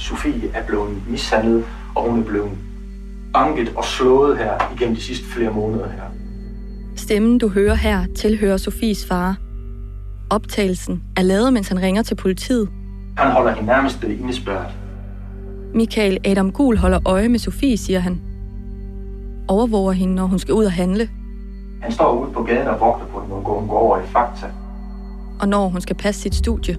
Sofie 0.00 0.50
er 0.54 0.66
blevet 0.66 1.08
mishandlet, 1.08 1.64
og 1.94 2.10
hun 2.10 2.20
er 2.20 2.24
blevet 2.24 2.50
banket 3.32 3.72
og 3.76 3.84
slået 3.84 4.38
her 4.38 4.74
igennem 4.76 4.96
de 4.96 5.02
sidste 5.02 5.26
flere 5.26 5.52
måneder 5.52 5.88
her. 5.88 6.02
Stemmen, 6.96 7.38
du 7.38 7.48
hører 7.48 7.74
her, 7.74 8.04
tilhører 8.16 8.56
Sofies 8.56 9.06
far. 9.06 9.36
Optagelsen 10.30 11.02
er 11.16 11.22
lavet, 11.22 11.52
mens 11.52 11.68
han 11.68 11.82
ringer 11.82 12.02
til 12.02 12.14
politiet. 12.14 12.68
Han 13.18 13.30
holder 13.30 13.52
hende 13.54 13.66
nærmest 13.66 14.04
indespærret. 14.04 14.72
Michael 15.74 16.18
Adam 16.24 16.52
Gul 16.52 16.76
holder 16.76 17.00
øje 17.08 17.28
med 17.28 17.38
Sofie, 17.38 17.76
siger 17.76 18.00
han. 18.00 18.20
Overvåger 19.48 19.92
hende, 19.92 20.14
når 20.14 20.26
hun 20.26 20.38
skal 20.38 20.54
ud 20.54 20.64
og 20.64 20.72
handle. 20.72 21.08
Han 21.82 21.92
står 21.92 22.20
ude 22.22 22.32
på 22.32 22.42
gaden 22.42 22.68
og 22.68 22.80
vogter 22.80 23.06
på 23.06 23.20
hende, 23.20 23.34
når 23.34 23.58
hun 23.58 23.68
går 23.68 23.78
over 23.78 23.98
i 23.98 24.06
Fakta. 24.06 24.46
Og 25.40 25.48
når 25.48 25.68
hun 25.68 25.80
skal 25.80 25.96
passe 25.96 26.20
sit 26.20 26.34
studie. 26.34 26.76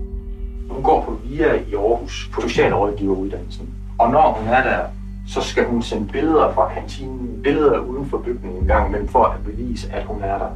Hun 0.82 0.90
går 0.90 1.06
på 1.06 1.20
VIA 1.24 1.54
i 1.54 1.76
Aarhus 1.76 2.30
på 2.34 2.42
socialrådgiveruddannelsen. 2.42 3.70
Og 4.00 4.12
når 4.12 4.32
hun 4.32 4.48
er 4.48 4.64
der, 4.64 4.80
så 5.28 5.42
skal 5.42 5.66
hun 5.66 5.82
sende 5.82 6.08
billeder 6.08 6.54
fra 6.54 6.74
kantinen, 6.74 7.42
billeder 7.44 7.80
uden 7.80 8.10
for 8.10 8.18
bygningen 8.18 8.62
en 8.62 8.68
gang 8.68 8.88
imellem, 8.88 9.08
for 9.08 9.24
at 9.24 9.44
bevise, 9.46 9.92
at 9.94 10.06
hun 10.06 10.24
er 10.24 10.38
der. 10.38 10.50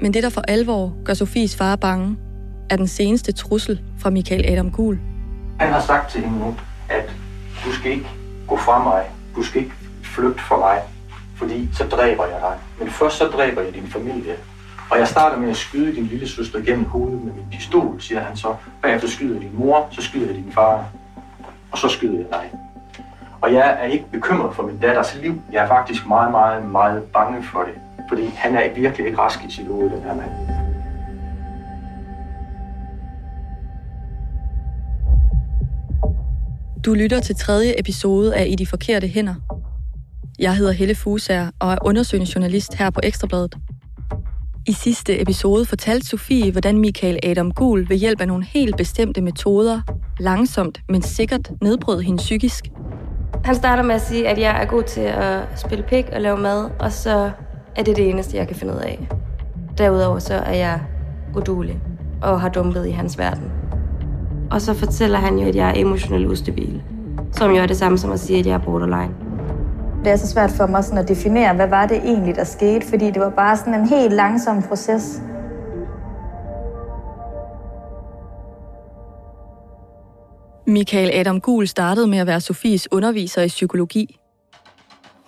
Men 0.00 0.14
det, 0.14 0.22
der 0.22 0.28
for 0.28 0.40
alvor 0.40 0.94
gør 1.04 1.14
Sofies 1.14 1.56
far 1.56 1.76
bange, 1.76 2.16
er 2.70 2.76
den 2.76 2.86
seneste 2.86 3.32
trussel 3.32 3.80
fra 3.98 4.10
Michael 4.10 4.52
Adam 4.52 4.70
Gul. 4.70 4.98
Han 5.60 5.72
har 5.72 5.80
sagt 5.80 6.10
til 6.10 6.20
hende 6.20 6.38
nu, 6.38 6.54
at 6.88 7.12
du 7.64 7.72
skal 7.72 7.90
ikke 7.90 8.08
gå 8.46 8.56
fra 8.56 8.84
mig, 8.84 9.04
du 9.36 9.42
skal 9.42 9.62
ikke 9.62 9.74
flygte 10.02 10.40
fra 10.40 10.56
mig, 10.56 10.78
fordi 11.36 11.68
så 11.72 11.84
dræber 11.84 12.24
jeg 12.24 12.40
dig. 12.40 12.56
Men 12.78 12.88
først 12.88 13.16
så 13.16 13.24
dræber 13.24 13.62
jeg 13.62 13.74
din 13.74 13.86
familie. 13.86 14.34
Og 14.90 14.98
jeg 14.98 15.08
starter 15.08 15.38
med 15.38 15.50
at 15.50 15.56
skyde 15.56 15.94
din 15.94 16.04
lille 16.04 16.28
søster 16.28 16.60
gennem 16.60 16.84
hovedet 16.84 17.24
med 17.24 17.32
min 17.32 17.44
pistol, 17.50 18.00
siger 18.00 18.20
han 18.20 18.36
så. 18.36 18.54
Bagefter 18.82 19.08
skyder 19.08 19.34
jeg 19.34 19.42
din 19.42 19.58
mor, 19.58 19.88
så 19.90 20.02
skyder 20.02 20.26
jeg 20.26 20.34
din 20.34 20.52
far, 20.52 20.84
og 21.72 21.78
så 21.78 21.88
skyder 21.88 22.18
jeg 22.18 22.26
dig. 22.30 22.50
Og 23.40 23.52
jeg 23.52 23.76
er 23.80 23.84
ikke 23.84 24.04
bekymret 24.12 24.54
for 24.54 24.62
min 24.62 24.78
datters 24.78 25.18
liv. 25.22 25.42
Jeg 25.52 25.64
er 25.64 25.68
faktisk 25.68 26.06
meget, 26.06 26.30
meget, 26.30 26.70
meget 26.70 27.02
bange 27.02 27.42
for 27.42 27.62
det. 27.62 27.74
Fordi 28.08 28.26
han 28.26 28.54
er 28.54 28.74
virkelig 28.74 29.06
ikke 29.06 29.18
rask 29.18 29.38
i 29.48 29.50
sit 29.50 29.66
hoved, 29.66 29.90
den 29.90 30.02
her 30.02 30.14
mand. 30.14 30.30
Du 36.84 36.94
lytter 36.94 37.20
til 37.20 37.36
tredje 37.36 37.74
episode 37.78 38.36
af 38.36 38.46
I 38.48 38.54
de 38.54 38.66
forkerte 38.66 39.08
hænder. 39.08 39.34
Jeg 40.38 40.56
hedder 40.56 40.72
Helle 40.72 40.94
Fusager 40.94 41.50
og 41.58 41.72
er 41.72 41.78
undersøgende 41.82 42.30
journalist 42.34 42.74
her 42.74 42.90
på 42.90 43.00
Ekstrabladet. 43.02 43.56
I 44.68 44.72
sidste 44.72 45.22
episode 45.22 45.66
fortalte 45.66 46.06
Sofie, 46.06 46.50
hvordan 46.52 46.78
Michael 46.78 47.18
Adam 47.22 47.52
Gul 47.52 47.88
ved 47.88 47.96
hjælp 47.96 48.20
af 48.20 48.28
nogle 48.28 48.44
helt 48.44 48.76
bestemte 48.76 49.20
metoder 49.20 49.80
langsomt, 50.20 50.80
men 50.88 51.02
sikkert 51.02 51.50
nedbrød 51.62 52.00
hende 52.00 52.18
psykisk. 52.18 52.64
Han 53.44 53.54
starter 53.54 53.82
med 53.82 53.94
at 53.94 54.00
sige, 54.00 54.28
at 54.28 54.38
jeg 54.38 54.62
er 54.62 54.66
god 54.66 54.82
til 54.82 55.00
at 55.00 55.42
spille 55.56 55.84
pik 55.88 56.04
og 56.12 56.20
lave 56.20 56.36
mad, 56.36 56.70
og 56.80 56.92
så 56.92 57.30
er 57.76 57.82
det 57.82 57.96
det 57.96 58.08
eneste, 58.08 58.36
jeg 58.36 58.46
kan 58.46 58.56
finde 58.56 58.74
ud 58.74 58.78
af. 58.78 59.08
Derudover 59.78 60.18
så 60.18 60.34
er 60.34 60.54
jeg 60.54 60.80
udulig 61.36 61.80
og 62.22 62.40
har 62.40 62.48
dumpet 62.48 62.86
i 62.86 62.90
hans 62.90 63.18
verden. 63.18 63.52
Og 64.50 64.60
så 64.60 64.74
fortæller 64.74 65.18
han 65.18 65.38
jo, 65.38 65.48
at 65.48 65.56
jeg 65.56 65.70
er 65.70 65.80
emotionelt 65.80 66.26
ustabil. 66.26 66.82
Som 67.32 67.50
jo 67.50 67.62
er 67.62 67.66
det 67.66 67.76
samme 67.76 67.98
som 67.98 68.12
at 68.12 68.20
sige, 68.20 68.38
at 68.38 68.46
jeg 68.46 68.54
er 68.54 68.58
borderline. 68.58 69.27
Det 70.04 70.12
er 70.12 70.16
så 70.16 70.26
svært 70.26 70.50
for 70.50 70.66
mig 70.66 70.84
sådan 70.84 70.98
at 70.98 71.08
definere, 71.08 71.54
hvad 71.54 71.68
var 71.68 71.86
det 71.86 71.96
egentlig, 71.96 72.34
der 72.34 72.44
skete, 72.44 72.86
fordi 72.86 73.06
det 73.10 73.20
var 73.20 73.30
bare 73.30 73.56
sådan 73.56 73.74
en 73.74 73.88
helt 73.88 74.12
langsom 74.12 74.62
proces. 74.62 75.22
Michael 80.66 81.10
Adam 81.14 81.40
Gul 81.40 81.66
startede 81.66 82.06
med 82.06 82.18
at 82.18 82.26
være 82.26 82.40
Sofies 82.40 82.88
underviser 82.92 83.42
i 83.42 83.48
psykologi. 83.48 84.18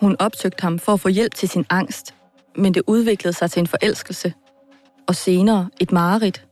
Hun 0.01 0.17
opsøgte 0.19 0.63
ham 0.63 0.79
for 0.79 0.93
at 0.93 1.01
få 1.01 1.09
hjælp 1.09 1.35
til 1.35 1.49
sin 1.49 1.67
angst, 1.71 2.15
men 2.57 2.75
det 2.75 2.83
udviklede 2.87 3.37
sig 3.37 3.51
til 3.51 3.61
en 3.61 3.67
forelskelse. 3.67 4.33
Og 5.09 5.15
senere 5.15 5.69
et 5.81 5.93
mareridt. 5.93 6.47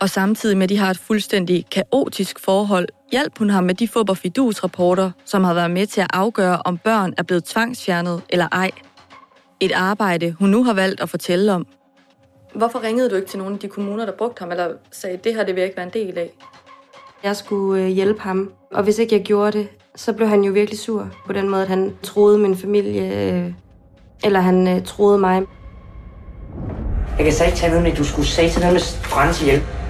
Og 0.00 0.10
samtidig 0.10 0.56
med, 0.56 0.62
at 0.64 0.68
de 0.68 0.78
har 0.78 0.90
et 0.90 0.98
fuldstændig 0.98 1.64
kaotisk 1.70 2.38
forhold, 2.38 2.88
hjalp 3.14 3.38
hun 3.38 3.50
ham 3.50 3.64
med 3.64 3.74
de 3.74 3.88
fidus-rapporter, 4.14 5.10
som 5.24 5.44
har 5.44 5.54
været 5.54 5.70
med 5.70 5.86
til 5.86 6.00
at 6.00 6.06
afgøre, 6.12 6.62
om 6.64 6.78
børn 6.78 7.14
er 7.18 7.22
blevet 7.22 7.44
tvangsfjernet 7.44 8.22
eller 8.28 8.48
ej. 8.52 8.70
Et 9.60 9.72
arbejde, 9.72 10.36
hun 10.38 10.50
nu 10.50 10.64
har 10.64 10.74
valgt 10.74 11.00
at 11.00 11.08
fortælle 11.08 11.52
om. 11.52 11.66
Hvorfor 12.54 12.82
ringede 12.82 13.10
du 13.10 13.14
ikke 13.14 13.28
til 13.28 13.38
nogle 13.38 13.54
af 13.54 13.60
de 13.60 13.68
kommuner, 13.68 14.04
der 14.04 14.12
brugte 14.12 14.40
ham, 14.40 14.50
eller 14.50 14.68
sagde, 14.92 15.16
det 15.24 15.34
her 15.34 15.44
det 15.44 15.54
vil 15.54 15.62
ikke 15.62 15.76
være 15.76 15.86
en 15.86 15.92
del 15.92 16.18
af? 16.18 16.30
Jeg 17.22 17.36
skulle 17.36 17.82
øh, 17.82 17.88
hjælpe 17.88 18.20
ham, 18.20 18.52
og 18.72 18.82
hvis 18.82 18.98
ikke 18.98 19.16
jeg 19.16 19.24
gjorde 19.24 19.58
det, 19.58 19.68
så 19.96 20.12
blev 20.12 20.28
han 20.28 20.44
jo 20.44 20.52
virkelig 20.52 20.78
sur 20.78 21.08
på 21.26 21.32
den 21.32 21.48
måde, 21.48 21.62
at 21.62 21.68
han 21.68 21.96
troede 22.02 22.38
min 22.38 22.56
familie, 22.56 23.32
øh, 23.32 23.52
eller 24.24 24.40
han 24.40 24.68
øh, 24.68 24.84
troede 24.84 25.18
mig. 25.18 25.42
Jeg 27.16 27.24
kan 27.24 27.32
sige 27.32 27.50
tage 27.50 27.70
noget 27.70 27.82
med, 27.82 27.92
du 27.92 28.04
skulle 28.04 28.28
sige 28.28 28.50
til 28.50 28.60
noget 28.60 28.74
med 28.74 28.80
Frans 28.80 29.40
hjælp. 29.40 29.83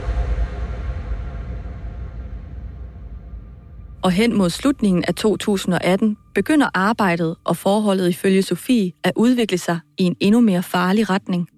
Og 4.04 4.10
hen 4.10 4.38
mod 4.38 4.50
slutningen 4.50 5.04
af 5.08 5.14
2018 5.14 6.16
begynder 6.34 6.68
arbejdet 6.74 7.36
og 7.44 7.56
forholdet 7.56 8.08
ifølge 8.08 8.42
Sofie 8.42 8.92
at 9.04 9.12
udvikle 9.16 9.58
sig 9.58 9.80
i 9.98 10.02
en 10.02 10.16
endnu 10.20 10.40
mere 10.40 10.62
farlig 10.62 11.10
retning. 11.10 11.48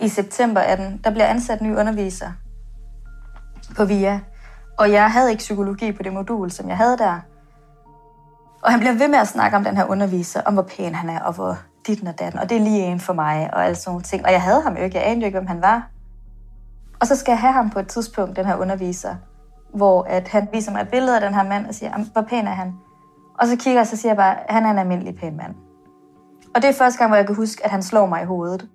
I 0.00 0.08
september 0.08 0.60
18, 0.60 1.00
der 1.04 1.10
bliver 1.10 1.26
ansat 1.26 1.60
ny 1.60 1.76
underviser 1.76 2.32
på 3.76 3.84
VIA. 3.84 4.20
Og 4.78 4.92
jeg 4.92 5.12
havde 5.12 5.30
ikke 5.30 5.38
psykologi 5.38 5.92
på 5.92 6.02
det 6.02 6.12
modul, 6.12 6.50
som 6.50 6.68
jeg 6.68 6.76
havde 6.76 6.98
der. 6.98 7.20
Og 8.62 8.70
han 8.70 8.80
bliver 8.80 8.98
ved 8.98 9.08
med 9.08 9.18
at 9.18 9.28
snakke 9.28 9.56
om 9.56 9.64
den 9.64 9.76
her 9.76 9.84
underviser, 9.84 10.40
om 10.40 10.54
hvor 10.54 10.62
pæn 10.62 10.94
han 10.94 11.10
er, 11.10 11.20
og 11.20 11.34
hvor 11.34 11.58
dit 11.86 12.08
og 12.08 12.18
datten, 12.18 12.40
og 12.40 12.50
det 12.50 12.56
er 12.56 12.60
lige 12.60 12.86
en 12.86 13.00
for 13.00 13.12
mig, 13.12 13.54
og 13.54 13.64
alle 13.64 13.76
sådan 13.76 13.90
nogle 13.90 14.02
ting. 14.02 14.24
Og 14.24 14.32
jeg 14.32 14.42
havde 14.42 14.62
ham 14.62 14.76
jo 14.76 14.82
ikke, 14.82 14.96
jeg 14.96 15.06
anede 15.06 15.20
jo 15.20 15.26
ikke, 15.26 15.38
hvem 15.38 15.46
han 15.46 15.62
var. 15.62 15.90
Og 17.00 17.06
så 17.06 17.16
skal 17.16 17.32
jeg 17.32 17.40
have 17.40 17.52
ham 17.52 17.70
på 17.70 17.78
et 17.78 17.88
tidspunkt, 17.88 18.36
den 18.36 18.46
her 18.46 18.56
underviser, 18.56 19.14
hvor 19.74 20.02
at 20.02 20.28
han 20.28 20.48
viser 20.52 20.72
mig 20.72 20.80
et 20.80 20.88
billede 20.88 21.14
af 21.14 21.20
den 21.20 21.34
her 21.34 21.42
mand, 21.42 21.66
og 21.66 21.74
siger, 21.74 22.04
hvor 22.12 22.22
pæn 22.22 22.46
er 22.46 22.50
han? 22.50 22.72
Og 23.38 23.46
så 23.46 23.56
kigger 23.56 23.72
jeg, 23.72 23.80
og 23.80 23.86
så 23.86 23.96
siger 23.96 24.10
jeg 24.10 24.16
bare, 24.16 24.36
han 24.48 24.64
er 24.64 24.70
en 24.70 24.78
almindelig 24.78 25.16
pæn 25.16 25.36
mand. 25.36 25.54
Og 26.54 26.62
det 26.62 26.68
er 26.70 26.74
første 26.74 26.98
gang, 26.98 27.10
hvor 27.10 27.16
jeg 27.16 27.26
kan 27.26 27.36
huske, 27.36 27.64
at 27.64 27.70
han 27.70 27.82
slår 27.82 28.06
mig 28.06 28.22
i 28.22 28.26
hovedet. 28.26 28.68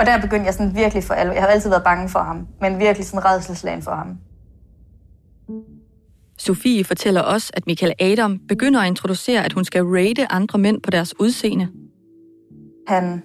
Og 0.00 0.06
der 0.06 0.20
begyndte 0.20 0.46
jeg 0.46 0.54
sådan 0.54 0.74
virkelig 0.74 1.04
for 1.04 1.14
alvor. 1.14 1.34
Jeg 1.34 1.42
har 1.42 1.48
altid 1.48 1.70
været 1.70 1.84
bange 1.84 2.08
for 2.08 2.20
ham, 2.20 2.46
men 2.60 2.78
virkelig 2.78 3.06
sådan 3.06 3.24
redselslagen 3.24 3.82
for 3.82 3.90
ham. 3.90 4.18
Sofie 6.38 6.84
fortæller 6.84 7.20
også, 7.20 7.50
at 7.54 7.66
Michael 7.66 7.92
Adam 8.00 8.38
begynder 8.48 8.80
at 8.80 8.86
introducere, 8.86 9.44
at 9.44 9.52
hun 9.52 9.64
skal 9.64 9.84
rate 9.84 10.32
andre 10.32 10.58
mænd 10.58 10.82
på 10.82 10.90
deres 10.90 11.20
udseende. 11.20 11.68
Han 12.86 13.22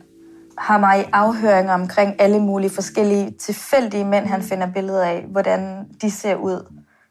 har 0.58 0.80
mig 0.80 1.00
i 1.00 1.04
afhøringer 1.14 1.74
omkring 1.74 2.16
alle 2.20 2.40
mulige 2.40 2.70
forskellige 2.70 3.32
tilfældige 3.32 4.06
mænd, 4.06 4.26
han 4.26 4.42
finder 4.42 4.68
billeder 4.74 5.04
af, 5.04 5.26
hvordan 5.32 5.86
de 6.02 6.12
ser 6.12 6.36
ud, 6.36 6.66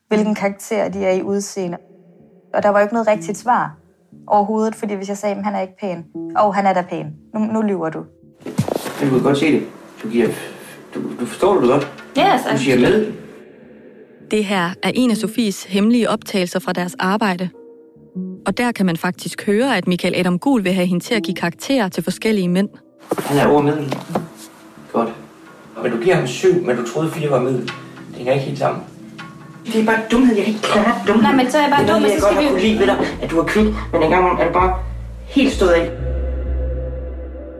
hvilken 0.09 0.34
karakter 0.34 0.88
de 0.88 1.05
er 1.05 1.12
i 1.12 1.22
udseende. 1.22 1.78
Og 2.54 2.62
der 2.62 2.69
var 2.69 2.78
jo 2.78 2.84
ikke 2.84 2.94
noget 2.94 3.09
rigtigt 3.09 3.38
svar 3.38 3.77
overhovedet, 4.27 4.75
fordi 4.75 4.94
hvis 4.94 5.09
jeg 5.09 5.19
sagde, 5.19 5.37
at 5.37 5.44
han 5.44 5.54
er 5.54 5.60
ikke 5.60 5.77
pæn, 5.81 6.04
og 6.37 6.49
oh, 6.49 6.54
han 6.54 6.66
er 6.66 6.72
da 6.72 6.83
pæn, 6.83 7.06
nu, 7.34 7.41
nu 7.41 7.62
lyver 7.62 7.91
du. 7.91 8.04
Jeg 9.00 9.09
kunne 9.09 9.22
godt 9.22 9.38
se 9.38 9.53
det. 9.53 9.62
Du, 10.03 10.09
giver, 10.09 10.28
du, 10.94 11.00
du 11.21 11.27
forstår 11.27 11.60
det 11.60 11.69
godt. 11.69 11.93
Ja, 12.16 12.34
yes, 12.34 12.43
Du 12.53 12.59
siger 12.59 12.78
med. 12.78 13.12
Det 14.31 14.44
her 14.44 14.71
er 14.83 14.91
en 14.94 15.10
af 15.10 15.16
Sofies 15.16 15.65
hemmelige 15.65 16.10
optagelser 16.10 16.59
fra 16.59 16.72
deres 16.72 16.97
arbejde. 16.99 17.49
Og 18.47 18.59
der 18.59 18.72
kan 18.72 18.87
man 18.87 18.97
faktisk 18.97 19.47
høre, 19.47 19.77
at 19.77 19.87
Michael 19.87 20.15
Adam 20.16 20.38
Gul 20.38 20.65
vil 20.65 20.72
have 20.72 20.87
hende 20.87 21.04
til 21.04 21.15
at 21.15 21.22
give 21.22 21.34
karakterer 21.34 21.88
til 21.88 22.03
forskellige 22.03 22.49
mænd. 22.49 22.69
Han 23.19 23.38
er 23.38 23.47
over 23.47 23.62
middel. 23.62 23.97
Godt. 24.92 25.09
Men 25.82 25.92
du 25.92 25.98
giver 26.03 26.15
ham 26.16 26.26
syv, 26.26 26.62
men 26.66 26.76
du 26.76 26.87
troede 26.92 27.10
fire 27.10 27.31
var 27.31 27.41
middel. 27.41 27.62
Det 27.62 27.72
hænger 28.16 28.32
ikke 28.32 28.44
helt 28.47 28.59
sammen. 28.59 28.82
Det 29.66 29.81
er 29.81 29.84
bare 29.87 29.98
dumhed, 30.10 30.36
jeg 30.36 30.45
kan 30.45 30.54
ikke 30.54 30.66
klare 30.66 30.95
dumhed. 31.06 31.22
Nej, 31.22 31.33
men 31.34 31.51
så 31.51 31.59
er 31.59 31.62
jeg 31.62 31.71
bare 31.71 31.83
det 31.83 31.91
er 31.91 31.95
dum, 31.95 32.03
jeg 32.03 32.10
så 32.21 32.27
godt 32.27 32.34
skal 32.34 32.45
vi- 32.45 32.48
kunne 32.48 32.60
lide 32.60 32.78
ved 32.78 32.86
dig, 32.86 32.97
at 33.22 33.30
du 33.30 33.39
er 33.41 33.45
kvik, 33.45 33.65
men 33.92 34.03
en 34.03 34.10
gang 34.10 34.41
er 34.41 34.47
du 34.47 34.53
bare 34.53 34.74
helt 35.27 35.53
stået 35.53 35.71
af. 35.71 35.91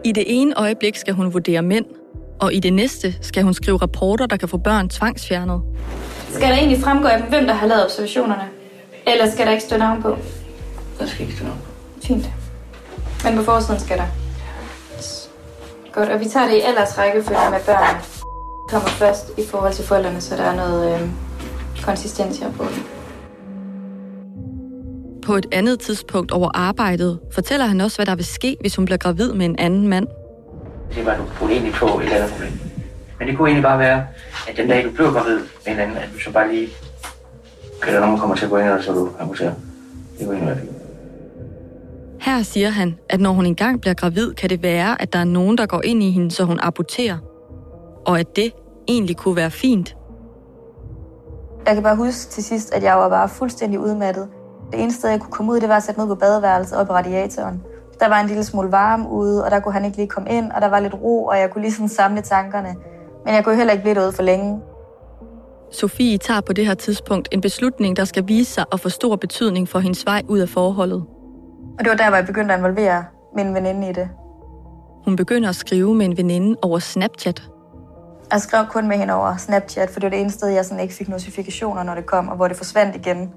I 0.05 0.13
det 0.13 0.25
ene 0.27 0.55
øjeblik 0.57 0.97
skal 0.97 1.15
hun 1.15 1.33
vurdere 1.33 1.63
mænd, 1.63 1.85
og 2.41 2.55
i 2.55 2.61
det 2.61 2.73
næste 2.73 3.15
skal 3.21 3.43
hun 3.43 3.55
skrive 3.55 3.77
rapporter, 3.77 4.27
der 4.27 4.37
kan 4.37 4.49
få 4.49 4.57
børn 4.57 4.89
tvangsfjernet. 4.89 5.63
Skal 6.31 6.49
der 6.49 6.55
egentlig 6.57 6.79
fremgå 6.83 7.09
af 7.09 7.19
dem, 7.21 7.29
hvem 7.29 7.47
der 7.47 7.55
har 7.55 7.67
lavet 7.67 7.85
observationerne? 7.85 8.43
Eller 9.07 9.31
skal 9.31 9.47
der 9.47 9.53
ikke 9.53 9.65
stå 9.65 9.77
navn 9.77 10.03
på? 10.03 10.17
Der 11.01 11.07
skal 11.07 11.21
ikke 11.27 11.37
stå 11.37 11.45
noget. 11.45 11.61
Fint. 12.03 12.31
Men 13.25 13.37
på 13.37 13.43
forsiden 13.43 13.81
skal 13.81 13.99
der. 13.99 14.05
Godt, 15.95 16.09
og 16.09 16.21
vi 16.21 16.25
tager 16.25 16.47
det 16.47 16.57
i 16.57 16.61
aldersrækkefølge 16.61 17.51
med 17.51 17.59
børn. 17.67 17.97
Kommer 18.69 18.89
først 18.89 19.31
i 19.39 19.43
forhold 19.51 19.73
til 19.73 19.85
forældrene, 19.85 20.21
så 20.21 20.37
der 20.37 20.43
er 20.43 20.57
noget 20.57 20.95
øh, 20.95 21.09
konsistens 21.83 22.39
her 22.39 22.53
på. 22.53 22.65
På 25.27 25.35
et 25.37 25.47
andet 25.53 25.81
tidspunkt 25.81 26.33
over 26.33 26.51
arbejdet 26.55 27.21
fortæller 27.35 27.67
han 27.67 27.81
også, 27.81 27.99
hvad 27.99 28.07
der 28.07 28.15
vil 28.15 28.25
ske, 28.25 28.57
hvis 28.61 28.77
hun 28.77 28.85
bliver 28.85 28.99
gravid 28.99 29.33
med 29.33 29.47
en 29.47 29.59
anden 29.59 29.89
mand. 29.89 30.07
Det 30.95 31.07
var, 31.07 31.17
du 31.17 31.23
kunne 31.39 31.53
egentlig 31.53 31.75
få 31.75 31.99
et 31.99 32.05
eller 32.05 32.17
andet 32.17 32.31
problem. 32.31 32.53
Men 33.19 33.29
det 33.29 33.37
kunne 33.37 33.49
egentlig 33.49 33.63
bare 33.65 33.79
være, 33.79 34.07
at 34.49 34.57
den 34.57 34.69
dag, 34.69 34.85
du 34.85 34.91
blev 34.91 35.13
gravid 35.13 35.39
med 35.67 35.73
en 35.73 35.79
anden, 35.79 35.97
at 35.97 36.09
du 36.15 36.19
så 36.19 36.31
bare 36.33 36.53
lige 36.53 36.69
Kan 37.83 37.95
der 37.95 38.01
nogen, 38.01 38.15
der 38.15 38.21
kommer 38.21 38.37
til 38.37 38.45
at 38.45 38.51
gå 38.51 38.57
ind, 38.57 38.83
så 38.83 38.93
du 38.93 39.11
aborterer? 39.19 39.53
Det 40.19 40.27
kunne 40.27 40.37
egentlig 40.37 40.57
være 40.57 40.61
fint. 40.61 40.74
Her 42.25 42.43
siger 42.43 42.71
han, 42.71 42.99
at 43.09 43.21
når 43.21 43.33
hun 43.33 43.47
engang 43.47 43.81
bliver 43.81 43.95
gravid, 43.95 44.35
kan 44.35 44.51
det 44.51 44.63
være, 44.63 45.03
at 45.03 45.13
der 45.13 45.19
er 45.19 45.25
nogen, 45.25 45.59
der 45.59 45.67
går 45.67 45.81
ind 45.85 46.03
i 46.03 46.11
hende, 46.11 46.31
så 46.31 46.45
hun 46.45 46.59
aborterer. 46.63 47.19
Og 48.07 48.21
at 48.21 48.37
det 48.37 48.53
egentlig 48.89 49.17
kunne 49.17 49.37
være 49.37 49.51
fint. 49.51 49.97
Jeg 51.67 51.75
kan 51.75 51.83
bare 51.83 51.97
huske 51.97 52.31
til 52.31 52.45
sidst, 52.45 52.75
at 52.75 52.83
jeg 52.83 52.97
var 52.97 53.09
bare 53.09 53.29
fuldstændig 53.29 53.81
udmattet. 53.81 54.29
Det 54.73 54.83
eneste 54.83 54.99
sted, 54.99 55.11
jeg 55.11 55.21
kunne 55.21 55.33
komme 55.33 55.53
ud, 55.53 55.61
det 55.61 55.69
var 55.69 55.77
at 55.77 55.83
sætte 55.83 56.01
ned 56.01 56.09
på 56.09 56.15
badeværelset 56.15 56.79
og 56.79 56.87
på 56.87 56.93
radiatoren. 56.93 57.63
Der 58.01 58.09
var 58.09 58.21
en 58.21 58.27
lille 58.27 58.45
smule 58.45 58.73
varme 58.73 59.11
ude, 59.11 59.45
og 59.45 59.51
der 59.51 59.61
kunne 59.61 59.73
han 59.73 59.85
ikke 59.85 59.97
lige 59.97 60.09
komme 60.09 60.31
ind, 60.31 60.53
og 60.53 60.61
der 60.61 60.69
var 60.69 60.81
lidt 60.81 60.95
ro, 60.95 61.25
og 61.25 61.39
jeg 61.39 61.51
kunne 61.51 61.63
lige 61.63 61.73
sådan 61.73 61.89
samle 61.89 62.21
tankerne. 62.21 62.75
Men 63.25 63.35
jeg 63.35 63.45
kunne 63.45 63.57
heller 63.57 63.73
ikke 63.73 63.83
blive 63.83 63.95
derude 63.95 64.13
for 64.13 64.23
længe. 64.23 64.61
Sofie 65.73 66.19
tager 66.19 66.41
på 66.41 66.53
det 66.53 66.67
her 66.67 66.75
tidspunkt 66.75 67.29
en 67.33 67.41
beslutning, 67.41 67.97
der 67.97 68.05
skal 68.05 68.29
vise 68.29 68.53
sig 68.53 68.65
at 68.73 68.81
få 68.81 68.89
stor 68.89 69.17
betydning 69.17 69.69
for 69.69 69.79
hendes 69.79 70.07
vej 70.07 70.23
ud 70.29 70.39
af 70.39 70.49
forholdet. 70.49 71.05
Og 71.79 71.85
det 71.85 71.91
var 71.91 71.97
der, 71.97 72.09
hvor 72.09 72.17
jeg 72.17 72.27
begyndte 72.27 72.55
at 72.55 72.61
involvere 72.61 73.05
min 73.37 73.55
veninde 73.55 73.91
i 73.91 73.93
det. 73.93 74.09
Hun 75.05 75.17
begynder 75.17 75.49
at 75.49 75.57
skrive 75.57 75.95
med 75.95 76.07
en 76.07 76.17
veninde 76.17 76.57
over 76.63 76.79
Snapchat. 76.79 77.43
Jeg 78.33 78.41
skrev 78.41 78.67
kun 78.67 78.89
med 78.89 78.97
hende 78.97 79.15
over 79.15 79.37
Snapchat, 79.37 79.91
for 79.91 80.01
det 80.01 80.07
var 80.07 80.11
det 80.11 80.21
eneste 80.21 80.39
sted, 80.39 80.49
jeg 80.49 80.65
sådan 80.65 80.83
ikke 80.83 80.95
fik 80.95 81.09
notifikationer, 81.09 81.83
når 81.83 81.95
det 81.95 82.07
kom, 82.07 82.29
og 82.29 82.37
hvor 82.37 82.49
det 82.49 82.57
forsvandt 82.57 82.97
igen. 82.97 83.31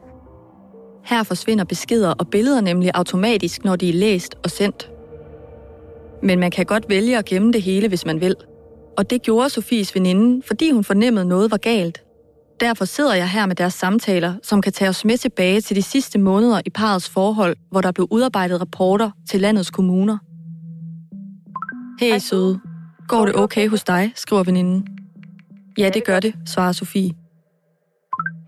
Her 1.03 1.23
forsvinder 1.23 1.63
beskeder 1.63 2.13
og 2.19 2.27
billeder 2.27 2.61
nemlig 2.61 2.91
automatisk, 2.93 3.63
når 3.63 3.75
de 3.75 3.89
er 3.89 3.93
læst 3.93 4.35
og 4.43 4.49
sendt. 4.49 4.91
Men 6.23 6.39
man 6.39 6.51
kan 6.51 6.65
godt 6.65 6.89
vælge 6.89 7.17
at 7.17 7.25
gemme 7.25 7.53
det 7.53 7.61
hele, 7.61 7.87
hvis 7.87 8.05
man 8.05 8.21
vil. 8.21 8.35
Og 8.97 9.09
det 9.09 9.21
gjorde 9.21 9.49
Sofies 9.49 9.95
veninde, 9.95 10.41
fordi 10.47 10.71
hun 10.71 10.83
fornemmede 10.83 11.25
noget 11.25 11.51
var 11.51 11.57
galt. 11.57 12.03
Derfor 12.59 12.85
sidder 12.85 13.13
jeg 13.13 13.29
her 13.29 13.45
med 13.45 13.55
deres 13.55 13.73
samtaler, 13.73 14.33
som 14.43 14.61
kan 14.61 14.73
tage 14.73 14.89
os 14.89 15.05
med 15.05 15.17
tilbage 15.17 15.61
til 15.61 15.75
de 15.75 15.81
sidste 15.81 16.19
måneder 16.19 16.61
i 16.65 16.69
parets 16.69 17.09
forhold, 17.09 17.55
hvor 17.71 17.81
der 17.81 17.91
blev 17.91 18.07
udarbejdet 18.11 18.61
rapporter 18.61 19.11
til 19.29 19.41
landets 19.41 19.69
kommuner. 19.69 20.17
Hey 21.99 22.17
søde, 22.19 22.59
går 23.07 23.25
det 23.25 23.35
okay 23.35 23.69
hos 23.69 23.83
dig, 23.83 24.11
skriver 24.15 24.43
veninden. 24.43 24.87
Ja, 25.77 25.89
det 25.89 26.05
gør 26.05 26.19
det, 26.19 26.35
svarer 26.45 26.71
Sofie. 26.71 27.11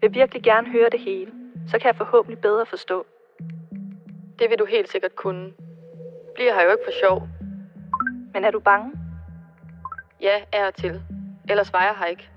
vil 0.01 0.13
virkelig 0.13 0.44
gerne 0.44 0.67
høre 0.71 0.89
det 0.91 1.00
hele. 1.00 1.31
Så 1.67 1.77
kan 1.79 1.88
jeg 1.88 1.95
forhåbentlig 1.95 2.39
bedre 2.39 2.65
forstå. 2.69 3.05
Det 4.39 4.50
vil 4.50 4.59
du 4.59 4.65
helt 4.65 4.91
sikkert 4.91 5.15
kunne. 5.15 5.51
Bliver 6.35 6.53
her 6.53 6.63
jo 6.63 6.71
ikke 6.71 6.83
for 6.85 6.94
sjov. 7.03 7.27
Men 8.33 8.44
er 8.44 8.51
du 8.51 8.59
bange? 8.59 8.91
Ja, 10.21 10.35
er 10.53 10.71
til. 10.71 11.01
Ellers 11.50 11.73
var 11.73 11.81
jeg 11.81 11.95
her 12.00 12.05
ikke. 12.05 12.29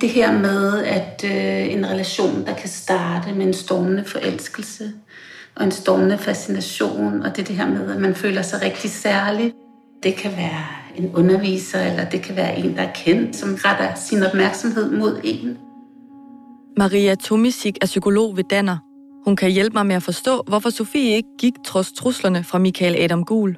Det 0.00 0.08
her 0.08 0.32
med, 0.38 0.84
at 0.84 1.24
øh, 1.24 1.74
en 1.74 1.86
relation, 1.90 2.46
der 2.46 2.54
kan 2.54 2.68
starte 2.68 3.34
med 3.34 3.46
en 3.46 3.54
stormende 3.54 4.04
forelskelse 4.04 4.92
og 5.54 5.64
en 5.64 5.70
stormende 5.70 6.18
fascination, 6.18 7.22
og 7.22 7.36
det 7.36 7.42
er 7.42 7.46
det 7.46 7.56
her 7.56 7.68
med, 7.68 7.90
at 7.90 8.00
man 8.00 8.14
føler 8.14 8.42
sig 8.42 8.62
rigtig 8.62 8.90
særlig. 8.90 9.52
Det 10.02 10.14
kan 10.14 10.32
være 10.36 10.66
en 10.96 11.14
underviser, 11.14 11.82
eller 11.82 12.08
det 12.08 12.22
kan 12.22 12.36
være 12.36 12.58
en, 12.58 12.76
der 12.76 12.82
er 12.82 12.92
kendt, 12.92 13.36
som 13.36 13.58
retter 13.64 13.94
sin 13.94 14.22
opmærksomhed 14.22 14.90
mod 14.90 15.20
en. 15.24 15.58
Maria 16.78 17.14
Tomisik 17.14 17.78
er 17.82 17.86
psykolog 17.86 18.36
ved 18.36 18.44
Danner. 18.50 18.78
Hun 19.24 19.36
kan 19.36 19.50
hjælpe 19.50 19.74
mig 19.74 19.86
med 19.86 19.96
at 19.96 20.02
forstå, 20.02 20.42
hvorfor 20.48 20.70
Sofie 20.70 21.16
ikke 21.16 21.28
gik 21.38 21.54
trods 21.66 21.92
truslerne 21.92 22.44
fra 22.44 22.58
Michael 22.58 22.96
Adam 22.96 23.24
Gul. 23.24 23.56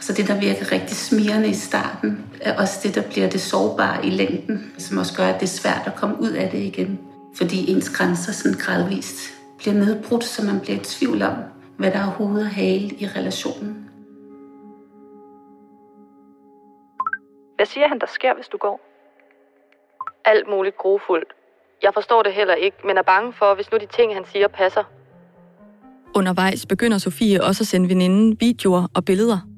Så 0.00 0.12
det, 0.12 0.28
der 0.28 0.40
virker 0.40 0.72
rigtig 0.72 0.96
smirrende 0.96 1.48
i 1.48 1.54
starten, 1.54 2.26
er 2.40 2.60
også 2.60 2.80
det, 2.82 2.94
der 2.94 3.02
bliver 3.10 3.30
det 3.30 3.40
sårbare 3.40 4.06
i 4.06 4.10
længden, 4.10 4.74
som 4.78 4.98
også 4.98 5.16
gør, 5.16 5.24
at 5.26 5.40
det 5.40 5.42
er 5.42 5.60
svært 5.60 5.82
at 5.86 5.94
komme 5.96 6.20
ud 6.20 6.30
af 6.30 6.50
det 6.50 6.58
igen. 6.58 7.00
Fordi 7.36 7.70
ens 7.70 7.90
grænser 7.90 8.32
sådan 8.32 8.58
gradvist 8.58 9.16
bliver 9.58 9.74
nedbrudt, 9.74 10.24
så 10.24 10.44
man 10.44 10.60
bliver 10.60 10.80
i 10.80 10.84
tvivl 10.84 11.22
om, 11.22 11.34
hvad 11.76 11.90
der 11.90 11.98
er 11.98 12.10
hoved 12.10 12.40
og 12.40 12.48
hale 12.48 12.88
i 12.88 13.06
relationen. 13.16 13.90
Hvad 17.56 17.66
siger 17.66 17.88
han, 17.88 17.98
der 17.98 18.06
sker, 18.06 18.34
hvis 18.34 18.48
du 18.48 18.56
går? 18.56 18.80
Alt 20.24 20.48
muligt 20.50 20.76
grofuldt. 20.76 21.32
Jeg 21.82 21.90
forstår 21.94 22.22
det 22.22 22.32
heller 22.32 22.54
ikke, 22.54 22.76
men 22.84 22.98
er 22.98 23.02
bange 23.02 23.32
for, 23.32 23.54
hvis 23.54 23.72
nu 23.72 23.78
de 23.78 23.86
ting, 23.96 24.14
han 24.14 24.24
siger, 24.32 24.48
passer. 24.48 24.84
Undervejs 26.14 26.66
begynder 26.66 26.98
Sofie 26.98 27.44
også 27.44 27.62
at 27.62 27.66
sende 27.66 27.88
veninden 27.88 28.36
videoer 28.40 28.86
og 28.94 29.04
billeder. 29.04 29.55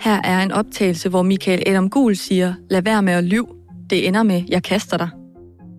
Her 0.00 0.20
er 0.24 0.42
en 0.42 0.52
optagelse, 0.52 1.08
hvor 1.08 1.22
Michael 1.22 1.62
Adam 1.66 1.90
Gul 1.90 2.16
siger, 2.16 2.54
lad 2.70 2.82
være 2.82 3.02
med 3.02 3.12
at 3.12 3.24
lyve. 3.24 3.46
Det 3.90 4.08
ender 4.08 4.22
med, 4.22 4.42
jeg 4.48 4.62
kaster 4.62 4.96
dig. 4.96 5.08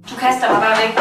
Du 0.09 0.15
kaster 0.15 0.51
mig 0.51 0.61
bare 0.61 0.77
væk. 0.81 0.95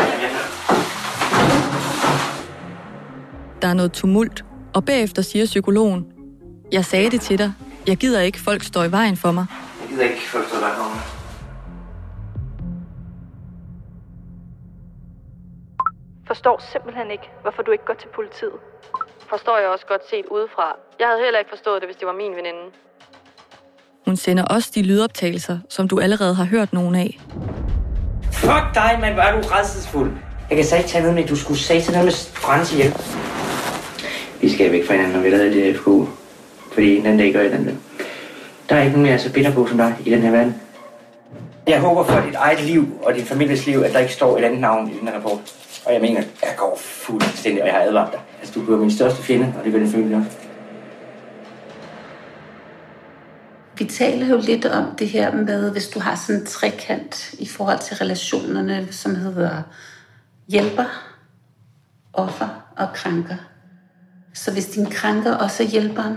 Der 3.62 3.68
er 3.68 3.74
noget 3.74 3.92
tumult, 3.92 4.44
og 4.74 4.84
bagefter 4.84 5.22
siger 5.22 5.44
psykologen, 5.44 6.06
jeg 6.72 6.84
sagde 6.84 7.10
det 7.10 7.20
til 7.20 7.38
dig. 7.38 7.52
Jeg 7.86 7.96
gider 7.96 8.20
ikke, 8.20 8.40
folk 8.40 8.62
står 8.62 8.84
i 8.84 8.92
vejen 8.92 9.16
for 9.16 9.32
mig. 9.32 9.46
Jeg 9.80 9.88
gider 9.88 10.04
ikke, 10.04 10.20
folk 10.20 10.48
står 10.48 10.58
der 10.58 10.74
kommer. 10.74 10.96
Forstår 16.26 16.62
simpelthen 16.72 17.10
ikke, 17.10 17.28
hvorfor 17.42 17.62
du 17.62 17.70
ikke 17.70 17.84
går 17.84 17.94
til 17.94 18.08
politiet. 18.14 18.58
Forstår 19.30 19.58
jeg 19.58 19.68
også 19.68 19.86
godt 19.86 20.08
set 20.10 20.26
udefra. 20.30 20.76
Jeg 20.98 21.06
havde 21.06 21.20
heller 21.24 21.38
ikke 21.38 21.48
forstået 21.48 21.80
det, 21.80 21.88
hvis 21.88 21.96
det 21.96 22.06
var 22.06 22.12
min 22.12 22.32
veninde. 22.36 22.64
Hun 24.06 24.16
sender 24.16 24.44
også 24.44 24.70
de 24.74 24.82
lydoptagelser, 24.82 25.58
som 25.68 25.88
du 25.88 26.00
allerede 26.00 26.34
har 26.34 26.44
hørt 26.44 26.72
nogen 26.72 26.94
af. 26.94 27.20
Fuck 28.32 28.66
dig, 28.74 28.98
mand. 29.00 29.14
Hvor 29.14 29.22
er 29.22 29.40
du 29.40 29.48
rædselsfuld. 29.48 30.12
Jeg 30.48 30.56
kan 30.56 30.66
sagt 30.66 30.86
tage 30.86 31.02
noget 31.02 31.14
med, 31.14 31.26
du 31.26 31.36
skulle 31.36 31.60
sige 31.60 31.82
til 31.82 31.92
noget 31.92 32.04
med 32.04 32.12
Frans 32.12 32.72
ihjel. 32.72 32.94
Vi 34.40 34.48
skal 34.54 34.72
væk 34.72 34.86
fra 34.86 34.92
hinanden, 34.92 35.16
når 35.16 35.22
vi 35.22 35.30
lavede 35.30 35.54
det 35.54 35.76
FK. 35.76 35.88
Fordi 36.72 36.96
den 36.96 37.06
anden 37.06 37.18
dag 37.18 37.32
gør 37.32 37.40
jeg 37.40 37.52
den 37.52 37.66
der. 37.66 37.74
Der 38.68 38.76
er 38.76 38.80
ikke 38.80 38.92
nogen, 38.92 39.06
jeg 39.06 39.14
er 39.14 39.18
så 39.18 39.32
bitter 39.32 39.52
på 39.52 39.66
som 39.66 39.76
dig 39.76 39.96
i 40.06 40.10
den 40.10 40.22
her 40.22 40.30
verden. 40.30 40.62
Jeg 41.66 41.80
håber 41.80 42.04
for 42.04 42.20
dit 42.20 42.34
eget 42.34 42.60
liv 42.60 43.00
og 43.02 43.14
din 43.14 43.24
families 43.24 43.66
liv, 43.66 43.78
at 43.78 43.92
der 43.92 43.98
ikke 43.98 44.12
står 44.12 44.38
et 44.38 44.44
andet 44.44 44.60
navn 44.60 44.88
i 44.90 44.98
den 44.98 45.08
her 45.08 45.14
rapport. 45.14 45.38
Og 45.88 45.94
jeg 45.94 46.00
mener, 46.00 46.22
jeg 46.42 46.54
går 46.56 46.78
fuldstændig, 46.80 47.62
og 47.62 47.68
jeg 47.68 47.76
har 47.76 47.82
advaret 47.82 48.12
dig. 48.12 48.20
Altså, 48.38 48.54
du 48.54 48.64
bliver 48.64 48.78
min 48.78 48.90
største 48.90 49.22
fjende, 49.22 49.54
og 49.58 49.64
det 49.64 49.72
vil 49.72 49.80
den 49.80 49.90
følge 49.90 50.16
også. 50.16 50.30
Vi 53.78 53.84
taler 53.84 54.26
jo 54.26 54.40
lidt 54.42 54.66
om 54.66 54.84
det 54.98 55.08
her 55.08 55.34
med, 55.34 55.72
hvis 55.72 55.88
du 55.88 56.00
har 56.00 56.14
sådan 56.14 56.40
en 56.40 56.46
trekant 56.46 57.34
i 57.38 57.46
forhold 57.46 57.78
til 57.78 57.96
relationerne, 57.96 58.92
som 58.92 59.14
hedder 59.14 59.62
hjælper, 60.48 60.84
offer 62.12 62.48
og 62.76 62.88
krænker. 62.94 63.36
Så 64.34 64.52
hvis 64.52 64.66
din 64.66 64.86
krænker 64.86 65.34
også 65.34 65.62
er 65.62 65.66
hjælperen, 65.66 66.16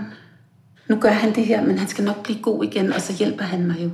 nu 0.88 0.96
gør 0.96 1.10
han 1.10 1.34
det 1.34 1.46
her, 1.46 1.62
men 1.62 1.78
han 1.78 1.88
skal 1.88 2.04
nok 2.04 2.22
blive 2.22 2.42
god 2.42 2.64
igen, 2.64 2.92
og 2.92 3.00
så 3.00 3.12
hjælper 3.12 3.44
han 3.44 3.66
mig 3.66 3.76
jo. 3.84 3.90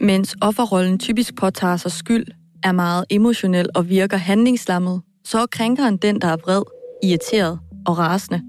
Mens 0.00 0.36
offerrollen 0.40 0.98
typisk 0.98 1.36
påtager 1.36 1.76
sig 1.76 1.92
skyld, 1.92 2.26
er 2.64 2.72
meget 2.72 3.04
emotionel 3.10 3.68
og 3.74 3.88
virker 3.88 4.16
handlingslammet, 4.16 5.02
så 5.24 5.38
er 5.38 5.46
krænkeren 5.46 5.96
den, 5.96 6.20
der 6.20 6.28
er 6.28 6.36
vred, 6.36 6.62
irriteret 7.02 7.58
og 7.86 7.98
rasende. 7.98 8.42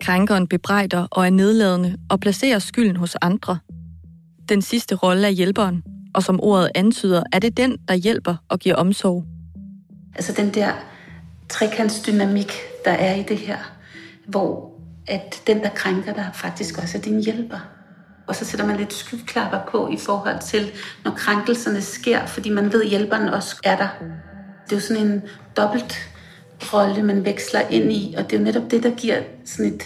Krænkeren 0.00 0.46
bebrejder 0.46 1.06
og 1.10 1.26
er 1.26 1.30
nedladende 1.30 1.96
og 2.10 2.20
placerer 2.20 2.58
skylden 2.58 2.96
hos 2.96 3.16
andre. 3.22 3.58
Den 4.48 4.62
sidste 4.62 4.94
rolle 4.94 5.26
er 5.26 5.30
hjælperen, 5.30 5.82
og 6.14 6.22
som 6.22 6.40
ordet 6.40 6.70
antyder, 6.74 7.22
er 7.32 7.38
det 7.38 7.56
den, 7.56 7.76
der 7.88 7.94
hjælper 7.94 8.36
og 8.48 8.58
giver 8.58 8.74
omsorg. 8.74 9.24
Altså 10.14 10.32
den 10.32 10.54
der 10.54 10.72
trekantsdynamik, 11.48 12.52
der 12.84 12.90
er 12.90 13.14
i 13.14 13.22
det 13.22 13.38
her, 13.38 13.58
hvor 14.26 14.70
at 15.06 15.42
den, 15.46 15.60
der 15.60 15.68
krænker 15.68 16.12
dig, 16.14 16.30
faktisk 16.34 16.78
også 16.78 16.98
er 16.98 17.02
din 17.02 17.24
hjælper. 17.24 17.58
Og 18.30 18.36
så 18.36 18.44
sætter 18.44 18.66
man 18.66 18.76
lidt 18.76 18.92
skyklapper 18.92 19.58
på 19.70 19.88
i 19.88 19.96
forhold 19.96 20.40
til, 20.46 20.70
når 21.04 21.10
krænkelserne 21.10 21.80
sker, 21.80 22.26
fordi 22.26 22.50
man 22.50 22.72
ved, 22.72 22.82
at 22.82 22.88
hjælperen 22.88 23.28
også 23.28 23.56
er 23.64 23.76
der. 23.76 23.88
Det 24.64 24.72
er 24.72 24.76
jo 24.76 24.80
sådan 24.80 25.06
en 25.06 25.22
dobbelt 25.56 25.94
rolle, 26.72 27.02
man 27.02 27.24
veksler 27.24 27.60
ind 27.60 27.92
i, 27.92 28.14
og 28.18 28.24
det 28.24 28.32
er 28.36 28.40
jo 28.40 28.44
netop 28.44 28.70
det, 28.70 28.82
der 28.82 28.90
giver 28.90 29.16
sådan 29.44 29.72
et, 29.72 29.82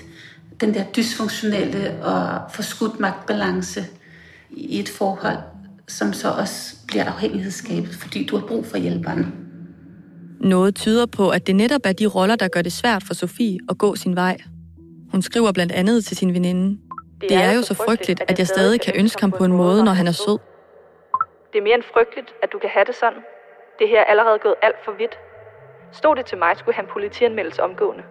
den 0.60 0.74
der 0.74 0.84
dysfunktionelle 0.84 2.04
og 2.04 2.40
forskudt 2.50 3.00
magtbalance 3.00 3.84
i 4.50 4.80
et 4.80 4.88
forhold, 4.88 5.38
som 5.88 6.12
så 6.12 6.30
også 6.30 6.76
bliver 6.86 7.04
afhængighedsskabet, 7.04 7.94
fordi 7.94 8.26
du 8.26 8.36
har 8.36 8.46
brug 8.46 8.66
for 8.66 8.76
hjælperen. 8.76 9.26
Noget 10.40 10.74
tyder 10.74 11.06
på, 11.06 11.30
at 11.30 11.46
det 11.46 11.56
netop 11.56 11.80
er 11.84 11.92
de 11.92 12.06
roller, 12.06 12.36
der 12.36 12.48
gør 12.48 12.62
det 12.62 12.72
svært 12.72 13.02
for 13.02 13.14
Sofie 13.14 13.58
at 13.68 13.78
gå 13.78 13.96
sin 13.96 14.16
vej. 14.16 14.36
Hun 15.12 15.22
skriver 15.22 15.52
blandt 15.52 15.72
andet 15.72 16.04
til 16.04 16.16
sin 16.16 16.34
veninde. 16.34 16.78
Det 17.20 17.32
er 17.32 17.52
jo 17.52 17.62
så 17.62 17.74
frygteligt, 17.74 18.22
at 18.28 18.38
jeg 18.38 18.46
stadig 18.46 18.80
kan 18.80 18.94
ønske 18.96 19.20
ham 19.20 19.30
på 19.30 19.44
en 19.44 19.52
måde, 19.52 19.84
når 19.84 19.92
han 19.92 20.06
er 20.06 20.12
sød. 20.12 20.38
Det 21.52 21.58
er 21.58 21.62
mere 21.62 21.74
end 21.74 21.82
frygteligt, 21.94 22.34
at 22.42 22.52
du 22.52 22.58
kan 22.58 22.70
have 22.70 22.84
det 22.84 22.94
sådan. 22.94 23.22
Det 23.78 23.88
her 23.88 24.00
er 24.00 24.04
allerede 24.04 24.38
gået 24.38 24.54
alt 24.62 24.76
for 24.84 24.92
vidt. 24.92 25.18
Stod 25.92 26.16
det 26.16 26.26
til 26.26 26.38
mig, 26.38 26.56
skulle 26.56 26.74
han 26.74 26.86
politianmeldelse 26.92 27.62
omgående. 27.62 28.02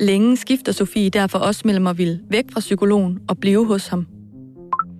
Længe 0.00 0.36
skifter 0.36 0.72
Sofie 0.72 1.10
derfor 1.10 1.38
også 1.38 1.62
mellem 1.64 1.86
at 1.86 1.98
ville 1.98 2.20
væk 2.30 2.44
fra 2.52 2.60
psykologen 2.60 3.20
og 3.28 3.38
blive 3.38 3.66
hos 3.66 3.88
ham. 3.88 4.06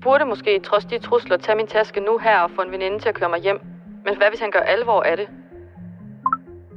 burde 0.03 0.25
måske 0.25 0.61
trods 0.61 0.85
de 0.85 0.99
trusler 0.99 1.37
tage 1.37 1.57
min 1.57 1.67
taske 1.67 2.01
nu 2.01 2.19
her 2.19 2.39
og 2.39 2.51
få 2.51 2.63
en 2.63 2.71
veninde 2.73 2.99
til 2.99 3.09
at 3.09 3.15
køre 3.15 3.29
mig 3.29 3.41
hjem. 3.41 3.61
Men 4.05 4.17
hvad 4.17 4.29
hvis 4.29 4.41
han 4.41 4.51
gør 4.51 4.61
alvor 4.61 5.03
af 5.03 5.17
det? 5.17 5.29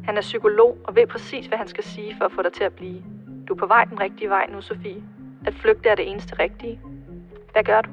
Han 0.03 0.17
er 0.17 0.21
psykolog 0.21 0.77
og 0.83 0.95
ved 0.95 1.07
præcis, 1.07 1.45
hvad 1.45 1.57
han 1.57 1.67
skal 1.67 1.83
sige 1.83 2.15
for 2.17 2.25
at 2.25 2.31
få 2.31 2.41
dig 2.41 2.53
til 2.53 2.63
at 2.63 2.73
blive. 2.73 3.03
Du 3.47 3.53
er 3.53 3.57
på 3.57 3.65
vej 3.65 3.83
den 3.83 3.99
rigtige 3.99 4.29
vej 4.29 4.47
nu, 4.51 4.61
Sofie. 4.61 5.03
At 5.47 5.53
flygte 5.53 5.89
er 5.89 5.95
det 5.95 6.11
eneste 6.11 6.39
rigtige. 6.39 6.79
Hvad 7.51 7.63
gør 7.63 7.81
du? 7.81 7.89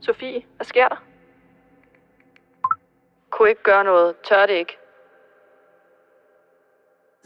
Sofie, 0.00 0.42
hvad 0.56 0.66
sker 0.66 0.88
der? 0.88 1.04
Kunne 3.30 3.48
ikke 3.48 3.62
gøre 3.62 3.84
noget. 3.84 4.14
Tør 4.28 4.46
det 4.46 4.54
ikke. 4.54 4.76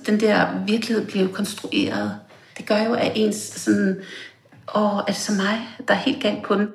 Den 0.07 0.21
der 0.21 0.65
virkelighed 0.67 1.07
bliver 1.07 1.25
jo 1.25 1.33
konstrueret. 1.35 2.21
Det 2.59 2.69
gør 2.69 2.83
jo, 2.89 2.95
at 2.95 3.13
ens 3.15 3.37
sådan, 3.37 4.03
åh, 4.77 4.99
er 4.99 5.05
det 5.07 5.17
så 5.17 5.33
mig, 5.33 5.87
der 5.89 5.95
er 5.95 5.99
helt 5.99 6.23
galt 6.23 6.45
på 6.45 6.55
den? 6.55 6.69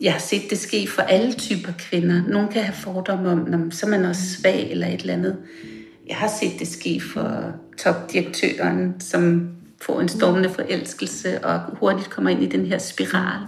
Jeg 0.00 0.12
har 0.12 0.20
set 0.20 0.50
det 0.50 0.58
ske 0.58 0.88
for 0.88 1.02
alle 1.02 1.32
typer 1.32 1.72
kvinder. 1.78 2.22
Nogle 2.28 2.48
kan 2.48 2.62
have 2.62 2.76
fordomme 2.76 3.30
om, 3.30 3.38
når 3.38 3.70
så 3.70 3.86
er 3.86 3.90
man 3.90 4.04
også 4.04 4.22
svag 4.40 4.70
eller 4.70 4.86
et 4.86 5.00
eller 5.00 5.14
andet. 5.14 5.42
Jeg 6.06 6.16
har 6.16 6.28
set 6.28 6.58
det 6.58 6.68
ske 6.68 7.00
for 7.12 7.54
topdirektøren, 7.78 9.00
som 9.00 9.50
får 9.82 10.00
en 10.00 10.08
stormende 10.08 10.50
forelskelse 10.50 11.44
og 11.44 11.60
hurtigt 11.60 12.10
kommer 12.10 12.30
ind 12.30 12.42
i 12.42 12.46
den 12.46 12.66
her 12.66 12.78
spiral. 12.78 13.40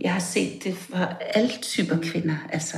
Jeg 0.00 0.12
har 0.12 0.20
set 0.20 0.64
det 0.64 0.76
for 0.76 1.16
alle 1.34 1.50
typer 1.62 1.96
kvinder, 2.02 2.34
altså 2.52 2.76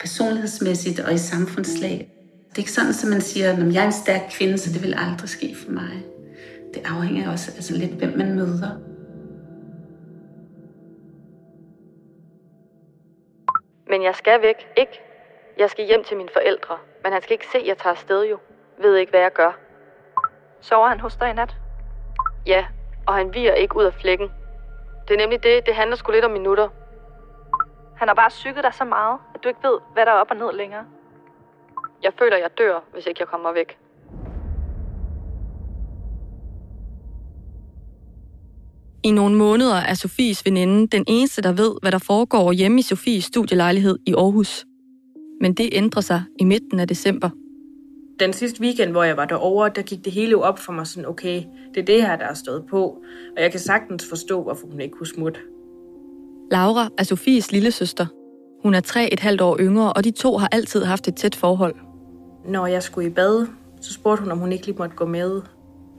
personlighedsmæssigt 0.00 1.00
og 1.00 1.14
i 1.14 1.18
samfundslag. 1.18 2.12
Det 2.50 2.54
er 2.54 2.58
ikke 2.58 2.72
sådan, 2.72 2.90
at 2.90 3.08
man 3.10 3.20
siger, 3.20 3.52
at 3.52 3.74
jeg 3.74 3.82
er 3.82 3.86
en 3.86 3.92
stærk 3.92 4.20
kvinde, 4.30 4.58
så 4.58 4.72
det 4.72 4.82
vil 4.82 4.94
aldrig 4.98 5.28
ske 5.28 5.56
for 5.64 5.70
mig. 5.70 6.04
Det 6.74 6.82
afhænger 6.84 7.30
også 7.32 7.52
altså 7.56 7.76
lidt, 7.76 7.90
hvem 7.90 8.18
man 8.18 8.34
møder. 8.34 8.70
Men 13.88 14.02
jeg 14.02 14.14
skal 14.14 14.42
væk, 14.42 14.66
ikke? 14.76 15.00
Jeg 15.58 15.70
skal 15.70 15.86
hjem 15.86 16.04
til 16.04 16.16
mine 16.16 16.28
forældre, 16.32 16.76
men 17.02 17.12
han 17.12 17.22
skal 17.22 17.32
ikke 17.32 17.46
se, 17.52 17.58
at 17.58 17.66
jeg 17.66 17.78
tager 17.78 17.94
afsted 17.94 18.22
jo. 18.24 18.38
Ved 18.82 18.96
ikke, 18.96 19.10
hvad 19.10 19.20
jeg 19.20 19.32
gør. 19.32 19.69
Sover 20.60 20.88
han 20.88 21.00
hos 21.00 21.16
dig 21.16 21.30
i 21.30 21.32
nat? 21.32 21.56
Ja, 22.46 22.64
og 23.06 23.14
han 23.14 23.34
virer 23.34 23.54
ikke 23.54 23.76
ud 23.76 23.84
af 23.84 23.94
flækken. 23.94 24.28
Det 25.08 25.14
er 25.14 25.18
nemlig 25.18 25.42
det, 25.42 25.66
det 25.66 25.74
handler 25.74 25.96
sgu 25.96 26.12
lidt 26.12 26.24
om 26.24 26.30
minutter. 26.30 26.68
Han 27.96 28.08
har 28.08 28.14
bare 28.14 28.28
psyket 28.28 28.64
dig 28.64 28.74
så 28.74 28.84
meget, 28.84 29.18
at 29.34 29.44
du 29.44 29.48
ikke 29.48 29.60
ved, 29.62 29.78
hvad 29.92 30.06
der 30.06 30.12
er 30.12 30.16
op 30.16 30.30
og 30.30 30.36
ned 30.36 30.52
længere. 30.52 30.84
Jeg 32.02 32.12
føler, 32.18 32.36
jeg 32.36 32.50
dør, 32.58 32.80
hvis 32.92 33.06
ikke 33.06 33.20
jeg 33.20 33.28
kommer 33.28 33.52
væk. 33.52 33.78
I 39.02 39.10
nogle 39.10 39.36
måneder 39.36 39.76
er 39.76 39.94
Sofies 39.94 40.44
veninde 40.46 40.86
den 40.96 41.04
eneste, 41.08 41.42
der 41.42 41.52
ved, 41.52 41.76
hvad 41.82 41.92
der 41.92 41.98
foregår 41.98 42.52
hjemme 42.52 42.78
i 42.78 42.82
Sofies 42.82 43.24
studielejlighed 43.24 43.98
i 44.06 44.14
Aarhus. 44.14 44.64
Men 45.40 45.54
det 45.54 45.68
ændrer 45.72 46.02
sig 46.02 46.22
i 46.38 46.44
midten 46.44 46.80
af 46.80 46.88
december. 46.88 47.30
Den 48.20 48.32
sidste 48.32 48.60
weekend, 48.60 48.90
hvor 48.90 49.04
jeg 49.04 49.16
var 49.16 49.24
derovre, 49.24 49.70
der 49.74 49.82
gik 49.82 50.04
det 50.04 50.12
hele 50.12 50.30
jo 50.30 50.40
op 50.40 50.58
for 50.58 50.72
mig 50.72 50.86
sådan, 50.86 51.08
okay, 51.08 51.42
det 51.74 51.80
er 51.80 51.84
det 51.84 52.02
her, 52.02 52.16
der 52.16 52.24
er 52.24 52.34
stået 52.34 52.64
på. 52.70 52.82
Og 53.36 53.42
jeg 53.42 53.50
kan 53.50 53.60
sagtens 53.60 54.08
forstå, 54.08 54.42
hvorfor 54.42 54.66
hun 54.66 54.80
ikke 54.80 54.96
kunne 54.96 55.06
smutte. 55.06 55.40
Laura 56.50 56.88
er 56.98 57.04
Sofies 57.04 57.52
lille 57.52 57.70
søster. 57.70 58.06
Hun 58.62 58.74
er 58.74 58.80
tre 58.80 59.12
et 59.12 59.20
halvt 59.20 59.40
år 59.40 59.56
yngre, 59.60 59.92
og 59.92 60.04
de 60.04 60.10
to 60.10 60.36
har 60.36 60.48
altid 60.52 60.84
haft 60.84 61.08
et 61.08 61.16
tæt 61.16 61.34
forhold. 61.34 61.74
Når 62.48 62.66
jeg 62.66 62.82
skulle 62.82 63.06
i 63.06 63.10
bad, 63.10 63.46
så 63.80 63.92
spurgte 63.92 64.22
hun, 64.22 64.32
om 64.32 64.38
hun 64.38 64.52
ikke 64.52 64.66
lige 64.66 64.76
måtte 64.78 64.96
gå 64.96 65.06
med. 65.06 65.42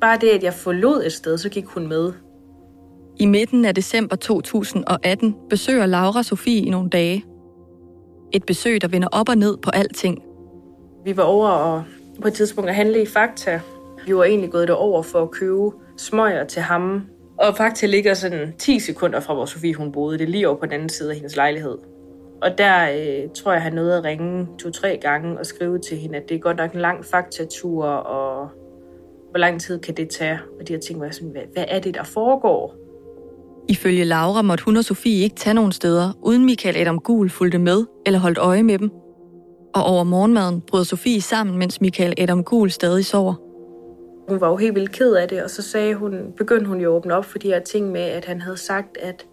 Bare 0.01 0.17
det, 0.21 0.29
at 0.29 0.43
jeg 0.43 0.53
forlod 0.53 1.03
et 1.05 1.13
sted, 1.13 1.37
så 1.37 1.49
gik 1.49 1.65
hun 1.65 1.87
med. 1.87 2.13
I 3.19 3.25
midten 3.25 3.65
af 3.65 3.75
december 3.75 4.15
2018 4.15 5.35
besøger 5.49 5.85
Laura 5.85 6.23
Sofie 6.23 6.65
i 6.65 6.69
nogle 6.69 6.89
dage. 6.89 7.25
Et 8.33 8.45
besøg, 8.45 8.81
der 8.81 8.87
vender 8.87 9.07
op 9.11 9.29
og 9.29 9.37
ned 9.37 9.57
på 9.57 9.69
alting. 9.69 10.19
Vi 11.05 11.17
var 11.17 11.23
over 11.23 11.47
og 11.47 11.83
på 12.21 12.27
et 12.27 12.33
tidspunkt 12.33 12.69
at 12.69 12.75
handle 12.75 13.01
i 13.01 13.05
Fakta. 13.05 13.59
Vi 14.05 14.15
var 14.15 14.23
egentlig 14.23 14.51
gået 14.51 14.67
derover 14.67 15.03
for 15.03 15.21
at 15.21 15.31
købe 15.31 15.71
smøger 15.97 16.43
til 16.43 16.61
ham. 16.61 17.01
Og 17.37 17.57
Fakta 17.57 17.85
ligger 17.85 18.13
sådan 18.13 18.53
10 18.57 18.79
sekunder 18.79 19.19
fra, 19.19 19.33
hvor 19.33 19.45
Sofie 19.45 19.75
hun 19.75 19.91
boede. 19.91 20.17
Det 20.17 20.23
er 20.23 20.29
lige 20.29 20.47
over 20.49 20.57
på 20.57 20.65
den 20.65 20.73
anden 20.73 20.89
side 20.89 21.09
af 21.09 21.15
hendes 21.15 21.35
lejlighed. 21.35 21.77
Og 22.41 22.57
der 22.57 22.91
øh, 22.91 23.29
tror 23.35 23.53
jeg, 23.53 23.61
han 23.61 23.73
nåede 23.73 23.97
at 23.97 24.03
ringe 24.03 24.47
to-tre 24.59 24.99
gange 25.01 25.39
og 25.39 25.45
skrive 25.45 25.79
til 25.79 25.97
hende, 25.97 26.17
at 26.17 26.29
det 26.29 26.35
er 26.35 26.39
godt 26.39 26.57
nok 26.57 26.73
en 26.73 26.79
lang 26.79 27.05
faktatur, 27.05 27.85
og 27.85 28.49
hvor 29.29 29.37
lang 29.37 29.61
tid 29.61 29.79
kan 29.79 29.93
det 29.97 30.09
tage? 30.09 30.39
Og 30.59 30.67
de 30.67 30.73
her 30.73 30.79
ting 30.79 30.99
var 30.99 31.09
sådan, 31.11 31.29
hvad, 31.29 31.41
hvad 31.53 31.65
er 31.67 31.79
det, 31.79 31.93
der 31.93 32.03
foregår? 32.03 32.75
Ifølge 33.69 34.03
Laura 34.03 34.41
måtte 34.41 34.65
hun 34.65 34.77
og 34.77 34.83
Sofie 34.83 35.23
ikke 35.23 35.35
tage 35.35 35.53
nogen 35.53 35.71
steder, 35.71 36.11
uden 36.21 36.45
Michael 36.45 36.77
Adam 36.77 36.99
Gul 36.99 37.29
fulgte 37.29 37.59
med 37.59 37.85
eller 38.05 38.19
holdt 38.19 38.37
øje 38.37 38.63
med 38.63 38.77
dem. 38.77 38.91
Og 39.73 39.83
over 39.83 40.03
morgenmaden 40.03 40.61
brød 40.61 40.85
Sofie 40.85 41.21
sammen, 41.21 41.57
mens 41.57 41.81
Michael 41.81 42.13
Adam 42.17 42.43
Gul 42.43 42.71
stadig 42.71 43.05
sover. 43.05 43.33
Hun 44.29 44.41
var 44.41 44.49
jo 44.49 44.57
helt 44.57 44.75
vildt 44.75 44.91
ked 44.91 45.13
af 45.13 45.27
det, 45.27 45.43
og 45.43 45.49
så 45.49 45.61
sagde 45.61 45.95
hun, 45.95 46.33
begyndte 46.37 46.67
hun 46.67 46.81
jo 46.81 46.91
at 46.91 46.95
åbne 46.95 47.13
op 47.13 47.25
for 47.25 47.37
de 47.37 47.47
her 47.47 47.59
ting 47.59 47.91
med, 47.91 48.01
at 48.01 48.25
han 48.25 48.41
havde 48.41 48.57
sagt, 48.57 48.97
at, 48.97 49.25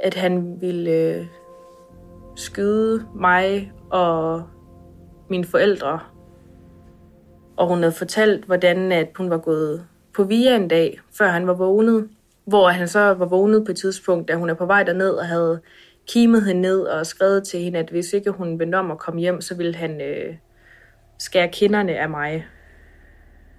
at 0.00 0.14
han 0.14 0.56
ville 0.60 0.90
øh, 0.90 1.26
skyde 2.36 3.04
mig 3.14 3.72
og 3.90 4.42
mine 5.28 5.44
forældre. 5.44 5.98
Og 7.56 7.68
hun 7.68 7.78
havde 7.78 7.92
fortalt, 7.92 8.44
hvordan 8.44 8.92
at 8.92 9.08
hun 9.16 9.30
var 9.30 9.38
gået 9.38 9.86
på 10.14 10.24
via 10.24 10.56
en 10.56 10.68
dag, 10.68 11.00
før 11.18 11.28
han 11.28 11.46
var 11.46 11.54
vågnet. 11.54 12.08
Hvor 12.44 12.68
han 12.68 12.88
så 12.88 13.00
var 13.00 13.26
vågnet 13.26 13.64
på 13.64 13.70
et 13.72 13.78
tidspunkt, 13.78 14.28
da 14.28 14.34
hun 14.34 14.50
er 14.50 14.54
på 14.54 14.66
vej 14.66 14.82
derned 14.82 15.10
og 15.10 15.26
havde 15.26 15.60
kimet 16.08 16.44
hende 16.44 16.60
ned 16.60 16.80
og 16.80 17.06
skrevet 17.06 17.44
til 17.44 17.60
hende, 17.60 17.78
at 17.78 17.90
hvis 17.90 18.12
ikke 18.12 18.30
hun 18.30 18.58
vendte 18.58 18.76
om 18.76 18.90
at 18.90 18.98
komme 18.98 19.20
hjem, 19.20 19.40
så 19.40 19.54
ville 19.54 19.74
han 19.74 20.00
øh, 20.00 20.34
skære 21.18 21.48
kinderne 21.48 21.92
af 21.92 22.08
mig. 22.08 22.46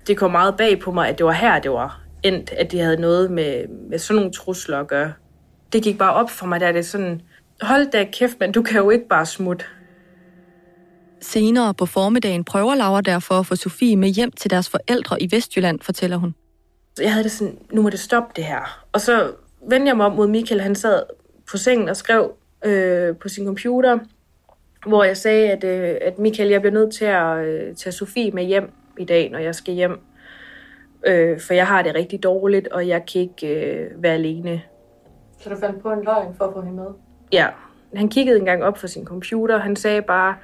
Det 0.08 0.18
kom 0.18 0.32
meget 0.32 0.58
bag 0.58 0.80
på 0.80 0.92
mig, 0.92 1.10
at 1.10 1.18
det 1.18 1.26
var 1.26 1.32
her, 1.32 1.60
det 1.60 1.72
var 1.72 2.02
endt, 2.24 2.52
at 2.52 2.72
de 2.72 2.80
havde 2.80 3.02
noget 3.02 3.32
med, 3.32 3.68
med 3.90 4.00
sådan 4.00 4.16
nogle 4.16 4.32
trusler 4.32 4.80
at 4.80 4.88
gøre. 4.88 5.14
Det 5.74 5.84
gik 5.84 5.98
bare 5.98 6.14
op 6.14 6.30
for 6.30 6.46
mig, 6.46 6.60
der 6.60 6.72
det 6.72 6.86
sådan, 6.86 7.22
hold 7.62 7.92
da 7.92 8.08
kæft, 8.12 8.40
men 8.40 8.52
du 8.52 8.62
kan 8.62 8.78
jo 8.78 8.90
ikke 8.90 9.08
bare 9.08 9.26
smutte. 9.26 9.66
Senere 11.22 11.74
på 11.74 11.86
formiddagen 11.86 12.44
prøver 12.44 12.76
Laura 12.76 13.02
derfor 13.02 13.40
at 13.40 13.46
få 13.46 13.56
Sofie 13.56 13.96
med 13.96 14.10
hjem 14.10 14.32
til 14.32 14.52
deres 14.52 14.70
forældre 14.70 15.22
i 15.22 15.32
Vestjylland, 15.32 15.80
fortæller 15.82 16.18
hun. 16.18 16.36
Jeg 17.00 17.14
havde 17.14 17.24
det 17.24 17.32
sådan, 17.32 17.58
nu 17.72 17.82
må 17.82 17.90
det 17.90 18.00
stoppe 18.00 18.34
det 18.36 18.44
her. 18.44 18.86
Og 18.92 19.02
så 19.02 19.32
vendte 19.70 19.88
jeg 19.88 19.98
mig 19.98 20.06
om 20.06 20.16
mod 20.16 20.28
Michael, 20.28 20.62
han 20.62 20.76
sad 20.76 21.04
på 21.54 21.58
sengen 21.58 21.90
og 21.90 21.96
skrev 21.96 22.32
øh, 22.66 23.18
på 23.18 23.30
sin 23.30 23.46
computer, 23.46 24.00
hvor 24.88 25.04
jeg 25.04 25.18
sagde, 25.18 25.52
at, 25.52 25.64
øh, 25.64 25.98
at 26.02 26.20
Michael, 26.20 26.50
jeg 26.50 26.62
bliver 26.62 26.74
nødt 26.74 26.94
til 26.94 27.06
at 27.06 27.46
øh, 27.46 27.76
tage 27.76 27.94
Sofie 27.94 28.32
med 28.32 28.44
hjem 28.44 28.72
i 29.00 29.06
dag, 29.06 29.30
når 29.30 29.40
jeg 29.40 29.56
skal 29.56 29.74
hjem. 29.74 30.00
Øh, 31.08 31.40
for 31.40 31.54
jeg 31.54 31.68
har 31.68 31.82
det 31.82 31.96
rigtig 31.96 32.24
dårligt, 32.24 32.68
og 32.68 32.88
jeg 32.88 33.06
kan 33.06 33.22
ikke 33.22 33.48
øh, 33.48 34.04
være 34.04 34.14
alene. 34.14 34.62
Så 35.40 35.50
du 35.50 35.56
fandt 35.60 35.82
på 35.82 35.92
en 35.92 36.04
løgn 36.04 36.36
for 36.38 36.46
at 36.46 36.54
få 36.54 36.62
hende 36.62 36.76
med? 36.76 36.88
Ja. 37.32 37.48
Han 37.96 38.10
kiggede 38.10 38.40
engang 38.40 38.64
op 38.64 38.78
for 38.78 38.88
sin 38.88 39.06
computer. 39.06 39.58
Han 39.58 39.76
sagde 39.76 40.02
bare, 40.02 40.36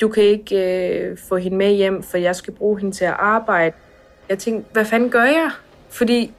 du 0.00 0.08
kan 0.08 0.22
ikke 0.22 0.56
øh, 0.98 1.18
få 1.18 1.36
hende 1.36 1.56
med 1.56 1.72
hjem, 1.72 2.02
for 2.02 2.18
jeg 2.18 2.36
skal 2.36 2.54
bruge 2.54 2.80
hende 2.80 2.96
til 2.96 3.04
at 3.04 3.16
arbejde. 3.18 3.76
Jeg 4.28 4.38
tænkte, 4.38 4.72
hvad 4.72 4.84
fanden 4.84 5.10
gør 5.10 5.24
jeg? 5.24 5.50
Fordi 5.88 6.34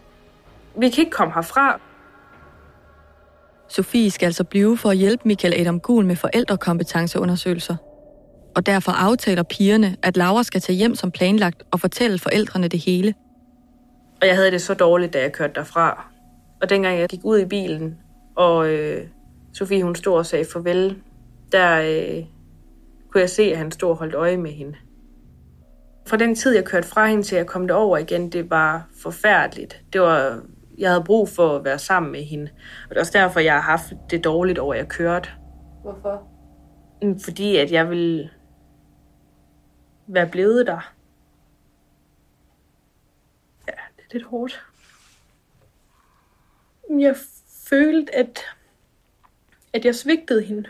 vi 0.75 0.89
kan 0.89 1.03
ikke 1.03 1.11
komme 1.11 1.33
herfra. 1.33 1.79
Sofie 3.72 4.12
skal 4.12 4.25
altså 4.25 4.44
blive 4.44 4.78
for 4.78 4.90
at 4.90 4.98
hjælpe 4.98 5.28
Michael 5.28 5.54
Adam 5.60 5.80
Gul 5.80 6.06
med 6.06 6.16
forældrekompetenceundersøgelser. 6.16 7.75
Og 8.56 8.66
derfor 8.66 8.92
aftaler 8.92 9.44
pigerne, 9.44 9.96
at 10.04 10.18
Laura 10.18 10.44
skal 10.44 10.62
tage 10.62 10.78
hjem 10.78 10.96
som 10.96 11.12
planlagt 11.12 11.63
og 11.72 11.80
fortælle 11.80 12.20
forældrene 12.20 12.68
det 12.68 12.80
hele. 12.80 13.13
Og 14.22 14.28
jeg 14.28 14.36
havde 14.36 14.51
det 14.51 14.62
så 14.62 14.74
dårligt, 14.74 15.13
da 15.13 15.22
jeg 15.22 15.32
kørte 15.32 15.54
derfra. 15.54 16.12
Og 16.62 16.70
dengang 16.70 17.00
jeg 17.00 17.10
gik 17.10 17.20
ud 17.24 17.40
i 17.40 17.46
bilen, 17.46 17.98
og 18.36 18.70
øh, 18.70 19.08
Sofie 19.54 19.84
hun 19.84 19.96
stod 19.96 20.18
og 20.18 20.25
sagde 20.25 20.46
farvel, 20.54 20.98
der 21.51 21.82
øh, 21.82 22.24
kunne 23.12 23.22
jeg 23.22 23.30
se, 23.30 23.44
at 23.44 23.58
han 23.58 23.72
stod 23.72 23.90
og 23.90 23.96
holdt 23.96 24.16
øje 24.16 24.38
med 24.38 24.51
hende. 24.51 24.75
Fra 26.08 26.18
den 26.18 26.36
tid, 26.36 26.56
jeg 26.56 26.66
kørte 26.66 26.88
fra 26.88 27.08
hende 27.08 27.24
til 27.24 27.36
jeg 27.36 27.46
kom 27.48 27.68
derover 27.68 27.98
igen, 27.98 28.30
det 28.30 28.50
var 28.50 28.88
forfærdeligt. 29.04 29.82
Det 29.94 30.01
var, 30.01 30.42
jeg 30.78 30.90
havde 30.90 31.04
brug 31.04 31.30
for 31.30 31.56
at 31.56 31.63
være 31.63 31.80
sammen 31.80 32.12
med 32.12 32.24
hende. 32.24 32.51
Og 32.84 32.90
det 32.90 32.96
er 32.96 33.00
også 33.00 33.18
derfor, 33.18 33.40
jeg 33.40 33.54
har 33.54 33.62
haft 33.62 33.94
det 34.10 34.24
dårligt 34.24 34.60
over, 34.60 34.74
at 34.74 34.80
jeg 34.80 34.88
kørte. 34.88 35.30
Hvorfor? 35.82 36.28
Mm, 37.01 37.20
Fordi 37.20 37.58
at 37.58 37.72
jeg 37.72 37.90
ville 37.90 38.30
være 40.08 40.28
blevet 40.28 40.68
der. 40.68 40.94
Ja, 43.68 43.74
det 43.98 44.04
er 44.10 44.13
lidt 44.13 44.25
hårdt. 44.25 44.66
Jeg 47.00 47.16
følte, 47.70 48.16
at, 48.16 48.40
at 49.74 49.86
jeg 49.86 49.96
svigtede 49.96 50.42
hende. 50.42 50.70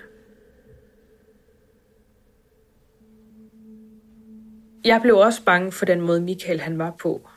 Jeg 4.85 5.01
blev 5.01 5.17
også 5.17 5.43
bange 5.45 5.71
for 5.71 5.85
den 5.85 6.01
måde, 6.01 6.21
Michael 6.21 6.59
han 6.61 6.77
var 6.77 6.91
på. 6.91 7.29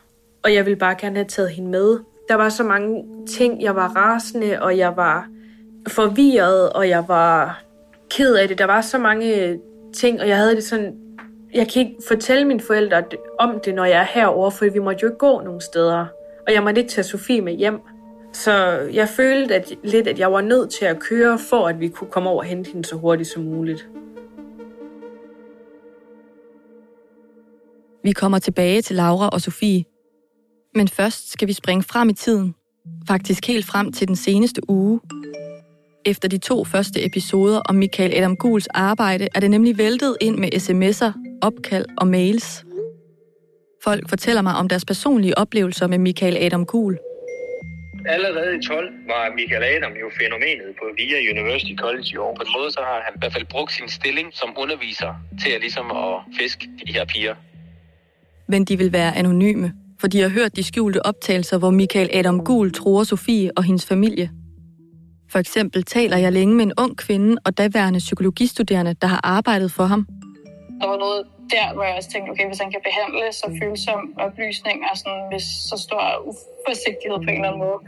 Og 0.44 0.54
jeg 0.54 0.66
ville 0.66 0.78
bare 0.78 0.96
gerne 1.00 1.16
have 1.16 1.28
taget 1.28 1.50
hende 1.50 1.70
med 1.70 2.00
der 2.28 2.34
var 2.34 2.48
så 2.48 2.64
mange 2.64 3.04
ting. 3.26 3.62
Jeg 3.62 3.76
var 3.76 3.88
rasende, 3.88 4.62
og 4.62 4.78
jeg 4.78 4.96
var 4.96 5.28
forvirret, 5.88 6.72
og 6.72 6.88
jeg 6.88 7.04
var 7.08 7.62
ked 8.10 8.34
af 8.34 8.48
det. 8.48 8.58
Der 8.58 8.64
var 8.64 8.80
så 8.80 8.98
mange 8.98 9.58
ting, 9.94 10.20
og 10.20 10.28
jeg 10.28 10.36
havde 10.36 10.56
det 10.56 10.64
sådan... 10.64 10.94
Jeg 11.54 11.68
kan 11.68 11.82
ikke 11.82 11.96
fortælle 12.08 12.44
mine 12.44 12.60
forældre 12.60 13.02
om 13.38 13.60
det, 13.64 13.74
når 13.74 13.84
jeg 13.84 14.00
er 14.00 14.06
herovre, 14.14 14.50
for 14.50 14.70
vi 14.72 14.78
måtte 14.78 15.02
jo 15.02 15.08
ikke 15.08 15.18
gå 15.18 15.40
nogen 15.40 15.60
steder. 15.60 16.06
Og 16.46 16.52
jeg 16.54 16.62
måtte 16.62 16.80
ikke 16.80 16.92
tage 16.92 17.04
Sofie 17.04 17.40
med 17.40 17.52
hjem. 17.52 17.80
Så 18.32 18.52
jeg 18.92 19.08
følte 19.08 19.54
at, 19.54 19.72
lidt, 19.84 20.08
at 20.08 20.18
jeg 20.18 20.32
var 20.32 20.40
nødt 20.40 20.70
til 20.70 20.84
at 20.84 21.00
køre, 21.00 21.38
for 21.50 21.68
at 21.68 21.80
vi 21.80 21.88
kunne 21.88 22.10
komme 22.10 22.30
over 22.30 22.38
og 22.38 22.44
hente 22.44 22.70
hende 22.70 22.84
så 22.84 22.96
hurtigt 22.96 23.28
som 23.28 23.42
muligt. 23.42 23.88
Vi 28.02 28.12
kommer 28.12 28.38
tilbage 28.38 28.82
til 28.82 28.96
Laura 28.96 29.28
og 29.28 29.40
Sofie. 29.40 29.84
Men 30.74 30.88
først 30.88 31.32
skal 31.32 31.48
vi 31.48 31.52
springe 31.52 31.82
frem 31.82 32.08
i 32.08 32.12
tiden. 32.12 32.54
Faktisk 33.08 33.46
helt 33.46 33.66
frem 33.66 33.92
til 33.92 34.08
den 34.08 34.16
seneste 34.16 34.70
uge. 34.70 35.00
Efter 36.06 36.28
de 36.28 36.38
to 36.38 36.64
første 36.64 37.06
episoder 37.06 37.60
om 37.60 37.74
Michael 37.74 38.14
Adam 38.14 38.36
Guls 38.36 38.66
arbejde, 38.66 39.28
er 39.34 39.40
det 39.40 39.50
nemlig 39.50 39.78
væltet 39.78 40.16
ind 40.20 40.38
med 40.38 40.48
sms'er, 40.54 41.12
opkald 41.42 41.86
og 41.98 42.06
mails. 42.06 42.64
Folk 43.84 44.08
fortæller 44.08 44.42
mig 44.42 44.54
om 44.54 44.68
deres 44.68 44.84
personlige 44.84 45.38
oplevelser 45.38 45.86
med 45.86 45.98
Michael 45.98 46.36
Adam 46.36 46.66
Gul. 46.66 46.98
Allerede 48.06 48.58
i 48.58 48.62
12 48.62 48.92
var 49.06 49.34
Michael 49.36 49.64
Adam 49.64 49.92
jo 49.92 50.10
fænomenet 50.20 50.68
på 50.78 50.84
VIA 50.96 51.30
University 51.32 51.74
College 51.76 52.08
i 52.12 52.16
år. 52.16 52.34
På 52.36 52.42
en 52.42 52.52
måde 52.58 52.70
så 52.70 52.80
har 52.80 53.02
han 53.04 53.12
i 53.16 53.18
hvert 53.18 53.32
fald 53.32 53.46
brugt 53.46 53.72
sin 53.72 53.88
stilling 53.88 54.28
som 54.32 54.48
underviser 54.56 55.14
til 55.42 55.50
at 55.50 55.60
ligesom 55.60 55.86
at 55.90 56.14
fiske 56.40 56.68
de 56.86 56.92
her 56.92 57.04
piger. 57.04 57.34
Men 58.46 58.64
de 58.64 58.78
vil 58.78 58.92
være 58.92 59.16
anonyme, 59.16 59.72
for 60.00 60.06
de 60.08 60.20
har 60.20 60.28
hørt 60.28 60.56
de 60.56 60.62
skjulte 60.62 61.06
optagelser, 61.06 61.58
hvor 61.58 61.70
Michael 61.70 62.10
Adam 62.12 62.44
Gul 62.44 62.72
tror 62.72 63.04
Sofie 63.04 63.50
og 63.56 63.62
hendes 63.64 63.86
familie. 63.86 64.30
For 65.32 65.38
eksempel 65.38 65.82
taler 65.82 66.16
jeg 66.16 66.32
længe 66.32 66.54
med 66.54 66.64
en 66.64 66.72
ung 66.78 66.96
kvinde 66.96 67.36
og 67.44 67.58
daværende 67.58 67.98
psykologistuderende, 67.98 68.94
der 69.02 69.06
har 69.06 69.20
arbejdet 69.24 69.72
for 69.72 69.84
ham. 69.84 70.06
Der 70.80 70.86
var 70.86 70.96
noget 70.96 71.22
der, 71.56 71.66
hvor 71.74 71.84
jeg 71.88 71.94
også 71.98 72.10
tænkte, 72.10 72.30
okay, 72.30 72.46
hvis 72.50 72.60
han 72.64 72.70
kan 72.74 72.82
behandle 72.88 73.24
så 73.40 73.46
følsomme 73.62 74.06
oplysninger 74.26 74.90
sådan, 75.02 75.22
hvis 75.30 75.46
så 75.70 75.76
stor 75.86 76.04
uforsigtighed 76.30 77.18
på 77.24 77.30
en 77.30 77.38
eller 77.38 77.48
anden 77.50 77.62
måde, 77.66 77.78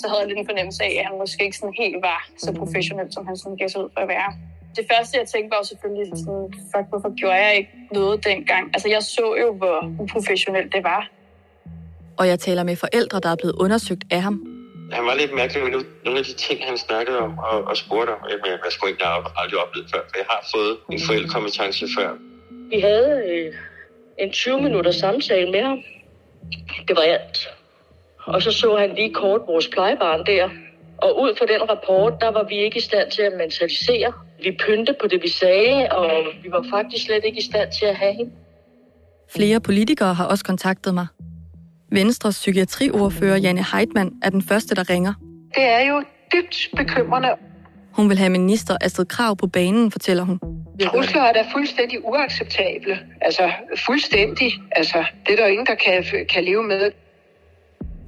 så 0.00 0.04
havde 0.08 0.20
jeg 0.22 0.28
lidt 0.28 0.40
en 0.42 0.48
fornemmelse 0.50 0.80
af, 0.88 0.92
at 1.00 1.04
han 1.08 1.14
måske 1.22 1.40
ikke 1.46 1.58
sådan 1.60 1.76
helt 1.82 1.98
var 2.10 2.20
så 2.44 2.50
professionel, 2.60 3.08
som 3.16 3.22
han 3.28 3.36
sådan 3.40 3.56
gav 3.60 3.68
sig 3.72 3.80
ud 3.84 3.90
for 3.94 4.00
at 4.06 4.10
være. 4.16 4.30
Det 4.78 4.84
første, 4.92 5.12
jeg 5.20 5.26
tænkte, 5.32 5.50
var 5.56 5.62
selvfølgelig 5.72 6.08
sådan, 6.22 6.46
fuck, 6.70 6.86
hvorfor 6.92 7.10
gjorde 7.20 7.40
jeg 7.46 7.52
ikke 7.60 7.72
noget 7.98 8.16
dengang? 8.30 8.64
Altså, 8.74 8.88
jeg 8.94 9.02
så 9.16 9.26
jo, 9.42 9.48
hvor 9.60 9.78
uprofessionelt 10.02 10.70
det 10.76 10.82
var. 10.92 11.02
Og 12.18 12.28
jeg 12.28 12.38
taler 12.38 12.62
med 12.62 12.76
forældre, 12.76 13.20
der 13.20 13.28
er 13.28 13.36
blevet 13.36 13.54
undersøgt 13.54 14.04
af 14.10 14.22
ham. 14.22 14.46
Han 14.92 15.04
var 15.06 15.14
lidt 15.14 15.34
mærkelig 15.34 15.62
med 15.62 15.72
nogle 16.04 16.18
af 16.18 16.24
de 16.24 16.34
ting, 16.34 16.64
han 16.64 16.78
snakkede 16.78 17.18
om 17.18 17.38
og, 17.38 17.64
og 17.64 17.76
spurgte 17.76 18.10
om. 18.10 18.20
Jeg, 18.30 18.38
jeg, 18.46 18.58
jeg 18.64 18.72
skulle 18.72 18.90
ikke 18.90 19.04
have 19.04 19.24
aldrig 19.36 19.58
oplevet 19.64 19.90
før, 19.92 20.00
for 20.08 20.16
jeg 20.18 20.26
har 20.30 20.48
fået 20.54 20.76
en 20.92 21.00
forældrekompetence 21.06 21.86
før. 21.98 22.10
Vi 22.70 22.80
havde 22.80 23.22
øh, 23.30 23.54
en 24.18 24.30
20-minutter 24.30 24.90
samtale 24.90 25.50
med 25.50 25.62
ham. 25.62 25.78
Det 26.88 26.96
var 26.96 27.02
alt. 27.02 27.48
Og 28.24 28.42
så 28.42 28.52
så 28.52 28.76
han 28.76 28.94
lige 28.94 29.14
kort 29.14 29.40
vores 29.46 29.68
plejebarn 29.68 30.26
der. 30.26 30.48
Og 30.98 31.20
ud 31.22 31.34
fra 31.38 31.46
den 31.46 31.70
rapport, 31.70 32.12
der 32.20 32.30
var 32.30 32.44
vi 32.48 32.56
ikke 32.56 32.76
i 32.76 32.80
stand 32.80 33.10
til 33.10 33.22
at 33.22 33.32
mentalisere. 33.38 34.12
Vi 34.42 34.56
pyntede 34.66 34.96
på 35.00 35.06
det, 35.06 35.22
vi 35.22 35.28
sagde, 35.28 35.88
og 35.90 36.10
vi 36.42 36.50
var 36.50 36.64
faktisk 36.70 37.04
slet 37.04 37.24
ikke 37.24 37.38
i 37.38 37.42
stand 37.42 37.72
til 37.72 37.86
at 37.86 37.96
have 37.96 38.14
hende. 38.14 38.32
Flere 39.36 39.60
politikere 39.60 40.14
har 40.14 40.26
også 40.26 40.44
kontaktet 40.44 40.94
mig. 40.94 41.06
Venstres 41.92 42.38
psykiatriordfører 42.38 43.36
Janne 43.36 43.64
Heitmann 43.72 44.12
er 44.22 44.30
den 44.30 44.42
første, 44.42 44.74
der 44.74 44.90
ringer. 44.90 45.14
Det 45.54 45.62
er 45.62 45.80
jo 45.80 46.04
dybt 46.34 46.68
bekymrende. 46.76 47.28
Hun 47.92 48.08
vil 48.08 48.18
have 48.18 48.30
minister 48.30 48.76
Astrid 48.80 49.06
Krav 49.06 49.36
på 49.36 49.46
banen, 49.46 49.90
fortæller 49.90 50.22
hun. 50.22 50.38
Trusler 50.80 51.22
er 51.22 51.32
da 51.32 51.44
fuldstændig 51.52 52.04
uacceptable. 52.04 52.98
Altså, 53.20 53.50
fuldstændig. 53.86 54.52
Altså, 54.72 55.04
det 55.26 55.32
er 55.32 55.36
der 55.36 55.46
ingen, 55.46 55.66
der 55.66 55.74
kan, 55.74 56.26
kan 56.28 56.44
leve 56.44 56.62
med. 56.62 56.90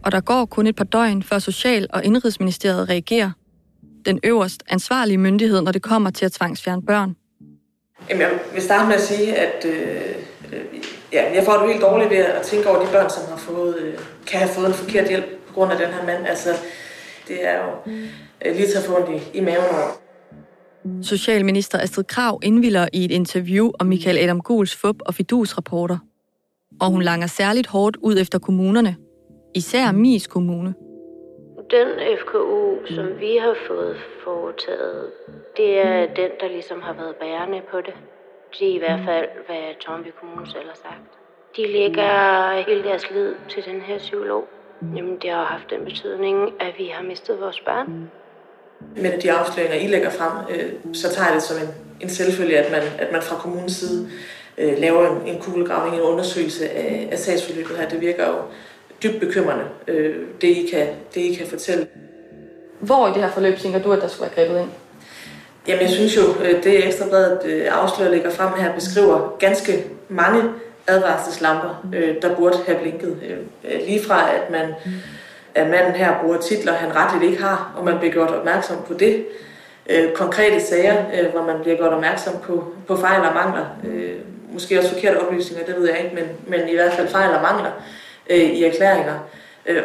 Og 0.05 0.13
der 0.13 0.21
går 0.21 0.45
kun 0.45 0.67
et 0.67 0.77
par 0.77 0.85
døgn, 0.85 1.23
før 1.23 1.39
Social- 1.39 1.87
og 1.91 2.05
Indrigsministeriet 2.05 2.89
reagerer. 2.89 3.31
Den 4.07 4.21
øverst 4.25 4.63
ansvarlige 4.69 5.19
myndighed, 5.19 5.63
når 5.63 5.73
det 5.73 5.83
kommer 5.83 6.11
til 6.11 6.25
at 6.25 6.33
tvangsfjerne 6.33 6.83
børn. 6.83 7.17
Jamen, 8.11 8.23
jeg 8.23 8.31
vil 8.55 8.63
starte 8.63 8.87
med 8.87 8.95
at 8.95 9.01
sige, 9.01 9.37
at 9.37 9.65
øh, 9.65 10.15
ja, 11.15 11.23
jeg 11.35 11.43
får 11.45 11.53
det 11.53 11.69
helt 11.73 11.83
dårligt 11.83 12.11
ved 12.11 12.17
at 12.17 12.43
tænke 12.43 12.69
over 12.71 12.81
de 12.85 12.93
børn, 12.93 13.11
som 13.11 13.23
har 13.29 13.37
fået, 13.37 13.77
øh, 13.77 13.95
kan 14.27 14.39
have 14.39 14.51
fået 14.57 14.67
en 14.67 14.75
forkert 14.75 15.09
hjælp 15.09 15.27
på 15.47 15.53
grund 15.55 15.73
af 15.73 15.79
den 15.79 15.87
her 15.87 16.07
mand. 16.07 16.27
Altså, 16.27 16.51
det 17.29 17.47
er 17.49 17.57
jo 17.65 17.71
øh, 18.45 18.57
lige 18.57 18.69
få 18.87 18.97
ondt 18.97 19.11
i, 19.11 19.39
i 19.39 19.41
maven 19.41 19.71
over. 19.79 19.91
Socialminister 21.03 21.79
Astrid 21.79 22.05
Krav 22.05 22.41
indvilder 22.43 22.89
i 22.93 23.05
et 23.05 23.11
interview 23.11 23.71
om 23.81 23.87
Michael 23.87 24.19
Adam 24.19 24.41
Guls 24.41 24.77
FUP 24.77 24.97
og 25.07 25.15
Fidus-rapporter. 25.15 25.99
Og 26.81 26.91
hun 26.91 27.03
langer 27.03 27.27
særligt 27.27 27.67
hårdt 27.67 27.97
ud 27.97 28.19
efter 28.19 28.39
kommunerne. 28.39 28.97
Især 29.55 29.93
Mis 29.93 30.27
Kommune. 30.27 30.75
Den 31.71 31.89
FKU, 32.21 32.87
som 32.95 33.07
vi 33.21 33.37
har 33.37 33.57
fået 33.67 33.97
foretaget, 34.25 35.11
det 35.57 35.79
er 35.79 36.01
den, 36.01 36.31
der 36.41 36.49
ligesom 36.49 36.81
har 36.83 36.93
været 36.93 37.17
bærende 37.17 37.61
på 37.71 37.77
det. 37.81 37.95
Det 38.59 38.71
er 38.71 38.75
i 38.75 38.79
hvert 38.79 39.01
fald, 39.05 39.29
hvad 39.47 39.81
Tornby 39.81 40.07
Kommune 40.21 40.47
selv 40.47 40.69
har 40.69 40.79
sagt. 40.87 41.09
De 41.57 41.73
lægger 41.73 42.13
hele 42.67 42.85
deres 42.85 43.11
lid 43.11 43.35
til 43.49 43.65
den 43.65 43.81
her 43.81 43.99
psykolog. 43.99 44.45
Jamen, 44.97 45.19
det 45.23 45.31
har 45.31 45.45
haft 45.45 45.71
den 45.71 45.85
betydning, 45.85 46.53
at 46.61 46.75
vi 46.79 46.87
har 46.95 47.03
mistet 47.03 47.41
vores 47.41 47.61
børn. 47.61 48.11
Med 48.97 49.21
de 49.21 49.33
afsløringer, 49.33 49.77
I 49.77 49.87
lægger 49.87 50.11
frem, 50.11 50.33
øh, 50.51 50.73
så 50.95 51.15
tager 51.15 51.27
jeg 51.27 51.35
det 51.35 51.43
som 51.43 51.57
en, 51.63 51.75
en 52.01 52.09
selvfølge, 52.09 52.59
at 52.59 52.73
man, 52.73 52.83
at 52.99 53.13
man 53.13 53.23
fra 53.23 53.37
kommunens 53.37 53.73
side 53.73 54.11
øh, 54.59 54.79
laver 54.79 55.11
en, 55.11 55.27
en 55.27 55.41
kuglegravning, 55.41 55.97
en 55.97 56.03
undersøgelse 56.03 56.71
af, 56.71 57.09
af 57.13 57.19
sagsforløbet 57.19 57.77
her. 57.77 57.89
Det 57.89 58.01
virker 58.01 58.29
jo 58.29 58.37
dybt 59.03 59.21
bekymrende, 59.21 59.65
øh, 59.89 60.27
det, 60.41 60.49
I 60.49 60.69
kan, 60.73 60.87
det 61.15 61.21
I 61.21 61.35
kan 61.35 61.47
fortælle. 61.47 61.87
Hvor 62.81 63.09
i 63.09 63.11
det 63.11 63.23
her 63.23 63.31
forløb 63.31 63.59
tænker 63.59 63.83
du, 63.83 63.93
at 63.93 64.03
der 64.03 64.09
skulle 64.09 64.31
være 64.31 64.47
grebet 64.47 64.61
ind? 64.61 64.71
Jamen, 65.69 65.83
jeg 65.83 65.91
synes 65.91 66.17
jo, 66.17 66.23
øh, 66.45 66.65
det 66.65 66.87
Ekstrabladet 66.87 67.41
øh, 67.45 67.67
afslører 67.71 68.11
ligger 68.11 68.31
frem 68.31 68.53
her, 68.61 68.75
beskriver 68.75 69.37
ganske 69.39 69.85
mange 70.09 70.43
advarselslamper, 70.87 71.87
øh, 71.95 72.15
der 72.23 72.37
burde 72.37 72.59
have 72.67 72.79
blinket. 72.79 73.17
Øh, 73.65 73.81
lige 73.87 74.05
fra, 74.05 74.31
at 74.35 74.51
man 74.51 74.75
at 75.55 75.71
manden 75.71 75.93
her 75.93 76.21
bruger 76.23 76.39
titler, 76.39 76.73
han 76.73 76.97
retligt 76.97 77.31
ikke 77.31 77.43
har, 77.43 77.73
og 77.77 77.85
man 77.85 77.99
bliver 77.99 78.13
gjort 78.13 78.31
opmærksom 78.31 78.77
på 78.87 78.95
det. 78.95 79.27
Konkrete 80.15 80.61
sager, 80.61 81.29
hvor 81.33 81.43
man 81.43 81.57
bliver 81.63 81.77
gjort 81.77 81.93
opmærksom 81.93 82.33
på, 82.43 82.65
på 82.87 82.97
fejl 82.97 83.21
og 83.21 83.35
mangler. 83.35 83.65
Måske 84.53 84.79
også 84.79 84.93
forkerte 84.93 85.21
oplysninger, 85.21 85.67
det 85.67 85.77
ved 85.77 85.89
jeg 85.89 85.99
ikke, 86.05 86.15
men, 86.15 86.25
men 86.47 86.69
i 86.69 86.75
hvert 86.75 86.93
fald 86.93 87.09
fejl 87.09 87.35
og 87.35 87.43
mangler 87.43 87.71
i 88.31 88.65
erklæringer. 88.65 89.15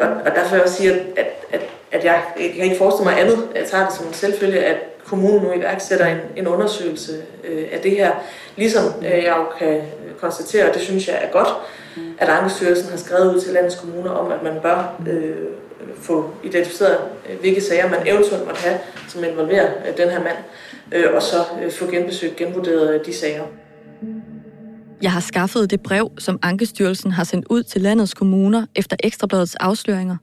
Og, 0.02 0.08
og 0.26 0.32
derfor 0.36 0.50
vil 0.50 0.56
jeg 0.56 0.64
også 0.64 0.76
sige, 0.76 0.92
at, 0.92 1.28
at, 1.52 1.62
at 1.92 2.04
jeg, 2.06 2.22
jeg 2.40 2.52
kan 2.56 2.64
ikke 2.64 2.78
forestille 2.78 3.12
mig 3.12 3.22
andet. 3.22 3.48
Jeg 3.56 3.66
tager 3.66 3.86
det 3.86 3.94
som 3.94 4.08
en 4.08 4.14
selvfølge, 4.14 4.60
at 4.60 4.78
kommunen 5.10 5.44
nu 5.44 5.54
iværksætter 5.54 6.06
en, 6.06 6.18
en 6.36 6.48
undersøgelse 6.48 7.12
øh, 7.44 7.68
af 7.72 7.80
det 7.80 7.92
her. 7.92 8.12
Ligesom 8.56 8.84
øh, 9.00 9.12
jeg 9.12 9.36
jo 9.38 9.46
kan 9.60 9.82
konstatere, 10.20 10.70
og 10.70 10.74
det 10.74 10.82
synes 10.82 11.08
jeg 11.08 11.20
er 11.22 11.32
godt, 11.32 11.48
at 12.18 12.30
Ankestyrelsen 12.30 12.90
har 12.90 12.98
skrevet 12.98 13.36
ud 13.36 13.42
til 13.42 13.54
landets 13.54 13.76
kommuner 13.76 14.12
om, 14.12 14.32
at 14.32 14.44
man 14.44 14.54
bør 14.62 15.02
øh, 15.08 15.36
få 16.02 16.30
identificeret, 16.44 16.98
øh, 17.30 17.40
hvilke 17.40 17.62
sager 17.62 17.90
man 17.90 18.00
eventuelt 18.08 18.46
måtte 18.46 18.62
have, 18.62 18.80
som 19.08 19.24
involverer 19.24 19.72
øh, 19.88 19.98
den 19.98 20.10
her 20.10 20.24
mand, 20.24 20.38
øh, 20.92 21.16
og 21.16 21.22
så 21.22 21.38
øh, 21.64 21.72
få 21.72 21.92
genbesøgt, 21.92 22.36
genvurderet 22.36 22.94
øh, 22.94 23.06
de 23.06 23.14
sager. 23.14 23.44
Jeg 25.02 25.12
har 25.12 25.20
skaffet 25.20 25.72
det 25.72 25.82
brev, 25.82 26.12
som 26.18 26.40
Ankestyrelsen 26.42 27.12
har 27.12 27.24
sendt 27.24 27.46
ud 27.50 27.64
til 27.64 27.82
landets 27.82 28.14
kommuner 28.14 28.66
efter 28.76 28.98
Ekstrabladets 29.04 29.56
afsløringer. 29.56 30.18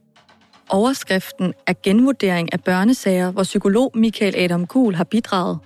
Overskriften 0.69 1.53
er 1.67 1.73
genvurdering 1.83 2.53
af 2.53 2.63
børnesager, 2.63 3.31
hvor 3.31 3.43
psykolog 3.43 3.91
Michael 3.95 4.35
Adam 4.37 4.67
Kuhl 4.67 4.95
har 4.95 5.03
bidraget. 5.03 5.59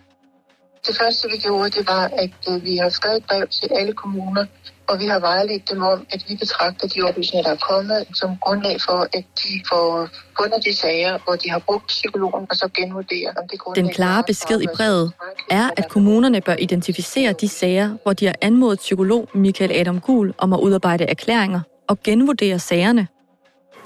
Det 0.88 0.98
første, 0.98 1.28
vi 1.32 1.38
gjorde, 1.38 1.70
det 1.70 1.88
var, 1.88 2.04
at 2.04 2.38
øh, 2.50 2.64
vi 2.64 2.78
har 2.78 2.90
skrevet 2.90 3.18
et 3.18 3.26
brev 3.26 3.48
til 3.48 3.70
alle 3.76 3.94
kommuner, 3.94 4.46
og 4.88 5.00
vi 5.00 5.06
har 5.06 5.20
vejledt 5.20 5.70
dem 5.72 5.82
om, 5.82 6.08
at 6.10 6.26
vi 6.28 6.36
betragter 6.36 6.88
de 6.88 7.02
oplysninger, 7.02 7.44
der 7.44 7.52
er 7.52 7.64
kommet, 7.72 8.08
som 8.14 8.38
grundlag 8.38 8.82
for, 8.82 9.00
at 9.14 9.26
de 9.44 9.52
får 9.70 10.10
fundet 10.40 10.66
de 10.66 10.76
sager, 10.76 11.20
hvor 11.24 11.36
de 11.36 11.50
har 11.50 11.60
brugt 11.60 11.88
psykologen, 11.88 12.48
og 12.50 12.56
så 12.56 12.68
genvurderer 12.68 13.34
om 13.38 13.48
det 13.52 13.60
grundlag. 13.60 13.84
Den 13.84 13.94
klare 13.94 14.24
besked 14.28 14.62
i 14.62 14.68
brevet 14.76 15.12
er, 15.50 15.70
at 15.78 15.90
kommunerne 15.90 16.42
bør 16.42 16.56
identificere 16.60 17.34
de 17.34 17.48
sager, 17.50 17.98
hvor 18.04 18.14
de 18.14 18.26
har 18.26 18.36
anmodet 18.42 18.80
psykolog 18.80 19.30
Michael 19.34 19.72
Adam 19.72 20.02
Kuhl 20.02 20.34
om 20.38 20.54
at 20.54 20.60
udarbejde 20.60 21.04
erklæringer 21.04 21.62
og 21.88 22.04
genvurdere 22.04 22.60
sagerne. 22.60 23.08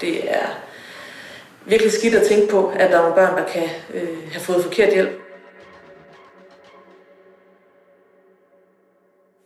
Det 0.00 0.34
er 0.34 0.65
virkelig 1.68 1.92
skidt 1.92 2.14
at 2.14 2.26
tænke 2.28 2.50
på, 2.50 2.66
at 2.66 2.90
der 2.90 2.96
er 2.96 3.02
nogle 3.02 3.14
børn, 3.14 3.36
der 3.38 3.44
kan 3.44 3.68
øh, 3.94 4.08
have 4.32 4.40
fået 4.40 4.64
forkert 4.64 4.94
hjælp. 4.94 5.10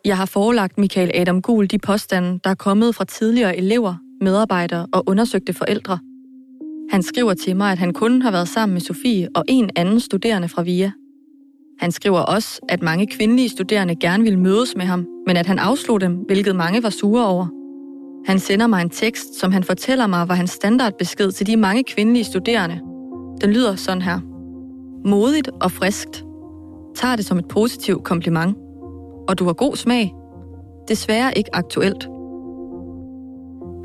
Jeg 0.04 0.16
har 0.16 0.26
forelagt 0.26 0.78
Michael 0.78 1.11
Adam 1.14 1.42
Gul 1.42 1.66
de 1.66 1.78
påstande, 1.78 2.40
der 2.44 2.50
er 2.50 2.54
kommet 2.54 2.94
fra 2.94 3.04
tidligere 3.04 3.56
elever, 3.56 3.94
medarbejdere 4.20 4.87
og 4.92 5.04
undersøgte 5.06 5.52
forældre. 5.52 5.98
Han 6.90 7.02
skriver 7.02 7.35
til 7.35 7.56
mig, 7.56 7.72
at 7.72 7.78
han 7.78 7.92
kun 7.92 8.22
har 8.22 8.30
været 8.30 8.48
sammen 8.48 8.74
med 8.74 8.80
Sofie 8.80 9.28
og 9.35 9.44
en 9.48 9.70
anden 9.76 10.00
studerende 10.00 10.48
fra 10.48 10.62
VIA. 10.62 10.90
Han 11.78 11.92
skriver 11.92 12.20
også, 12.20 12.61
at 12.68 12.83
mange 12.83 13.06
kvindelige 13.06 13.48
studerende 13.48 13.96
gerne 13.96 14.22
ville 14.22 14.38
mødes 14.38 14.76
med 14.76 14.85
ham, 14.85 15.06
men 15.26 15.37
at 15.37 15.46
han 15.46 15.59
afslog 15.59 16.00
dem, 16.00 16.14
hvilket 16.14 16.56
mange 16.56 16.83
var 16.83 16.90
sure 16.90 17.26
over. 17.26 17.60
Han 18.26 18.38
sender 18.38 18.66
mig 18.66 18.83
en 18.83 18.90
tekst, 18.90 19.40
som 19.40 19.52
han 19.52 19.64
fortæller 19.64 20.06
mig 20.06 20.28
var 20.28 20.35
hans 20.35 20.50
standardbesked 20.50 21.33
til 21.33 21.46
de 21.46 21.56
mange 21.56 21.85
kvindelige 21.85 22.24
studerende. 22.24 22.80
Den 23.40 23.50
lyder 23.50 23.74
sådan 23.76 24.02
her. 24.02 24.20
Modigt 25.09 25.50
og 25.61 25.72
friskt. 25.72 26.24
Tag 26.96 27.16
det 27.16 27.24
som 27.24 27.38
et 27.38 27.48
positivt 27.48 28.04
kompliment. 28.04 28.56
Og 29.28 29.38
du 29.38 29.44
har 29.44 29.52
god 29.52 29.76
smag. 29.76 30.14
Desværre 30.88 31.38
ikke 31.38 31.56
aktuelt. 31.56 32.09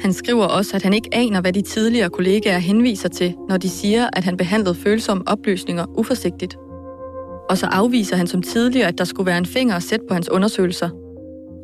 Han 0.01 0.13
skriver 0.13 0.45
også, 0.45 0.75
at 0.75 0.83
han 0.83 0.93
ikke 0.93 1.09
aner, 1.11 1.41
hvad 1.41 1.53
de 1.53 1.61
tidligere 1.61 2.09
kollegaer 2.09 2.57
henviser 2.57 3.09
til, 3.09 3.35
når 3.49 3.57
de 3.57 3.69
siger, 3.69 4.09
at 4.13 4.23
han 4.23 4.37
behandlede 4.37 4.75
følsomme 4.75 5.23
oplysninger 5.27 5.85
uforsigtigt. 5.99 6.57
Og 7.49 7.57
så 7.57 7.65
afviser 7.65 8.15
han 8.15 8.27
som 8.27 8.41
tidligere, 8.41 8.87
at 8.87 8.97
der 8.97 9.03
skulle 9.03 9.27
være 9.27 9.37
en 9.37 9.45
finger 9.45 9.75
at 9.75 9.83
sætte 9.83 10.05
på 10.07 10.13
hans 10.13 10.29
undersøgelser. 10.29 10.89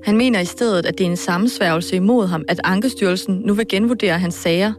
Han 0.03 0.17
mener 0.17 0.39
i 0.39 0.45
stedet, 0.45 0.85
at 0.85 0.97
det 0.97 1.05
er 1.05 1.09
en 1.09 1.17
sammensværgelse 1.17 1.95
imod 1.95 2.27
ham, 2.27 2.43
at 2.47 2.59
Ankestyrelsen 2.63 3.41
nu 3.45 3.53
vil 3.53 3.67
genvurdere 3.67 4.19
hans 4.19 4.35
sager. 4.35 4.73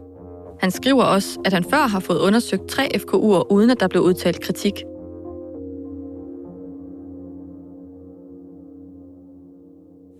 Han 0.59 0.71
skriver 0.71 1.03
også, 1.03 1.39
at 1.45 1.53
han 1.53 1.63
før 1.63 1.87
har 1.87 1.99
fået 1.99 2.19
undersøgt 2.19 2.67
tre 2.67 2.89
FKU'er, 2.95 3.51
uden 3.51 3.69
at 3.69 3.79
der 3.79 3.87
blev 3.87 4.01
udtalt 4.01 4.41
kritik. 4.41 4.73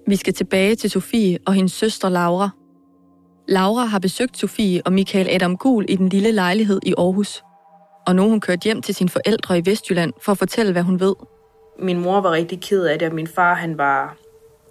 Vi 0.08 0.16
skal 0.16 0.34
tilbage 0.34 0.76
til 0.76 0.90
Sofie 0.90 1.38
og 1.46 1.54
hendes 1.54 1.72
søster 1.72 2.10
Laura. 2.10 2.50
Laura 3.48 3.86
har 3.86 4.00
besøgt 4.00 4.38
Sofie 4.38 4.82
og 4.86 4.94
Michael 4.94 5.28
Adam 5.30 5.58
Gul 5.58 5.86
i 5.90 5.96
den 5.96 6.10
lille 6.10 6.32
lejlighed 6.32 6.80
i 6.86 6.94
Aarhus. 6.98 7.44
Og 8.08 8.16
nu 8.16 8.30
hun 8.30 8.40
kørt 8.40 8.64
hjem 8.64 8.82
til 8.82 8.96
sine 8.96 9.10
forældre 9.10 9.58
i 9.58 9.62
Vestjylland 9.66 10.14
for 10.22 10.32
at 10.32 10.38
fortælle, 10.38 10.72
hvad 10.72 10.82
hun 10.82 11.00
ved. 11.00 11.16
Min 11.80 12.00
mor 12.02 12.22
var 12.22 12.32
rigtig 12.32 12.62
ked 12.62 12.86
af 12.86 13.00
det, 13.00 13.08
og 13.08 13.16
min 13.16 13.28
far 13.28 13.54
han 13.54 13.78
var 13.78 14.18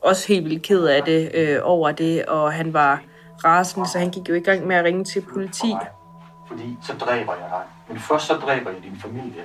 også 0.03 0.29
helt 0.29 0.45
vildt 0.45 0.63
ked 0.63 0.85
af 0.85 1.03
det 1.03 1.31
øh, 1.35 1.59
over 1.63 1.93
det, 1.93 2.25
og 2.27 2.53
han 2.53 2.73
var 2.73 3.01
rasende, 3.45 3.89
så 3.89 3.99
han 3.99 4.11
gik 4.11 4.29
jo 4.29 4.35
i 4.35 4.41
gang 4.41 4.67
med 4.67 4.77
at 4.77 4.85
ringe 4.85 5.05
til 5.05 5.21
politi. 5.33 5.75
Fordi 6.49 6.77
så 6.83 6.93
dræber 6.93 7.33
jeg 7.33 7.49
dig. 7.51 7.63
Men 7.89 7.99
først 7.99 8.27
så 8.27 8.35
dræber 8.35 8.71
jeg 8.71 8.83
din 8.83 8.97
familie. 9.01 9.43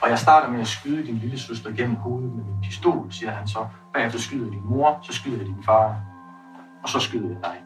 Og 0.00 0.10
jeg 0.10 0.18
starter 0.18 0.48
med 0.48 0.60
at 0.60 0.66
skyde 0.66 1.06
din 1.06 1.18
lille 1.18 1.38
søster 1.38 1.70
gennem 1.70 1.96
hovedet 1.96 2.32
med 2.32 2.44
min 2.44 2.54
pistol, 2.62 3.12
siger 3.12 3.30
han 3.30 3.48
så. 3.48 3.66
Bagefter 3.94 4.18
skyder 4.18 4.44
jeg 4.44 4.52
din 4.52 4.62
mor, 4.64 4.98
så 5.02 5.12
skyder 5.12 5.36
jeg 5.36 5.46
din 5.46 5.62
far. 5.64 5.96
Og 6.82 6.88
så 6.88 6.98
skyder 7.00 7.28
jeg 7.28 7.38
dig. 7.42 7.56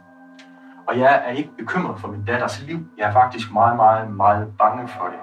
Og 0.89 0.99
jeg 0.99 1.23
er 1.27 1.31
ikke 1.31 1.51
bekymret 1.59 2.01
for 2.01 2.09
min 2.09 2.25
datters 2.25 2.63
liv. 2.63 2.79
Jeg 2.99 3.09
er 3.09 3.13
faktisk 3.13 3.53
meget, 3.53 3.77
meget, 3.77 4.11
meget 4.11 4.49
bange 4.59 4.89
for 4.89 5.05
det. 5.05 5.19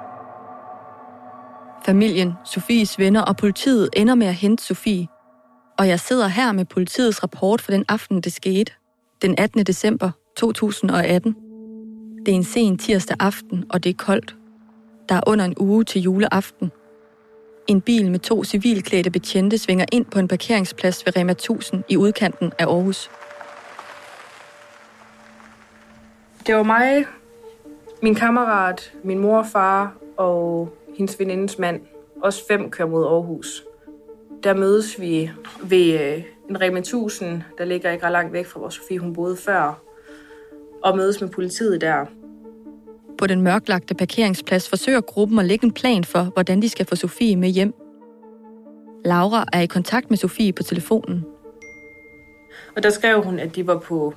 Familien, 1.86 2.34
Sofies 2.44 3.00
venner 3.00 3.22
og 3.22 3.38
politiet 3.38 3.90
ender 3.94 4.16
med 4.16 4.28
at 4.28 4.34
hente 4.34 4.64
Sofie. 4.64 5.08
Og 5.78 5.88
jeg 5.88 6.00
sidder 6.00 6.28
her 6.28 6.52
med 6.52 6.66
politiets 6.66 7.24
rapport 7.24 7.62
for 7.62 7.72
den 7.72 7.86
aften, 7.90 8.22
det 8.22 8.34
skete. 8.34 8.72
Den 9.22 9.36
18. 9.38 9.64
december 9.64 10.12
2018. 10.38 11.36
Det 12.26 12.32
er 12.32 12.36
en 12.36 12.44
sen 12.44 12.78
tirsdag 12.78 13.18
aften, 13.20 13.66
og 13.70 13.84
det 13.84 13.90
er 13.90 13.94
koldt. 13.94 14.36
Der 15.10 15.16
er 15.16 15.22
under 15.28 15.46
en 15.46 15.54
uge 15.58 15.84
til 15.84 16.02
juleaften. 16.02 16.72
En 17.68 17.82
bil 17.82 18.12
med 18.12 18.20
to 18.20 18.44
civilklædte 18.44 19.10
betjente 19.12 19.58
svinger 19.58 19.86
ind 19.92 20.06
på 20.06 20.20
en 20.20 20.28
parkeringsplads 20.28 21.06
ved 21.06 21.18
Rema 21.18 21.32
1000 21.32 21.84
i 21.90 21.98
udkanten 21.98 22.52
af 22.60 22.66
Aarhus. 22.66 23.10
Det 26.48 26.56
var 26.56 26.64
mig, 26.64 27.06
min 28.02 28.16
kammerat, 28.16 28.94
min 29.04 29.20
mor 29.20 29.38
og 29.38 29.46
far 29.46 29.94
og 30.18 30.70
hendes 30.98 31.20
venindes 31.20 31.60
mand. 31.60 31.82
Os 32.22 32.42
fem 32.48 32.72
kører 32.72 32.90
mod 32.90 33.06
Aarhus. 33.06 33.64
Der 34.44 34.54
mødes 34.54 35.00
vi 35.02 35.32
ved 35.64 36.00
øh, 36.00 36.24
en 36.50 36.62
Rema 36.62 36.80
1000, 36.80 37.42
der 37.58 37.66
ligger 37.66 37.92
ikke 37.92 38.06
ret 38.06 38.12
langt 38.12 38.34
væk 38.34 38.46
fra 38.46 38.60
hvor 38.60 38.70
Sofie 38.70 39.00
hun 39.00 39.14
boede 39.14 39.38
før, 39.38 39.82
og 40.84 40.98
mødes 40.98 41.22
med 41.22 41.30
politiet 41.30 41.82
der. 41.82 42.06
På 43.18 43.28
den 43.28 43.42
mørklagte 43.42 43.96
parkeringsplads 43.96 44.70
forsøger 44.70 45.02
gruppen 45.02 45.40
at 45.40 45.46
lægge 45.46 45.66
en 45.66 45.74
plan 45.74 46.04
for, 46.04 46.24
hvordan 46.24 46.62
de 46.62 46.70
skal 46.70 46.86
få 46.86 46.96
Sofie 46.96 47.36
med 47.36 47.50
hjem. 47.50 47.74
Laura 49.06 49.46
er 49.54 49.62
i 49.62 49.66
kontakt 49.66 50.10
med 50.10 50.18
Sofie 50.18 50.54
på 50.54 50.64
telefonen. 50.64 51.26
Og 52.76 52.84
der 52.84 52.90
skrev 52.90 53.24
hun, 53.24 53.40
at 53.40 53.56
de 53.56 53.68
var 53.68 53.80
på 53.80 54.14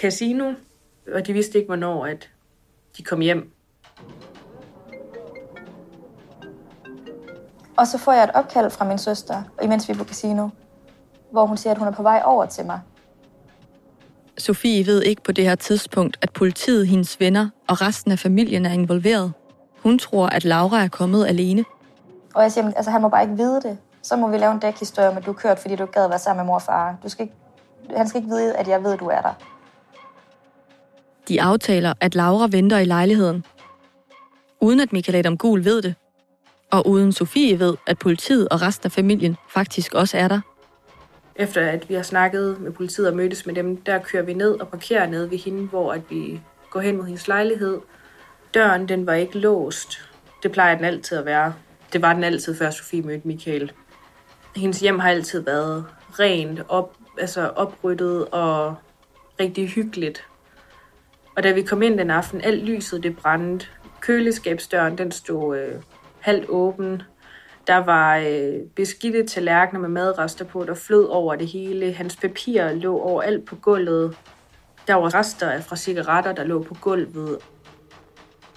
casino, 0.00 0.52
og 1.14 1.26
de 1.26 1.32
vidste 1.32 1.58
ikke, 1.58 1.66
hvornår 1.66 2.06
at 2.06 2.30
de 2.96 3.02
kom 3.02 3.20
hjem. 3.20 3.50
Og 7.76 7.86
så 7.86 7.98
får 7.98 8.12
jeg 8.12 8.24
et 8.24 8.30
opkald 8.34 8.70
fra 8.70 8.84
min 8.84 8.98
søster, 8.98 9.42
imens 9.62 9.88
vi 9.88 9.92
er 9.92 9.96
på 9.96 10.04
casino, 10.04 10.48
hvor 11.30 11.46
hun 11.46 11.56
siger, 11.56 11.72
at 11.72 11.78
hun 11.78 11.88
er 11.88 11.92
på 11.92 12.02
vej 12.02 12.22
over 12.24 12.46
til 12.46 12.66
mig. 12.66 12.80
Sofie 14.38 14.86
ved 14.86 15.02
ikke 15.02 15.22
på 15.22 15.32
det 15.32 15.44
her 15.44 15.54
tidspunkt, 15.54 16.18
at 16.22 16.32
politiet, 16.32 16.88
hendes 16.88 17.20
venner 17.20 17.48
og 17.68 17.82
resten 17.82 18.12
af 18.12 18.18
familien 18.18 18.66
er 18.66 18.72
involveret. 18.72 19.32
Hun 19.82 19.98
tror, 19.98 20.26
at 20.26 20.44
Laura 20.44 20.84
er 20.84 20.88
kommet 20.88 21.26
alene. 21.26 21.64
Og 22.34 22.42
jeg 22.42 22.52
siger, 22.52 22.72
altså 22.76 22.90
han 22.90 23.02
må 23.02 23.08
bare 23.08 23.22
ikke 23.22 23.36
vide 23.36 23.60
det. 23.62 23.78
Så 24.02 24.16
må 24.16 24.28
vi 24.28 24.38
lave 24.38 24.52
en 24.52 24.58
dækhistorie 24.58 25.08
om, 25.08 25.16
at 25.16 25.26
du 25.26 25.30
er 25.30 25.34
kørt, 25.34 25.58
fordi 25.58 25.76
du 25.76 25.82
ikke 25.82 25.92
gad 25.92 26.04
at 26.04 26.10
være 26.10 26.18
sammen 26.18 26.42
med 26.42 26.46
mor 26.46 26.54
og 26.54 26.62
far. 26.62 26.96
Du 27.02 27.08
skal 27.08 27.22
ikke, 27.22 27.34
han 27.96 28.08
skal 28.08 28.18
ikke 28.18 28.34
vide, 28.34 28.56
at 28.56 28.68
jeg 28.68 28.84
ved, 28.84 28.92
at 28.92 29.00
du 29.00 29.06
er 29.06 29.20
der. 29.20 29.32
De 31.28 31.42
aftaler, 31.42 31.94
at 32.00 32.14
Laura 32.14 32.48
venter 32.50 32.78
i 32.78 32.84
lejligheden. 32.84 33.44
Uden 34.60 34.80
at 34.80 34.92
Michael 34.92 35.16
Adam 35.18 35.36
Gul 35.36 35.64
ved 35.64 35.82
det. 35.82 35.94
Og 36.72 36.86
uden 36.86 37.12
Sofie 37.12 37.58
ved, 37.58 37.76
at 37.86 37.98
politiet 37.98 38.48
og 38.48 38.62
resten 38.62 38.86
af 38.86 38.92
familien 38.92 39.36
faktisk 39.48 39.94
også 39.94 40.18
er 40.18 40.28
der. 40.28 40.40
Efter 41.36 41.66
at 41.66 41.88
vi 41.88 41.94
har 41.94 42.02
snakket 42.02 42.60
med 42.60 42.72
politiet 42.72 43.08
og 43.08 43.16
mødtes 43.16 43.46
med 43.46 43.54
dem, 43.54 43.76
der 43.76 43.98
kører 43.98 44.22
vi 44.22 44.34
ned 44.34 44.60
og 44.60 44.68
parkerer 44.68 45.06
ned 45.06 45.26
ved 45.26 45.38
hende, 45.38 45.66
hvor 45.68 45.92
at 45.92 46.00
vi 46.10 46.40
går 46.70 46.80
hen 46.80 46.96
mod 46.96 47.04
hendes 47.04 47.28
lejlighed. 47.28 47.80
Døren, 48.54 48.88
den 48.88 49.06
var 49.06 49.12
ikke 49.12 49.38
låst. 49.38 50.08
Det 50.42 50.52
plejer 50.52 50.76
den 50.76 50.84
altid 50.84 51.18
at 51.18 51.24
være. 51.24 51.54
Det 51.92 52.02
var 52.02 52.12
den 52.12 52.24
altid, 52.24 52.54
før 52.54 52.70
Sofie 52.70 53.02
mødte 53.02 53.28
Michael. 53.28 53.72
Hendes 54.56 54.80
hjem 54.80 54.98
har 54.98 55.10
altid 55.10 55.40
været 55.40 55.84
rent, 56.10 56.60
op, 56.68 56.96
altså 57.18 57.48
opryddet 57.48 58.28
og 58.28 58.74
rigtig 59.40 59.68
hyggeligt. 59.68 60.24
Og 61.36 61.42
da 61.42 61.52
vi 61.52 61.62
kom 61.62 61.82
ind 61.82 61.98
den 61.98 62.10
aften, 62.10 62.40
alt 62.40 62.64
lyset 62.64 63.02
det 63.02 63.16
brændte. 63.16 63.66
Køleskabsdøren, 64.00 64.98
den 64.98 65.12
stod 65.12 65.58
øh, 65.58 65.74
halvt 66.22 66.48
åben. 66.48 67.02
Der 67.66 67.76
var 67.76 68.16
øh, 68.16 68.60
beskidte 68.76 69.26
tallerkener 69.26 69.80
med 69.80 69.88
madrester 69.88 70.44
på, 70.44 70.64
der 70.64 70.74
flød 70.74 71.04
over 71.04 71.34
det 71.36 71.46
hele. 71.46 71.92
Hans 71.92 72.16
papirer 72.16 72.74
lå 72.74 72.98
overalt 72.98 73.44
på 73.44 73.56
gulvet. 73.56 74.16
Der 74.86 74.94
var 74.94 75.14
rester 75.14 75.60
fra 75.60 75.76
cigaretter, 75.76 76.32
der 76.32 76.44
lå 76.44 76.62
på 76.62 76.74
gulvet. 76.80 77.38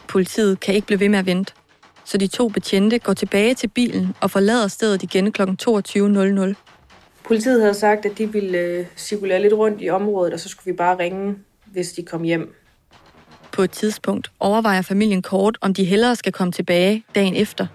Politiet 0.07 0.59
kan 0.59 0.75
ikke 0.75 0.87
blive 0.87 0.99
ved 0.99 1.09
med 1.09 1.19
at 1.19 1.25
vente, 1.25 1.53
så 2.05 2.17
de 2.17 2.27
to 2.27 2.47
betjente 2.47 2.99
går 2.99 3.13
tilbage 3.13 3.53
til 3.53 3.67
bilen 3.67 4.15
og 4.21 4.31
forlader 4.31 4.67
stedet 4.67 5.03
igen 5.03 5.31
kl. 5.31 5.41
22.00. 5.41 6.53
Politiet 7.27 7.61
havde 7.61 7.73
sagt, 7.73 8.05
at 8.05 8.17
de 8.17 8.31
ville 8.31 8.57
øh, 8.57 8.85
cirkulere 8.97 9.41
lidt 9.41 9.53
rundt 9.53 9.81
i 9.81 9.89
området, 9.89 10.33
og 10.33 10.39
så 10.39 10.49
skulle 10.49 10.73
vi 10.73 10.77
bare 10.77 10.99
ringe, 10.99 11.35
hvis 11.65 11.91
de 11.91 12.03
kom 12.03 12.23
hjem. 12.23 12.55
På 13.55 13.61
et 13.61 13.71
tidspunkt 13.71 14.31
overvejer 14.39 14.81
familien 14.81 15.21
kort, 15.21 15.57
om 15.61 15.73
de 15.73 15.83
hellere 15.85 16.15
skal 16.15 16.31
komme 16.31 16.51
tilbage 16.51 17.03
dagen 17.15 17.35
efter. 17.35 17.67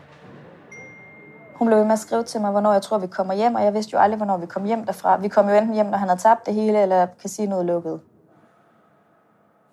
Hun 1.54 1.68
blev 1.68 1.78
ved 1.78 1.84
med 1.84 1.92
at 1.92 1.98
skrive 1.98 2.24
til 2.24 2.40
mig, 2.40 2.50
hvornår 2.50 2.72
jeg 2.72 2.82
tror, 2.82 2.98
vi 2.98 3.06
kommer 3.06 3.34
hjem, 3.34 3.54
og 3.54 3.64
jeg 3.64 3.74
vidste 3.74 3.92
jo 3.92 3.98
aldrig, 3.98 4.16
hvornår 4.16 4.38
vi 4.38 4.46
kom 4.46 4.64
hjem 4.64 4.86
derfra. 4.86 5.20
Vi 5.20 5.28
kom 5.28 5.48
jo 5.48 5.54
enten 5.54 5.74
hjem, 5.74 5.86
når 5.86 5.98
han 5.98 6.08
havde 6.08 6.20
tabt 6.20 6.46
det 6.46 6.54
hele, 6.54 6.82
eller 6.82 7.06
casinoet 7.22 7.66
lukket. 7.66 8.00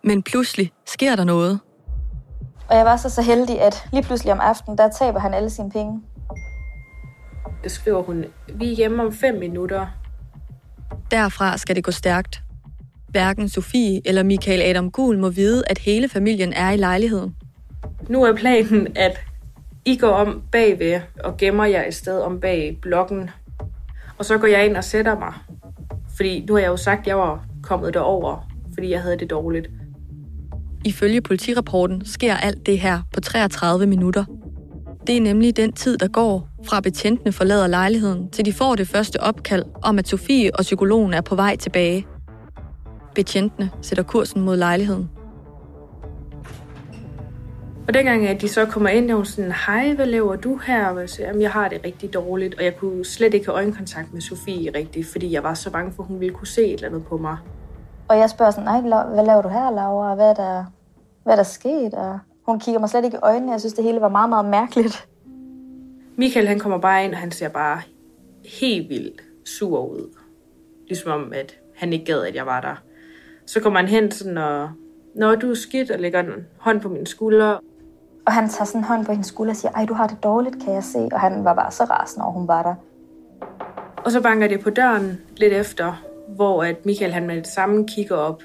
Men 0.04 0.24
pludselig 0.24 0.72
sker 0.86 1.16
der 1.16 1.24
noget. 1.24 1.60
Og 2.70 2.76
jeg 2.76 2.86
var 2.86 2.98
så 2.98 3.10
så 3.10 3.22
heldig, 3.22 3.62
at 3.62 3.88
lige 3.92 4.04
pludselig 4.04 4.34
om 4.34 4.40
aftenen, 4.40 4.78
der 4.78 4.90
taber 4.90 5.20
han 5.20 5.34
alle 5.34 5.50
sine 5.50 5.72
penge. 5.72 6.02
Der 7.64 7.70
skriver 7.70 8.04
hun, 8.04 8.26
vi 8.54 8.72
er 8.72 8.76
hjemme 8.76 9.04
om 9.04 9.14
fem 9.14 9.36
minutter. 9.36 9.88
Derfra 11.12 11.58
skal 11.58 11.76
det 11.76 11.84
gå 11.84 11.92
stærkt. 11.92 12.47
Hverken 13.08 13.50
Sofie 13.50 14.02
eller 14.06 14.24
Michael 14.24 14.62
Adam 14.62 14.92
Gul 14.92 15.18
må 15.18 15.30
vide, 15.30 15.64
at 15.68 15.78
hele 15.78 16.10
familien 16.10 16.54
er 16.54 16.72
i 16.72 16.78
lejligheden. 16.78 17.36
Nu 18.10 18.24
er 18.24 18.36
planen, 18.36 18.88
at 18.96 19.20
I 19.86 19.98
går 19.98 20.12
om 20.12 20.42
bagved 20.52 21.02
og 21.24 21.38
gemmer 21.38 21.66
jer 21.66 21.88
et 21.88 21.96
sted 21.96 22.20
om 22.20 22.40
bag 22.40 22.78
blokken. 22.82 23.30
Og 24.18 24.26
så 24.26 24.38
går 24.38 24.48
jeg 24.48 24.66
ind 24.66 24.78
og 24.78 24.84
sætter 24.84 25.20
mig. 25.20 25.34
Fordi 26.16 26.46
nu 26.48 26.54
har 26.54 26.62
jeg 26.62 26.68
jo 26.68 26.78
sagt, 26.78 27.02
at 27.02 27.08
jeg 27.08 27.18
var 27.18 27.46
kommet 27.64 27.94
derover, 27.94 28.50
fordi 28.74 28.90
jeg 28.90 29.02
havde 29.02 29.18
det 29.18 29.30
dårligt. 29.30 29.70
Ifølge 30.86 31.22
politirapporten 31.22 32.06
sker 32.06 32.36
alt 32.36 32.66
det 32.66 32.80
her 32.80 33.02
på 33.14 33.22
33 33.22 33.86
minutter. 33.86 34.26
Det 35.08 35.18
er 35.18 35.22
nemlig 35.22 35.58
den 35.58 35.74
tid, 35.74 35.98
der 35.98 36.08
går 36.08 36.50
fra 36.66 36.80
betjentene 36.80 37.32
forlader 37.32 37.68
lejligheden, 37.68 38.30
til 38.30 38.46
de 38.46 38.54
får 38.54 38.76
det 38.76 38.88
første 38.88 39.22
opkald 39.22 39.64
om, 39.84 40.00
at 40.00 40.08
Sofie 40.08 40.56
og 40.56 40.62
psykologen 40.62 41.14
er 41.14 41.22
på 41.22 41.36
vej 41.36 41.56
tilbage. 41.56 42.06
Betjentene 43.18 43.72
sætter 43.82 44.04
kursen 44.04 44.42
mod 44.42 44.58
lejligheden. 44.58 45.10
Og 47.88 47.94
dengang, 47.94 48.28
at 48.28 48.42
de 48.42 48.48
så 48.48 48.66
kommer 48.66 48.90
ind, 48.90 49.12
er 49.12 49.16
hun 49.16 49.26
sådan, 49.26 49.52
hej, 49.52 49.94
hvad 49.94 50.06
laver 50.06 50.36
du 50.36 50.58
her? 50.58 50.88
Og 50.88 51.00
jeg 51.00 51.10
siger, 51.10 51.28
jamen, 51.28 51.42
jeg 51.42 51.52
har 51.52 51.70
det 51.70 51.82
rigtig 51.86 52.14
dårligt, 52.14 52.56
og 52.56 52.64
jeg 52.64 52.78
kunne 52.78 53.06
slet 53.06 53.34
ikke 53.34 53.46
have 53.46 53.56
øjenkontakt 53.56 54.14
med 54.14 54.22
Sofie 54.22 54.72
rigtigt, 54.76 55.08
fordi 55.08 55.32
jeg 55.32 55.44
var 55.44 55.54
så 55.54 55.72
bange 55.72 55.94
for, 55.94 56.04
at 56.04 56.08
hun 56.08 56.20
ville 56.20 56.36
kunne 56.36 56.48
se 56.48 56.66
et 56.66 56.74
eller 56.74 56.88
andet 56.88 57.06
på 57.06 57.18
mig. 57.18 57.38
Og 58.08 58.18
jeg 58.18 58.30
spørger 58.30 58.52
sådan, 58.52 58.66
nej, 58.66 58.82
hvad 58.82 59.26
laver 59.26 59.42
du 59.42 59.50
her, 59.50 59.72
Laura? 59.72 60.16
Hvad 60.16 60.30
er 60.30 60.34
der, 60.34 60.66
hvad 61.24 61.34
er 61.34 61.38
der 61.38 61.44
sket? 61.44 61.94
Og 61.94 62.20
hun 62.46 62.60
kigger 62.60 62.80
mig 62.80 62.90
slet 62.90 63.06
ikke 63.06 63.18
i 63.18 63.20
øjnene. 63.24 63.52
Jeg 63.52 63.60
synes, 63.60 63.74
det 63.74 63.84
hele 63.84 64.02
var 64.02 64.10
meget, 64.10 64.30
meget 64.30 64.46
mærkeligt. 64.46 65.08
Michael, 66.18 66.48
han 66.48 66.60
kommer 66.60 66.78
bare 66.78 67.06
ind, 67.06 67.12
og 67.12 67.18
han 67.18 67.32
ser 67.32 67.50
bare 67.50 67.82
helt 68.60 68.90
vildt 68.90 69.22
sur 69.46 69.80
ud. 69.80 70.18
Ligesom 70.88 71.12
om, 71.12 71.34
at 71.34 71.56
han 71.76 71.94
ikke 71.94 72.06
gad, 72.06 72.24
at 72.24 72.36
jeg 72.36 72.46
var 72.46 72.62
der. 72.62 72.76
Så 73.48 73.60
kommer 73.60 73.80
han 73.80 73.90
hen 73.90 74.12
sådan, 74.12 74.38
og 74.38 74.70
når 75.16 75.36
du 75.36 75.52
er 75.52 75.56
skidt, 75.56 75.92
og 75.92 76.00
lægger 76.00 76.20
en 76.20 76.48
hånd 76.58 76.82
på 76.82 76.90
min 76.90 77.06
skulder. 77.06 77.58
Og 78.26 78.34
han 78.34 78.50
tager 78.50 78.66
sådan 78.66 78.82
en 78.82 78.86
hånd 78.86 79.06
på 79.06 79.12
hendes 79.12 79.28
skulder 79.28 79.54
og 79.54 79.58
siger, 79.58 79.72
ej, 79.72 79.86
du 79.86 79.94
har 79.94 80.08
det 80.08 80.24
dårligt, 80.24 80.64
kan 80.64 80.74
jeg 80.74 80.84
se. 80.84 81.10
Og 81.12 81.20
han 81.20 81.46
var 81.46 81.54
bare 81.54 81.72
så 81.72 81.84
rasende 81.84 82.26
over, 82.26 82.34
hun 82.34 82.48
var 82.48 82.64
der. 82.64 82.76
Og 84.06 84.12
så 84.12 84.22
banker 84.22 84.48
det 84.48 84.60
på 84.60 84.70
døren 84.70 85.22
lidt 85.38 85.54
efter, 85.54 86.04
hvor 86.36 86.64
at 86.64 86.86
Michael 86.86 87.14
han 87.14 87.28
med 87.28 87.36
det 87.36 87.48
samme 87.48 87.88
kigger 87.88 88.16
op, 88.16 88.44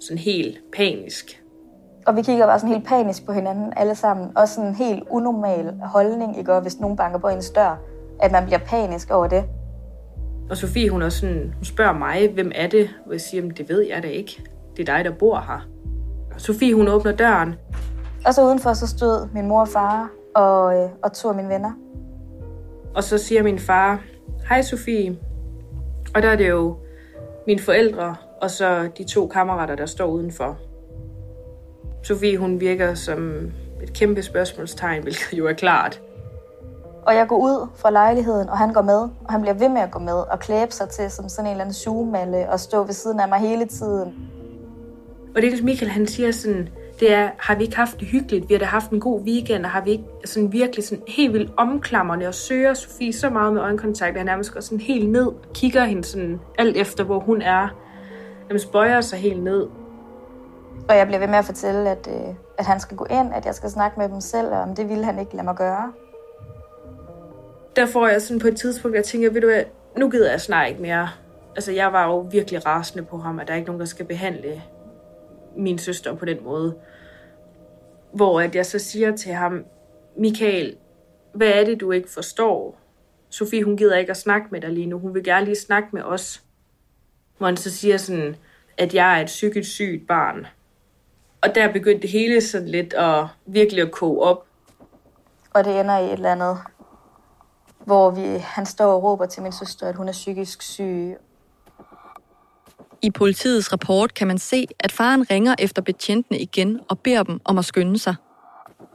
sådan 0.00 0.18
helt 0.18 0.58
panisk. 0.76 1.42
Og 2.06 2.16
vi 2.16 2.22
kigger 2.22 2.46
bare 2.46 2.58
sådan 2.58 2.74
helt 2.74 2.86
panisk 2.86 3.26
på 3.26 3.32
hinanden 3.32 3.72
alle 3.76 3.94
sammen. 3.94 4.36
Og 4.36 4.48
sådan 4.48 4.70
en 4.70 4.74
helt 4.74 5.02
unormal 5.10 5.74
holdning, 5.82 6.38
ikke? 6.38 6.52
Og 6.52 6.62
hvis 6.62 6.80
nogen 6.80 6.96
banker 6.96 7.18
på 7.18 7.28
ens 7.28 7.50
dør, 7.50 7.78
at 8.20 8.32
man 8.32 8.44
bliver 8.44 8.58
panisk 8.58 9.10
over 9.10 9.26
det. 9.26 9.44
Og 10.50 10.56
Sofie, 10.56 10.90
hun, 10.90 11.02
er 11.02 11.08
sådan, 11.08 11.52
hun 11.56 11.64
spørger 11.64 11.92
mig, 11.92 12.28
hvem 12.34 12.52
er 12.54 12.66
det? 12.66 12.90
Og 13.06 13.12
jeg 13.12 13.20
siger, 13.20 13.48
det 13.48 13.68
ved 13.68 13.86
jeg 13.88 14.02
da 14.02 14.08
ikke. 14.08 14.42
Det 14.76 14.88
er 14.88 14.96
dig, 14.96 15.04
der 15.04 15.10
bor 15.10 15.38
her. 15.38 15.68
Sofie, 16.38 16.74
hun 16.74 16.88
åbner 16.88 17.12
døren. 17.12 17.54
Og 18.26 18.34
så 18.34 18.44
udenfor, 18.44 18.72
så 18.72 18.86
stod 18.86 19.28
min 19.34 19.48
mor 19.48 19.60
og 19.60 19.68
far 19.68 20.10
og, 20.34 20.74
øh, 20.74 20.90
og 21.02 21.12
to 21.12 21.28
af 21.28 21.34
mine 21.34 21.48
venner. 21.48 21.72
Og 22.94 23.04
så 23.04 23.18
siger 23.18 23.42
min 23.42 23.58
far, 23.58 24.02
hej 24.48 24.62
Sofie. 24.62 25.16
Og 26.14 26.22
der 26.22 26.28
er 26.28 26.36
det 26.36 26.48
jo 26.48 26.76
mine 27.46 27.60
forældre, 27.60 28.16
og 28.42 28.50
så 28.50 28.88
de 28.98 29.04
to 29.04 29.26
kammerater, 29.26 29.74
der 29.74 29.86
står 29.86 30.06
udenfor. 30.06 30.58
Sofie, 32.02 32.38
hun 32.38 32.60
virker 32.60 32.94
som 32.94 33.50
et 33.82 33.92
kæmpe 33.92 34.22
spørgsmålstegn, 34.22 35.02
hvilket 35.02 35.32
jo 35.32 35.46
er 35.46 35.52
klart. 35.52 36.00
Og 37.06 37.14
jeg 37.14 37.28
går 37.28 37.36
ud 37.36 37.68
fra 37.74 37.90
lejligheden, 37.90 38.48
og 38.48 38.58
han 38.58 38.72
går 38.72 38.82
med, 38.82 39.00
og 39.00 39.30
han 39.30 39.40
bliver 39.40 39.54
ved 39.54 39.68
med 39.68 39.80
at 39.80 39.90
gå 39.90 39.98
med 39.98 40.12
og 40.12 40.38
klæbe 40.38 40.72
sig 40.72 40.88
til 40.88 41.10
som 41.10 41.28
sådan 41.28 41.46
en 41.46 41.50
eller 41.50 41.64
anden 41.64 41.74
sugemalle 41.74 42.50
og 42.50 42.60
stå 42.60 42.82
ved 42.84 42.92
siden 42.92 43.20
af 43.20 43.28
mig 43.28 43.38
hele 43.38 43.66
tiden. 43.66 44.14
Og 45.36 45.42
det 45.42 45.52
er 45.52 45.64
Michael, 45.64 45.90
han 45.90 46.06
siger 46.06 46.32
sådan, 46.32 46.68
det 47.00 47.12
er, 47.12 47.30
har 47.38 47.54
vi 47.54 47.62
ikke 47.62 47.76
haft 47.76 48.00
det 48.00 48.08
hyggeligt? 48.08 48.48
Vi 48.48 48.54
har 48.54 48.58
da 48.58 48.64
haft 48.64 48.90
en 48.90 49.00
god 49.00 49.20
weekend, 49.20 49.64
og 49.64 49.70
har 49.70 49.80
vi 49.80 49.90
ikke 49.90 50.04
sådan 50.24 50.52
virkelig 50.52 50.84
sådan 50.84 51.04
helt 51.08 51.32
vildt 51.32 51.52
omklamrende 51.56 52.28
og 52.28 52.34
søger 52.34 52.74
Sofie 52.74 53.12
så 53.12 53.30
meget 53.30 53.52
med 53.52 53.62
øjenkontakt, 53.62 54.10
at 54.10 54.16
han 54.16 54.26
nærmest 54.26 54.54
går 54.54 54.60
sådan 54.60 54.80
helt 54.80 55.10
ned, 55.10 55.32
kigger 55.54 55.84
hende 55.84 56.04
sådan 56.04 56.40
alt 56.58 56.76
efter, 56.76 57.04
hvor 57.04 57.18
hun 57.18 57.42
er. 57.42 57.68
Nærmest 58.48 58.72
bøjer 58.72 59.00
sig 59.00 59.18
helt 59.18 59.42
ned. 59.42 59.66
Og 60.88 60.96
jeg 60.96 61.06
bliver 61.06 61.18
ved 61.18 61.28
med 61.28 61.38
at 61.38 61.44
fortælle, 61.44 61.90
at, 61.90 62.08
øh, 62.10 62.34
at 62.58 62.66
han 62.66 62.80
skal 62.80 62.96
gå 62.96 63.06
ind, 63.10 63.34
at 63.34 63.46
jeg 63.46 63.54
skal 63.54 63.70
snakke 63.70 64.00
med 64.00 64.08
dem 64.08 64.20
selv, 64.20 64.48
og 64.48 64.58
om 64.60 64.74
det 64.74 64.88
ville 64.88 65.04
han 65.04 65.18
ikke 65.18 65.32
lade 65.36 65.44
mig 65.44 65.56
gøre. 65.56 65.92
Der 67.76 67.86
får 67.86 68.08
jeg 68.08 68.22
sådan 68.22 68.40
på 68.40 68.48
et 68.48 68.56
tidspunkt, 68.56 68.96
jeg 68.96 69.04
tænker, 69.04 69.30
ved 69.30 69.40
du 69.40 69.46
hvad, 69.46 69.64
nu 69.96 70.10
gider 70.10 70.30
jeg 70.30 70.40
snart 70.40 70.68
ikke 70.68 70.82
mere. 70.82 71.08
Altså, 71.56 71.72
jeg 71.72 71.92
var 71.92 72.06
jo 72.06 72.18
virkelig 72.18 72.66
rasende 72.66 73.04
på 73.04 73.18
ham, 73.18 73.38
at 73.38 73.46
der 73.46 73.52
er 73.52 73.56
ikke 73.56 73.66
nogen, 73.66 73.80
der 73.80 73.86
skal 73.86 74.06
behandle 74.06 74.62
min 75.56 75.78
søster 75.78 76.14
på 76.14 76.24
den 76.24 76.44
måde. 76.44 76.74
Hvor 78.12 78.40
at 78.40 78.54
jeg 78.54 78.66
så 78.66 78.78
siger 78.78 79.16
til 79.16 79.32
ham, 79.32 79.64
Michael, 80.16 80.76
hvad 81.34 81.48
er 81.48 81.64
det, 81.64 81.80
du 81.80 81.92
ikke 81.92 82.10
forstår? 82.10 82.78
Sofie, 83.30 83.64
hun 83.64 83.76
gider 83.76 83.96
ikke 83.96 84.10
at 84.10 84.16
snakke 84.16 84.48
med 84.50 84.60
dig 84.60 84.70
lige 84.70 84.86
nu. 84.86 84.98
Hun 84.98 85.14
vil 85.14 85.24
gerne 85.24 85.44
lige 85.44 85.56
snakke 85.56 85.88
med 85.92 86.02
os. 86.02 86.42
Hvor 87.38 87.46
han 87.46 87.56
så 87.56 87.70
siger 87.70 87.96
sådan, 87.96 88.36
at 88.78 88.94
jeg 88.94 89.18
er 89.18 89.22
et 89.22 89.26
psykisk 89.26 89.70
sygt 89.70 90.06
barn. 90.06 90.46
Og 91.42 91.54
der 91.54 91.72
begyndte 91.72 92.02
det 92.02 92.10
hele 92.10 92.40
sådan 92.40 92.68
lidt 92.68 92.94
at 92.94 93.26
virkelig 93.46 93.82
at 93.82 93.90
koge 93.90 94.22
op. 94.22 94.46
Og 95.50 95.64
det 95.64 95.80
ender 95.80 95.98
i 95.98 96.04
et 96.04 96.12
eller 96.12 96.32
andet, 96.32 96.58
hvor 97.84 98.10
vi, 98.10 98.38
han 98.38 98.66
står 98.66 98.92
og 98.92 99.02
råber 99.02 99.26
til 99.26 99.42
min 99.42 99.52
søster, 99.52 99.88
at 99.88 99.96
hun 99.96 100.08
er 100.08 100.12
psykisk 100.12 100.62
syg. 100.62 101.16
I 103.02 103.10
politiets 103.10 103.72
rapport 103.72 104.14
kan 104.14 104.26
man 104.26 104.38
se, 104.38 104.66
at 104.80 104.92
faren 104.92 105.30
ringer 105.30 105.54
efter 105.58 105.82
betjentene 105.82 106.38
igen 106.38 106.80
og 106.88 106.98
beder 106.98 107.22
dem 107.22 107.40
om 107.44 107.58
at 107.58 107.64
skynde 107.64 107.98
sig. 107.98 108.14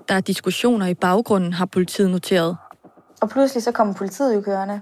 Der 0.09 0.15
er 0.15 0.19
diskussioner 0.21 0.87
i 0.87 0.93
baggrunden, 0.93 1.53
har 1.53 1.65
politiet 1.65 2.09
noteret. 2.11 2.57
Og 3.21 3.29
pludselig 3.29 3.63
så 3.63 3.71
kommer 3.71 3.93
politiet 3.93 4.35
jo 4.35 4.41
kørende. 4.41 4.81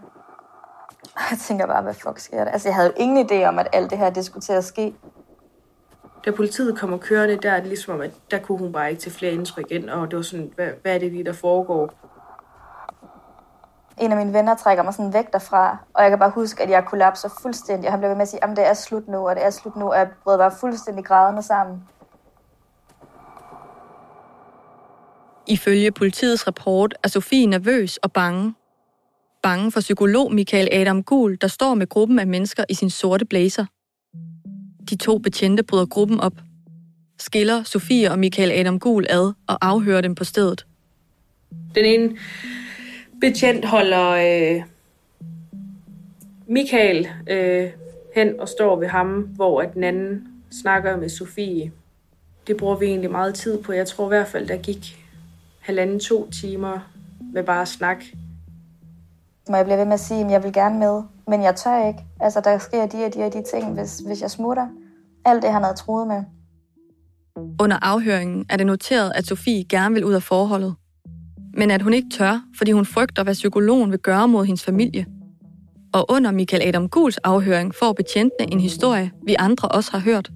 Jeg 1.31 1.39
tænker 1.39 1.67
bare, 1.67 1.81
hvad 1.81 1.93
fuck 1.93 2.19
sker 2.19 2.43
der? 2.43 2.51
Altså, 2.51 2.67
jeg 2.67 2.75
havde 2.75 2.87
jo 2.87 3.03
ingen 3.03 3.29
idé 3.29 3.45
om, 3.45 3.59
at 3.59 3.67
alt 3.73 3.89
det 3.89 3.97
her, 3.97 4.09
det 4.09 4.25
skulle 4.25 4.41
til 4.41 4.53
at 4.53 4.63
ske. 4.63 4.95
Da 6.25 6.31
politiet 6.31 6.77
kommer 6.77 6.97
kørende, 6.97 7.35
der 7.35 7.51
er 7.51 7.59
det 7.59 7.67
ligesom 7.67 7.93
om, 7.93 8.01
at 8.01 8.11
der 8.31 8.39
kunne 8.39 8.57
hun 8.57 8.71
bare 8.71 8.89
ikke 8.89 9.01
til 9.01 9.11
flere 9.11 9.33
indtryk 9.33 9.71
ind, 9.71 9.89
og 9.89 10.11
det 10.11 10.17
var 10.17 10.23
sådan, 10.23 10.51
hvad, 10.55 10.69
hvad 10.81 10.95
er 10.95 10.99
det 10.99 11.11
lige, 11.11 11.23
der 11.23 11.33
foregår? 11.33 11.93
En 14.01 14.11
af 14.11 14.17
mine 14.17 14.33
venner 14.33 14.55
trækker 14.55 14.83
mig 14.83 14.93
sådan 14.93 15.13
væk 15.13 15.33
derfra, 15.33 15.77
og 15.93 16.03
jeg 16.03 16.11
kan 16.11 16.19
bare 16.19 16.29
huske, 16.29 16.63
at 16.63 16.69
jeg 16.69 16.85
kollapser 16.85 17.29
fuldstændig. 17.41 17.87
Og 17.87 17.93
han 17.93 17.99
blev 17.99 18.09
ved 18.09 18.15
med 18.15 18.21
at 18.21 18.27
sige, 18.27 18.43
at 18.43 18.57
det 18.57 18.67
er 18.67 18.73
slut 18.73 19.07
nu, 19.07 19.29
og 19.29 19.35
det 19.35 19.45
er 19.45 19.49
slut 19.49 19.75
nu, 19.75 19.89
og 19.89 19.97
jeg 19.97 20.07
brød 20.23 20.37
bare 20.37 20.51
fuldstændig 20.59 21.05
grædende 21.05 21.41
sammen. 21.41 21.83
Ifølge 25.47 25.91
politiets 25.91 26.47
rapport 26.47 26.97
er 27.03 27.07
Sofie 27.07 27.45
nervøs 27.45 27.97
og 27.97 28.11
bange. 28.11 28.53
Bange 29.43 29.71
for 29.71 29.79
psykolog 29.79 30.33
Michael 30.33 30.69
Adam 30.71 31.03
Gul, 31.03 31.37
der 31.41 31.47
står 31.47 31.73
med 31.73 31.89
gruppen 31.89 32.19
af 32.19 32.27
mennesker 32.27 32.63
i 32.69 32.73
sin 32.73 32.89
sorte 32.89 33.25
blazer. 33.25 33.65
De 34.89 34.95
to 34.95 35.17
betjente 35.17 35.63
bryder 35.63 35.85
gruppen 35.85 36.19
op, 36.19 36.33
skiller 37.19 37.63
Sofie 37.63 38.11
og 38.11 38.19
Michael 38.19 38.51
Adam 38.51 38.79
Gul 38.79 39.05
ad 39.09 39.33
og 39.47 39.57
afhører 39.61 40.01
dem 40.01 40.15
på 40.15 40.23
stedet. 40.23 40.65
Den 41.75 41.85
ene 41.85 42.17
betjent 43.21 43.65
holder 43.65 44.09
øh, 44.09 44.63
Michael 46.47 47.07
øh, 47.29 47.71
hen 48.15 48.39
og 48.39 48.47
står 48.47 48.75
ved 48.79 48.87
ham, 48.87 49.21
hvor 49.21 49.61
at 49.61 49.73
den 49.73 49.83
anden 49.83 50.27
snakker 50.51 50.97
med 50.97 51.09
Sofie. 51.09 51.71
Det 52.47 52.57
bruger 52.57 52.75
vi 52.75 52.85
egentlig 52.85 53.11
meget 53.11 53.35
tid 53.35 53.63
på. 53.63 53.71
Jeg 53.71 53.87
tror 53.87 54.05
i 54.05 54.07
hvert 54.07 54.27
fald, 54.27 54.47
der 54.47 54.57
gik 54.57 55.05
halvanden 55.59 55.99
to 55.99 56.31
timer 56.31 56.79
med 57.33 57.43
bare 57.43 57.61
at 57.61 57.67
snakke. 57.67 58.17
Må 59.49 59.55
jeg 59.55 59.65
blive 59.65 59.77
ved 59.77 59.85
med 59.85 59.93
at 59.93 59.99
sige, 59.99 60.25
at 60.25 60.31
jeg 60.31 60.43
vil 60.43 60.53
gerne 60.53 60.79
med, 60.79 61.03
men 61.27 61.43
jeg 61.43 61.55
tør 61.55 61.87
ikke. 61.87 61.99
Altså, 62.19 62.41
der 62.41 62.57
sker 62.57 62.85
de 62.85 63.05
og 63.05 63.13
de 63.13 63.25
og 63.25 63.33
de 63.33 63.43
ting, 63.51 63.73
hvis, 63.73 63.99
hvis 63.99 64.21
jeg 64.21 64.31
smutter. 64.31 64.67
Alt 65.25 65.43
det, 65.43 65.51
han 65.51 65.63
havde 65.63 65.75
troet 65.75 66.07
med. 66.07 66.23
Under 67.61 67.77
afhøringen 67.81 68.45
er 68.49 68.57
det 68.57 68.65
noteret, 68.65 69.11
at 69.15 69.25
Sofie 69.25 69.63
gerne 69.63 69.93
vil 69.93 70.05
ud 70.05 70.13
af 70.13 70.23
forholdet. 70.23 70.75
Men 71.59 71.71
at 71.71 71.81
hun 71.81 71.93
ikke 71.93 72.09
tør, 72.17 72.33
fordi 72.57 72.71
hun 72.71 72.85
frygter, 72.85 73.23
hvad 73.23 73.33
psykologen 73.33 73.91
vil 73.91 73.99
gøre 73.99 74.27
mod 74.27 74.45
hendes 74.45 74.65
familie. 74.65 75.05
Og 75.93 76.05
under 76.15 76.31
Michael 76.31 76.63
Adam 76.67 76.89
Guls 76.89 77.17
afhøring 77.17 77.75
får 77.75 77.93
betjentene 77.93 78.45
en 78.53 78.59
historie, 78.59 79.11
vi 79.29 79.35
andre 79.39 79.67
også 79.77 79.91
har 79.91 79.99
hørt. 80.09 80.27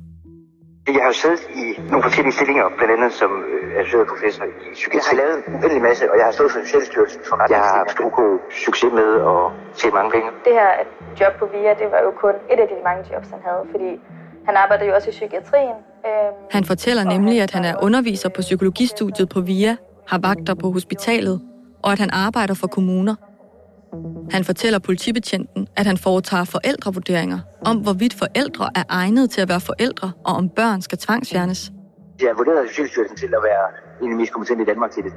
Jeg 0.88 1.02
har 1.04 1.10
jo 1.14 1.18
siddet 1.24 1.42
i 1.64 1.66
nogle 1.92 2.04
forskellige 2.08 2.36
stillinger, 2.38 2.66
blandt 2.78 2.92
andet 2.96 3.12
som 3.22 3.32
øh, 3.54 4.06
professor 4.12 4.44
i 4.44 4.74
psykiatri. 4.80 4.98
Jeg 4.98 5.04
har 5.12 5.18
lavet 5.22 5.36
en 5.48 5.54
uendelig 5.56 5.84
masse, 5.90 6.04
og 6.12 6.16
jeg 6.20 6.26
har 6.28 6.34
stået 6.38 6.52
for 6.54 6.60
Socialstyrelsen 6.66 7.22
for 7.30 7.36
ret. 7.40 7.50
Jeg 7.56 7.62
har 7.68 7.80
stor 7.96 8.10
god 8.20 8.34
succes 8.66 8.92
med 9.00 9.10
at 9.32 9.42
tjene 9.78 9.94
mange 10.00 10.12
penge. 10.16 10.28
Det 10.48 10.54
her 10.62 10.72
job 11.20 11.34
på 11.42 11.46
VIA, 11.54 11.74
det 11.82 11.88
var 11.94 12.02
jo 12.08 12.12
kun 12.24 12.36
et 12.54 12.60
af 12.64 12.68
de 12.72 12.78
mange 12.90 13.02
jobs, 13.12 13.28
han 13.36 13.42
havde, 13.48 13.64
fordi 13.74 13.90
han 14.48 14.54
arbejder 14.64 14.86
jo 14.90 14.94
også 14.98 15.10
i 15.14 15.16
psykiatrien. 15.20 15.78
Øhm, 16.08 16.34
Han 16.58 16.64
fortæller 16.72 17.04
nemlig, 17.16 17.36
at 17.46 17.52
han 17.58 17.64
er 17.72 17.76
underviser 17.88 18.30
på 18.36 18.42
psykologistudiet 18.48 19.28
på 19.36 19.40
VIA, 19.50 19.74
har 20.08 20.18
vagter 20.18 20.54
på 20.54 20.72
hospitalet, 20.72 21.42
og 21.84 21.92
at 21.92 22.00
han 22.00 22.10
arbejder 22.10 22.54
for 22.54 22.68
kommuner. 22.68 23.16
Han 24.32 24.44
fortæller 24.44 24.80
politibetjenten, 24.80 25.68
at 25.76 25.86
han 25.86 25.98
foretager 25.98 26.44
forældrevurderinger 26.44 27.40
om, 27.66 27.78
hvorvidt 27.78 28.14
forældre 28.14 28.70
er 28.76 28.84
egnet 28.90 29.30
til 29.30 29.42
at 29.42 29.50
være 29.50 29.62
forældre, 29.62 30.12
og 30.26 30.34
om 30.34 30.50
børn 30.50 30.82
skal 30.82 30.98
tvangsfjernes. 30.98 31.72
Jeg 32.22 32.28
er 32.28 32.34
vurderet 32.34 32.64
af 32.64 32.70
Socialstyrelsen 32.70 33.18
til 33.18 33.26
at 33.26 33.44
være 33.44 33.66
en 34.02 34.12
af 34.12 34.14
de 34.14 34.16
mest 34.16 34.32
kompetente 34.32 34.64
i 34.64 34.66
Danmark 34.66 34.92
til 34.92 35.04
det. 35.04 35.14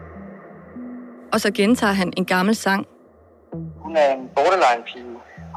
Og 1.33 1.41
så 1.41 1.51
gentager 1.51 1.93
han 1.93 2.13
en 2.17 2.25
gammel 2.25 2.55
sang. 2.55 2.87
Hun 3.79 3.97
er 3.97 4.15
en 4.15 4.29
borderline-pige. 4.35 5.05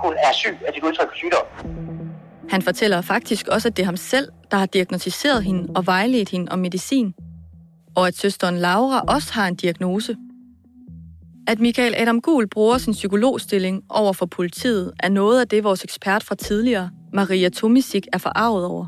Hun 0.03 0.13
er 0.13 0.33
syg 0.33 0.57
af 0.67 0.73
dit 0.73 0.83
udtryk 0.83 1.07
for 1.09 1.15
sygdom. 1.15 1.45
Han 2.49 2.61
fortæller 2.61 3.01
faktisk 3.01 3.47
også, 3.47 3.67
at 3.67 3.77
det 3.77 3.83
er 3.83 3.85
ham 3.85 3.97
selv, 3.97 4.31
der 4.51 4.57
har 4.57 4.65
diagnostiseret 4.65 5.43
hende 5.43 5.73
og 5.75 5.85
vejledt 5.85 6.29
hende 6.29 6.51
om 6.51 6.59
medicin. 6.59 7.13
Og 7.97 8.07
at 8.07 8.17
søsteren 8.17 8.57
Laura 8.57 8.99
også 9.07 9.33
har 9.33 9.47
en 9.47 9.55
diagnose. 9.55 10.17
At 11.47 11.59
Michael 11.59 11.95
Adam 11.97 12.21
Gul 12.21 12.47
bruger 12.47 12.77
sin 12.77 12.93
psykologstilling 12.93 13.83
over 13.89 14.13
for 14.13 14.25
politiet, 14.25 14.93
er 14.99 15.09
noget 15.09 15.41
af 15.41 15.47
det, 15.47 15.63
vores 15.63 15.83
ekspert 15.83 16.23
fra 16.23 16.35
tidligere, 16.35 16.89
Maria 17.13 17.49
Tomisik, 17.49 18.07
er 18.13 18.17
forarvet 18.17 18.65
over. 18.65 18.85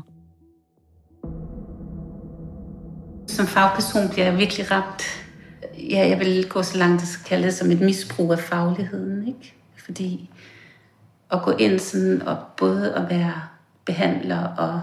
Som 3.26 3.46
fagperson 3.46 4.08
bliver 4.08 4.24
jeg 4.24 4.38
virkelig 4.38 4.70
ramt. 4.70 5.02
Ja, 5.90 6.08
jeg 6.08 6.18
vil 6.18 6.48
gå 6.48 6.62
så 6.62 6.78
langt, 6.78 7.02
at 7.02 7.08
kalde 7.26 7.44
det 7.44 7.54
som 7.54 7.70
et 7.70 7.80
misbrug 7.80 8.32
af 8.32 8.38
fagligheden. 8.38 9.28
Ikke? 9.28 9.54
Fordi 9.84 10.30
at 11.32 11.42
gå 11.42 11.50
ind 11.50 11.78
sådan 11.78 12.22
og 12.22 12.36
både 12.56 12.94
at 12.94 13.10
være 13.10 13.42
behandler 13.84 14.44
og, 14.44 14.82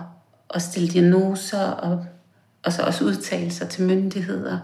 og 0.49 0.61
stille 0.61 0.87
diagnoser 0.87 1.71
og, 1.71 2.05
og 2.67 2.73
så 2.73 2.81
også 2.81 3.05
udtale 3.05 3.51
sig 3.51 3.69
til 3.69 3.83
myndigheder 3.83 4.59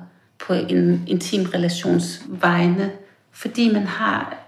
på 0.47 0.53
en 0.53 1.03
intim 1.07 1.43
relations 1.43 2.25
vegne, 2.29 2.91
fordi 3.31 3.73
man 3.73 3.83
har 3.83 4.47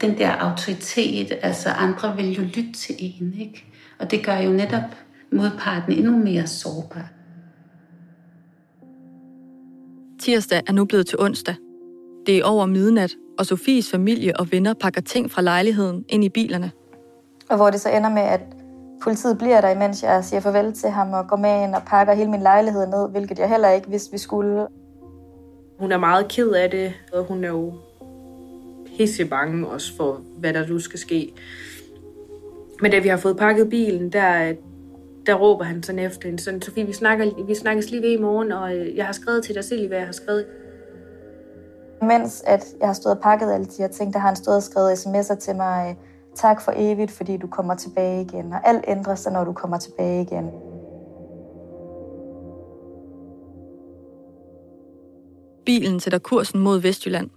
den 0.00 0.18
der 0.18 0.30
autoritet, 0.30 1.32
altså 1.42 1.68
andre 1.68 2.16
vil 2.16 2.34
jo 2.34 2.42
lytte 2.42 2.72
til 2.72 2.94
en, 2.98 3.34
ikke? 3.40 3.64
Og 3.98 4.10
det 4.10 4.26
gør 4.26 4.36
jo 4.36 4.50
netop 4.50 4.82
modparten 5.32 5.92
endnu 5.92 6.16
mere 6.18 6.46
sårbar. 6.46 7.08
Tirsdag 10.20 10.62
er 10.66 10.72
nu 10.72 10.84
blevet 10.84 11.06
til 11.06 11.20
onsdag. 11.20 11.54
Det 12.26 12.38
er 12.38 12.44
over 12.44 12.66
midnat, 12.66 13.14
og 13.38 13.46
Sofies 13.46 13.90
familie 13.90 14.40
og 14.40 14.52
venner 14.52 14.74
pakker 14.74 15.00
ting 15.00 15.30
fra 15.30 15.42
lejligheden 15.42 16.04
ind 16.08 16.24
i 16.24 16.28
bilerne. 16.28 16.70
Og 17.48 17.56
hvor 17.56 17.70
det 17.70 17.80
så 17.80 17.88
ender 17.88 18.10
med, 18.10 18.22
at 18.22 18.40
politiet 19.02 19.38
bliver 19.38 19.60
der, 19.60 19.70
imens 19.70 20.02
jeg 20.02 20.24
siger 20.24 20.40
farvel 20.40 20.72
til 20.72 20.90
ham 20.90 21.12
og 21.12 21.28
går 21.28 21.36
med 21.36 21.62
ind 21.62 21.74
og 21.74 21.82
pakker 21.86 22.14
hele 22.14 22.30
min 22.30 22.42
lejlighed 22.42 22.86
ned, 22.86 23.10
hvilket 23.10 23.38
jeg 23.38 23.48
heller 23.48 23.70
ikke 23.70 23.90
vidste, 23.90 24.12
vi 24.12 24.18
skulle. 24.18 24.66
Hun 25.78 25.92
er 25.92 25.98
meget 25.98 26.28
ked 26.28 26.50
af 26.50 26.70
det, 26.70 26.92
og 27.12 27.24
hun 27.24 27.44
er 27.44 27.48
jo 27.48 27.72
pisse 28.96 29.24
bange 29.24 29.68
også 29.68 29.96
for, 29.96 30.20
hvad 30.38 30.52
der 30.52 30.66
nu 30.66 30.78
skal 30.78 30.98
ske. 30.98 31.32
Men 32.82 32.90
da 32.90 32.98
vi 32.98 33.08
har 33.08 33.16
fået 33.16 33.36
pakket 33.36 33.70
bilen, 33.70 34.12
der, 34.12 34.54
der 35.26 35.34
råber 35.34 35.64
han 35.64 35.82
sådan 35.82 35.98
efter 35.98 36.28
hende, 36.28 36.42
sådan, 36.42 36.62
Sofie, 36.62 36.86
vi, 36.86 36.92
snakker, 36.92 37.44
vi 37.46 37.54
snakkes 37.54 37.90
lige 37.90 38.02
ved 38.02 38.10
i 38.10 38.20
morgen, 38.20 38.52
og 38.52 38.76
øh, 38.76 38.96
jeg 38.96 39.06
har 39.06 39.12
skrevet 39.12 39.44
til 39.44 39.54
dig 39.54 39.64
selv, 39.64 39.88
hvad 39.88 39.98
jeg 39.98 40.06
har 40.06 40.12
skrevet. 40.12 40.46
Mens 42.02 42.42
at 42.46 42.64
jeg 42.80 42.88
har 42.88 42.94
stået 42.94 43.16
og 43.16 43.22
pakket 43.22 43.52
alle 43.52 43.66
de 43.66 43.76
her 43.78 43.88
ting, 43.88 44.12
der 44.12 44.18
har 44.18 44.28
han 44.28 44.36
stået 44.36 44.56
og 44.56 44.62
skrevet 44.62 44.92
sms'er 44.92 45.34
til 45.34 45.56
mig, 45.56 45.98
tak 46.36 46.60
for 46.60 46.72
evigt, 46.76 47.10
fordi 47.10 47.36
du 47.36 47.46
kommer 47.46 47.74
tilbage 47.74 48.22
igen, 48.22 48.52
og 48.52 48.68
alt 48.68 48.84
ændrer 48.88 49.14
sig, 49.14 49.32
når 49.32 49.44
du 49.44 49.52
kommer 49.52 49.78
tilbage 49.78 50.22
igen. 50.22 50.50
Bilen 55.66 56.00
sætter 56.00 56.18
kursen 56.18 56.60
mod 56.60 56.80
Vestjylland. 56.80 57.30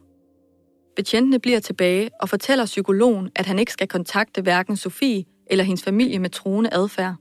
Betjentene 0.96 1.40
bliver 1.40 1.60
tilbage 1.60 2.10
og 2.22 2.30
fortæller 2.30 2.66
psykologen, 2.66 3.30
at 3.36 3.46
han 3.46 3.60
ikke 3.60 3.72
skal 3.72 3.88
kontakte 3.88 4.42
hverken 4.42 4.78
Sofie 4.78 5.24
eller 5.48 5.64
hendes 5.64 5.84
familie 5.84 6.20
med 6.20 6.30
troende 6.30 6.74
adfærd. 6.74 7.16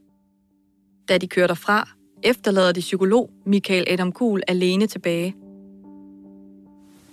Da 1.09 1.17
de 1.17 1.27
kører 1.27 1.47
derfra, 1.47 1.89
efterlader 2.23 2.71
de 2.71 2.79
psykolog 2.79 3.29
Michael 3.45 3.85
Adam 3.87 4.11
Kuhl 4.11 4.43
alene 4.47 4.87
tilbage. 4.87 5.35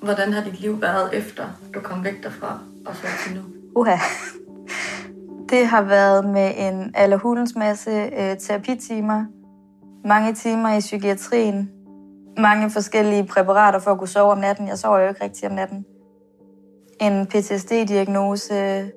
Hvordan 0.03 0.33
har 0.33 0.45
dit 0.45 0.61
liv 0.61 0.81
været 0.81 1.15
efter, 1.15 1.49
du 1.75 1.81
kom 1.81 2.05
væk 2.05 2.23
derfra 2.23 2.61
og 2.87 2.97
så 2.97 3.07
til 3.25 3.37
nu? 3.37 3.43
Uha. 3.75 3.97
Det 5.51 5.67
har 5.67 5.83
været 5.83 6.25
med 6.25 6.53
en 6.57 6.93
allerhulens 6.95 7.57
masse 7.57 7.91
øh, 7.91 8.37
terapitimer, 8.39 9.25
mange 10.05 10.35
timer 10.35 10.77
i 10.77 10.81
psykiatrien, 10.81 11.71
mange 12.39 12.71
forskellige 12.71 13.27
præparater 13.27 13.79
for 13.79 13.91
at 13.91 13.99
kunne 13.99 14.09
sove 14.09 14.33
om 14.33 14.39
natten. 14.39 14.69
Jeg 14.69 14.79
sover 14.79 14.99
jo 14.99 15.09
ikke 15.09 15.25
rigtig 15.25 15.49
om 15.49 15.55
natten. 15.55 15.85
En 17.01 17.27
PTSD-diagnose, 17.27 18.91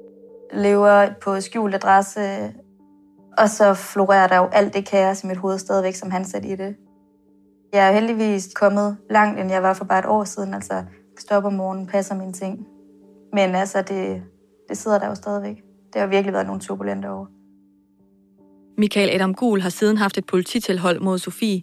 lever 0.54 1.08
på 1.22 1.42
skjult 1.42 1.76
adresse, 1.76 2.54
og 3.38 3.50
så 3.50 3.74
florerer 3.74 4.28
der 4.28 4.38
jo 4.38 4.50
alt 4.52 4.74
det 4.74 4.88
kaos 4.88 5.24
i 5.24 5.28
mit 5.28 5.38
hoved 5.38 5.60
stadigvæk, 5.60 5.96
som 5.96 6.12
han 6.12 6.26
satte 6.26 6.48
i 6.48 6.56
det. 6.56 6.76
Jeg 7.74 7.88
er 7.88 7.92
heldigvis 7.92 8.50
kommet 8.56 8.98
langt, 9.10 9.40
end 9.40 9.52
jeg 9.52 9.64
var 9.64 9.74
for 9.74 9.86
bare 9.86 10.00
et 10.00 10.06
år 10.06 10.24
siden. 10.24 10.54
Altså, 10.54 10.84
stopper 11.20 11.50
om 11.50 11.56
morgenen, 11.56 11.88
passer 11.88 12.16
mine 12.16 12.34
ting. 12.34 12.68
Men 13.34 13.56
altså, 13.56 13.82
det, 13.82 14.24
det 14.70 14.78
sidder 14.78 15.00
der 15.00 15.08
jo 15.08 15.16
stadigvæk. 15.16 15.69
Det 15.94 16.02
har 16.02 16.08
virkelig 16.08 16.34
været 16.34 16.46
nogle 16.46 16.62
turbulente 16.62 17.12
år. 17.12 17.28
Michael 18.78 19.10
Adam 19.10 19.34
Gul 19.34 19.62
har 19.62 19.70
siden 19.70 19.98
haft 19.98 20.18
et 20.18 20.26
polititilhold 20.26 21.00
mod 21.00 21.18
Sofie. 21.18 21.62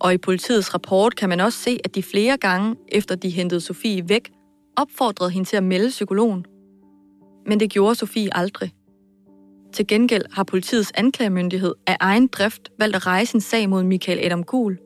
Og 0.00 0.14
i 0.14 0.18
politiets 0.18 0.74
rapport 0.74 1.16
kan 1.16 1.28
man 1.28 1.40
også 1.40 1.58
se, 1.58 1.78
at 1.84 1.94
de 1.94 2.02
flere 2.02 2.36
gange, 2.36 2.76
efter 2.88 3.14
de 3.14 3.30
hentede 3.30 3.60
Sofie 3.60 4.08
væk, 4.08 4.32
opfordrede 4.76 5.30
hende 5.30 5.48
til 5.48 5.56
at 5.56 5.62
melde 5.62 5.88
psykologen. 5.88 6.44
Men 7.46 7.60
det 7.60 7.70
gjorde 7.70 7.94
Sofie 7.94 8.36
aldrig. 8.36 8.72
Til 9.72 9.86
gengæld 9.86 10.24
har 10.32 10.44
politiets 10.44 10.92
anklagemyndighed 10.94 11.74
af 11.86 11.96
egen 12.00 12.26
drift 12.26 12.70
valgt 12.78 12.96
at 12.96 13.06
rejse 13.06 13.34
en 13.34 13.40
sag 13.40 13.68
mod 13.68 13.82
Michael 13.84 14.24
Adam 14.24 14.44
Gul. 14.44 14.78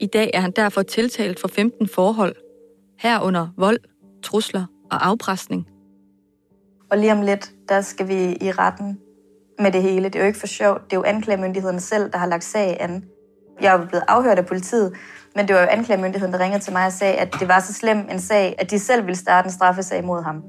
I 0.00 0.06
dag 0.06 0.30
er 0.34 0.40
han 0.40 0.52
derfor 0.56 0.82
tiltalt 0.82 1.40
for 1.40 1.48
15 1.48 1.88
forhold, 1.88 2.36
herunder 2.98 3.48
vold, 3.56 3.78
trusler 4.22 4.64
og 4.90 5.06
afpresning. 5.06 5.69
Og 6.90 6.98
lige 6.98 7.12
om 7.12 7.22
lidt, 7.22 7.52
der 7.68 7.80
skal 7.80 8.08
vi 8.08 8.36
i 8.40 8.52
retten 8.52 8.98
med 9.58 9.72
det 9.72 9.82
hele. 9.82 10.04
Det 10.04 10.14
er 10.14 10.20
jo 10.20 10.26
ikke 10.26 10.38
for 10.38 10.46
sjovt. 10.46 10.84
Det 10.84 10.92
er 10.92 10.96
jo 10.96 11.04
anklagemyndigheden 11.04 11.80
selv, 11.80 12.12
der 12.12 12.18
har 12.18 12.26
lagt 12.26 12.44
sag 12.44 12.76
an. 12.80 13.04
Jeg 13.60 13.74
er 13.74 13.86
blevet 13.86 14.04
afhørt 14.08 14.38
af 14.38 14.46
politiet, 14.46 14.96
men 15.36 15.48
det 15.48 15.56
var 15.56 15.62
jo 15.62 15.68
anklagemyndigheden, 15.68 16.32
der 16.34 16.40
ringede 16.40 16.62
til 16.62 16.72
mig 16.72 16.86
og 16.86 16.92
sagde, 16.92 17.14
at 17.14 17.34
det 17.40 17.48
var 17.48 17.60
så 17.60 17.72
slem 17.72 17.98
en 18.10 18.20
sag, 18.20 18.54
at 18.58 18.70
de 18.70 18.78
selv 18.78 19.06
ville 19.06 19.18
starte 19.18 19.46
en 19.46 19.52
straffesag 19.52 20.04
mod 20.04 20.22
ham. 20.22 20.42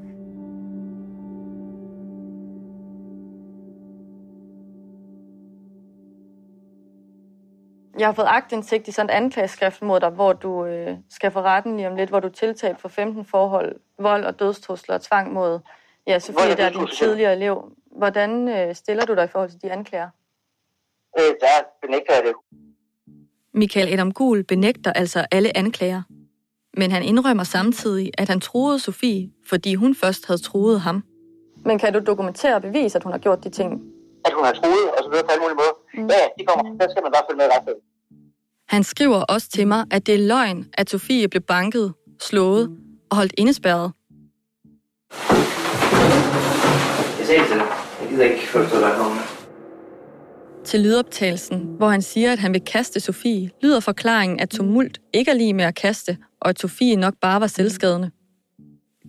Jeg 8.00 8.08
har 8.08 8.14
fået 8.14 8.28
agtindsigt 8.30 8.88
i 8.88 8.92
sådan 8.92 9.10
et 9.10 9.14
anklageskrift 9.14 9.82
mod 9.82 10.00
dig, 10.00 10.10
hvor 10.10 10.34
du 10.34 10.66
øh, 10.66 10.98
skal 11.10 11.32
for 11.32 11.42
retten 11.42 11.78
lige 11.78 11.88
om 11.88 11.96
lidt, 11.96 12.10
hvor 12.10 12.20
du 12.20 12.28
er 12.28 12.32
tiltalt 12.32 12.82
for 12.82 12.88
15 12.90 13.26
forhold, 13.26 13.76
vold 14.00 14.26
og 14.26 14.40
dødstrusler 14.40 14.96
og 14.96 15.02
tvang 15.02 15.34
mod 15.34 15.60
ja, 16.08 16.20
Sofie, 16.20 16.56
der 16.56 16.66
er 16.66 16.70
din 16.70 16.88
tidligere 16.88 17.36
elev. 17.36 17.72
Hvordan 17.98 18.48
øh, 18.48 18.76
stiller 18.76 19.06
du 19.06 19.16
dig 19.16 19.24
i 19.24 19.28
forhold 19.28 19.50
til 19.50 19.62
de 19.62 19.72
anklager? 19.72 20.10
Øh, 21.20 21.26
der 21.42 21.56
benægter 21.82 22.14
jeg 22.14 22.24
det. 22.24 22.34
Michael 23.54 23.94
Adam 23.94 24.12
Gul 24.12 24.44
benægter 24.44 24.94
altså 24.94 25.26
alle 25.32 25.58
anklager. 25.58 26.02
Men 26.78 26.92
han 26.92 27.04
indrømmer 27.04 27.44
samtidig, 27.44 28.12
at 28.18 28.30
han 28.30 28.40
troede 28.40 28.80
Sofie, 28.80 29.30
fordi 29.48 29.76
hun 29.76 29.96
først 29.96 30.28
havde 30.28 30.42
troet 30.42 30.82
ham. 30.82 31.04
Men 31.66 31.80
kan 31.80 31.94
du 31.94 32.00
dokumentere 32.00 32.56
og 32.56 32.62
bevise, 32.62 32.98
at 32.98 33.04
hun 33.04 33.12
har 33.12 33.20
gjort 33.20 33.44
de 33.44 33.50
ting? 33.50 33.82
At 34.26 34.34
hun 34.34 34.44
har 34.46 34.54
troet, 34.54 34.92
og 34.98 35.04
så 35.04 35.10
videre 35.10 35.24
på 35.24 35.32
alle 35.32 35.42
mulige 35.42 35.56
måder. 35.56 35.76
Mm. 35.94 36.10
Ja, 36.10 36.28
de 36.40 36.46
kommer. 36.46 36.78
Der 36.78 36.92
skal 36.92 37.04
man 37.04 37.12
bare 37.12 37.24
følge 37.30 37.38
med 37.38 37.46
ret 37.46 37.76
Han 38.68 38.84
skriver 38.84 39.22
også 39.22 39.50
til 39.50 39.68
mig, 39.68 39.86
at 39.92 40.08
det 40.08 40.16
er 40.16 40.28
løgn, 40.28 40.66
at 40.74 40.90
Sofie 40.90 41.28
blev 41.28 41.42
banket, 41.42 41.94
slået 42.20 42.78
og 43.10 43.18
holdt 43.18 43.34
indespærret. 43.38 43.92
Jeg 47.20 47.26
sagde 47.28 47.48
til. 47.48 47.58
Jeg 48.02 48.10
gider 48.10 48.24
ikke 48.24 48.48
forstå 48.48 48.80
dig 48.80 48.94
komme. 48.98 49.18
Til 50.66 50.80
lydoptagelsen, 50.80 51.60
hvor 51.78 51.90
han 51.90 52.02
siger, 52.02 52.32
at 52.32 52.40
han 52.40 52.54
vil 52.54 52.62
kaste 52.62 53.00
Sofie, 53.00 53.50
lyder 53.64 53.80
forklaringen, 53.80 54.40
at 54.40 54.50
tumult 54.50 55.00
ikke 55.14 55.32
er 55.32 55.36
lige 55.36 55.54
med 55.54 55.66
at 55.66 55.76
kaste, 55.76 56.18
og 56.40 56.50
at 56.50 56.60
Sofie 56.60 56.96
nok 56.96 57.14
bare 57.22 57.42
var 57.42 57.48
selvskadende. 57.48 58.12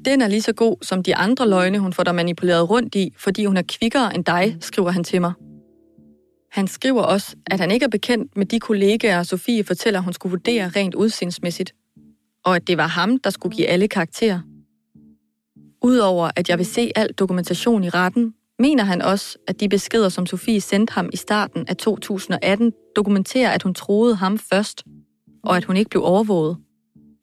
Den 0.05 0.23
er 0.23 0.29
lige 0.29 0.43
så 0.43 0.53
god 0.53 0.77
som 0.83 1.03
de 1.03 1.17
andre 1.17 1.49
løgne, 1.49 1.79
hun 1.79 1.93
får 1.93 2.03
dig 2.03 2.15
manipuleret 2.15 2.71
rundt 2.71 2.95
i, 2.95 3.15
fordi 3.19 3.45
hun 3.45 3.57
er 3.57 3.62
kvikkere 3.69 4.15
end 4.15 4.25
dig, 4.25 4.57
skriver 4.61 4.91
han 4.91 5.05
til 5.05 5.21
mig. 5.21 5.33
Han 6.51 6.69
skriver 6.69 7.03
også, 7.03 7.37
at 7.47 7.61
han 7.61 7.71
ikke 7.71 7.85
er 7.85 7.88
bekendt 7.88 8.37
med 8.37 8.47
de 8.47 8.61
kollegaer, 8.61 9.23
Sofie 9.23 9.65
fortæller, 9.65 10.01
hun 10.01 10.12
skulle 10.12 10.31
vurdere 10.31 10.69
rent 10.69 10.95
udsindsmæssigt, 10.95 11.75
og 12.45 12.57
at 12.57 12.67
det 12.67 12.79
var 12.79 12.87
ham, 12.87 13.19
der 13.19 13.31
skulle 13.31 13.57
give 13.57 13.67
alle 13.67 13.88
karakterer. 13.88 14.41
Udover 15.85 16.31
at 16.37 16.49
jeg 16.49 16.59
vil 16.59 16.66
se 16.66 16.90
al 16.97 17.12
dokumentation 17.12 17.85
i 17.85 17.88
retten, 17.88 18.35
mener 18.59 18.85
han 18.85 19.03
også, 19.03 19.39
at 19.49 19.61
de 19.61 19.68
beskeder, 19.68 20.09
som 20.09 20.26
Sofie 20.26 20.61
sendte 20.61 20.93
ham 20.93 21.11
i 21.12 21.16
starten 21.16 21.68
af 21.68 21.76
2018, 21.76 22.72
dokumenterer, 22.97 23.51
at 23.51 23.62
hun 23.62 23.74
troede 23.74 24.14
ham 24.16 24.39
først, 24.39 24.85
og 25.45 25.57
at 25.57 25.64
hun 25.64 25.76
ikke 25.76 25.91
blev 25.91 26.05
overvåget. 26.05 26.57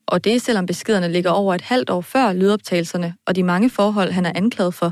Og 0.07 0.23
det 0.23 0.35
er 0.35 0.39
selvom 0.39 0.65
beskederne 0.65 1.07
ligger 1.07 1.31
over 1.31 1.55
et 1.55 1.61
halvt 1.61 1.89
år 1.89 2.01
før 2.01 2.33
lydoptagelserne 2.33 3.15
og 3.27 3.35
de 3.35 3.43
mange 3.43 3.69
forhold, 3.69 4.11
han 4.11 4.25
er 4.25 4.31
anklaget 4.35 4.73
for. 4.73 4.91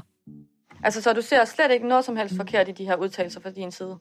Altså, 0.83 1.01
så 1.01 1.13
du 1.13 1.21
ser 1.21 1.45
slet 1.45 1.71
ikke 1.71 1.87
noget 1.87 2.05
som 2.05 2.15
helst 2.15 2.35
forkert 2.35 2.67
i 2.69 2.71
de 2.71 2.85
her 2.85 2.95
udtalelser 2.95 3.39
fra 3.41 3.49
din 3.49 3.71
side? 3.71 3.95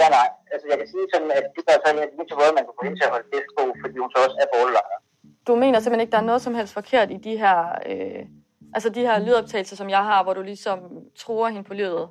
Ja, 0.00 0.08
nej. 0.18 0.28
Altså, 0.52 0.66
jeg 0.70 0.78
kan 0.80 0.88
sige 0.92 1.06
sådan, 1.14 1.30
at 1.38 1.44
det 1.56 1.62
gør 1.68 1.76
sådan, 1.86 2.00
at 2.04 2.08
det 2.16 2.32
er 2.34 2.38
måde, 2.42 2.52
man 2.58 2.64
kan 2.66 2.74
få 2.78 2.82
hende 2.86 2.98
til 2.98 3.06
at 3.08 3.12
holde 3.14 3.28
fest 3.32 3.50
på, 3.58 3.62
fordi 3.82 3.96
hun 4.02 4.10
så 4.14 4.18
også 4.26 4.36
er 4.44 4.48
bordelejr. 4.54 5.03
Du 5.46 5.56
mener 5.56 5.80
simpelthen 5.80 6.00
ikke, 6.00 6.12
der 6.12 6.18
er 6.18 6.30
noget 6.30 6.42
som 6.42 6.54
helst 6.54 6.72
forkert 6.72 7.10
i 7.10 7.16
de 7.16 7.36
her, 7.36 7.58
øh, 7.90 8.26
altså 8.74 8.88
de 8.88 9.00
her 9.00 9.24
lydoptagelser, 9.26 9.76
som 9.76 9.90
jeg 9.90 9.98
har, 9.98 10.22
hvor 10.22 10.34
du 10.34 10.42
ligesom 10.42 10.78
tror 11.18 11.48
hende 11.48 11.64
på 11.64 11.74
livet? 11.74 12.08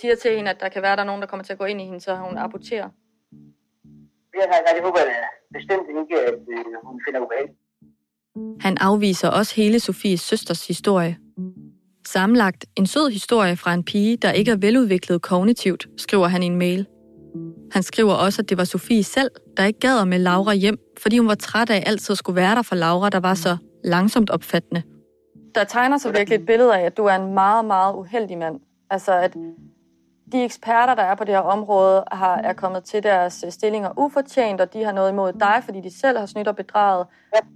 Siger 0.00 0.14
til 0.14 0.36
hende, 0.36 0.50
at 0.50 0.60
der 0.60 0.68
kan 0.68 0.82
være, 0.82 0.96
der 0.96 1.02
er 1.02 1.06
nogen, 1.06 1.22
der 1.22 1.28
kommer 1.28 1.44
til 1.44 1.52
at 1.52 1.58
gå 1.58 1.64
ind 1.64 1.80
i 1.80 1.84
hende, 1.84 2.00
så 2.00 2.16
hun 2.16 2.38
aborterer? 2.38 2.88
Ja, 4.40 4.46
nej, 4.46 4.60
nej, 4.66 4.72
det 4.74 4.82
håber 4.82 4.98
jeg 4.98 5.28
bestemt 5.52 5.86
ikke, 5.88 6.20
at 6.20 6.34
øh, 6.34 6.64
hun 6.84 7.00
finder 7.06 7.20
ubehag. 7.20 7.48
Han 8.60 8.78
afviser 8.80 9.28
også 9.28 9.54
hele 9.54 9.80
Sofies 9.80 10.20
søsters 10.20 10.66
historie. 10.66 11.18
Samlagt 12.06 12.64
en 12.76 12.86
sød 12.86 13.10
historie 13.10 13.56
fra 13.56 13.74
en 13.74 13.84
pige, 13.84 14.16
der 14.16 14.32
ikke 14.32 14.50
er 14.50 14.56
veludviklet 14.56 15.22
kognitivt, 15.22 15.86
skriver 15.96 16.26
han 16.26 16.42
i 16.42 16.46
en 16.46 16.56
mail. 16.56 16.86
Han 17.72 17.82
skriver 17.82 18.14
også, 18.14 18.42
at 18.42 18.48
det 18.48 18.58
var 18.58 18.64
Sofie 18.64 19.04
selv, 19.04 19.30
der 19.56 19.64
ikke 19.64 19.80
gad 19.80 20.04
med 20.04 20.18
Laura 20.18 20.54
hjem, 20.54 20.78
fordi 21.02 21.18
hun 21.18 21.28
var 21.28 21.34
træt 21.34 21.70
af 21.70 21.82
altid 21.86 22.12
at 22.12 22.18
skulle 22.18 22.36
være 22.36 22.54
der 22.54 22.62
for 22.62 22.74
Laura, 22.74 23.10
der 23.10 23.20
var 23.20 23.34
så 23.34 23.56
langsomt 23.84 24.30
opfattende. 24.30 24.82
Der 25.54 25.64
tegner 25.64 25.98
sig 25.98 26.14
virkelig 26.14 26.38
et 26.38 26.46
billede 26.46 26.76
af, 26.76 26.80
at 26.80 26.96
du 26.96 27.04
er 27.04 27.14
en 27.14 27.34
meget, 27.34 27.64
meget 27.64 27.94
uheldig 27.94 28.38
mand. 28.38 28.60
Altså, 28.90 29.12
at 29.12 29.34
de 30.32 30.44
eksperter, 30.44 30.94
der 30.94 31.02
er 31.02 31.14
på 31.14 31.24
det 31.24 31.34
her 31.34 31.40
område, 31.40 32.04
har, 32.12 32.36
er 32.36 32.52
kommet 32.52 32.84
til 32.84 33.02
deres 33.02 33.44
øh, 33.46 33.52
stillinger 33.52 33.98
ufortjent, 33.98 34.60
og 34.60 34.72
de 34.72 34.84
har 34.84 34.92
noget 34.92 35.10
imod 35.10 35.32
dig, 35.32 35.62
fordi 35.64 35.80
de 35.80 35.98
selv 36.00 36.18
har 36.18 36.26
snydt 36.26 36.48
og 36.48 36.56
bedraget. 36.56 37.06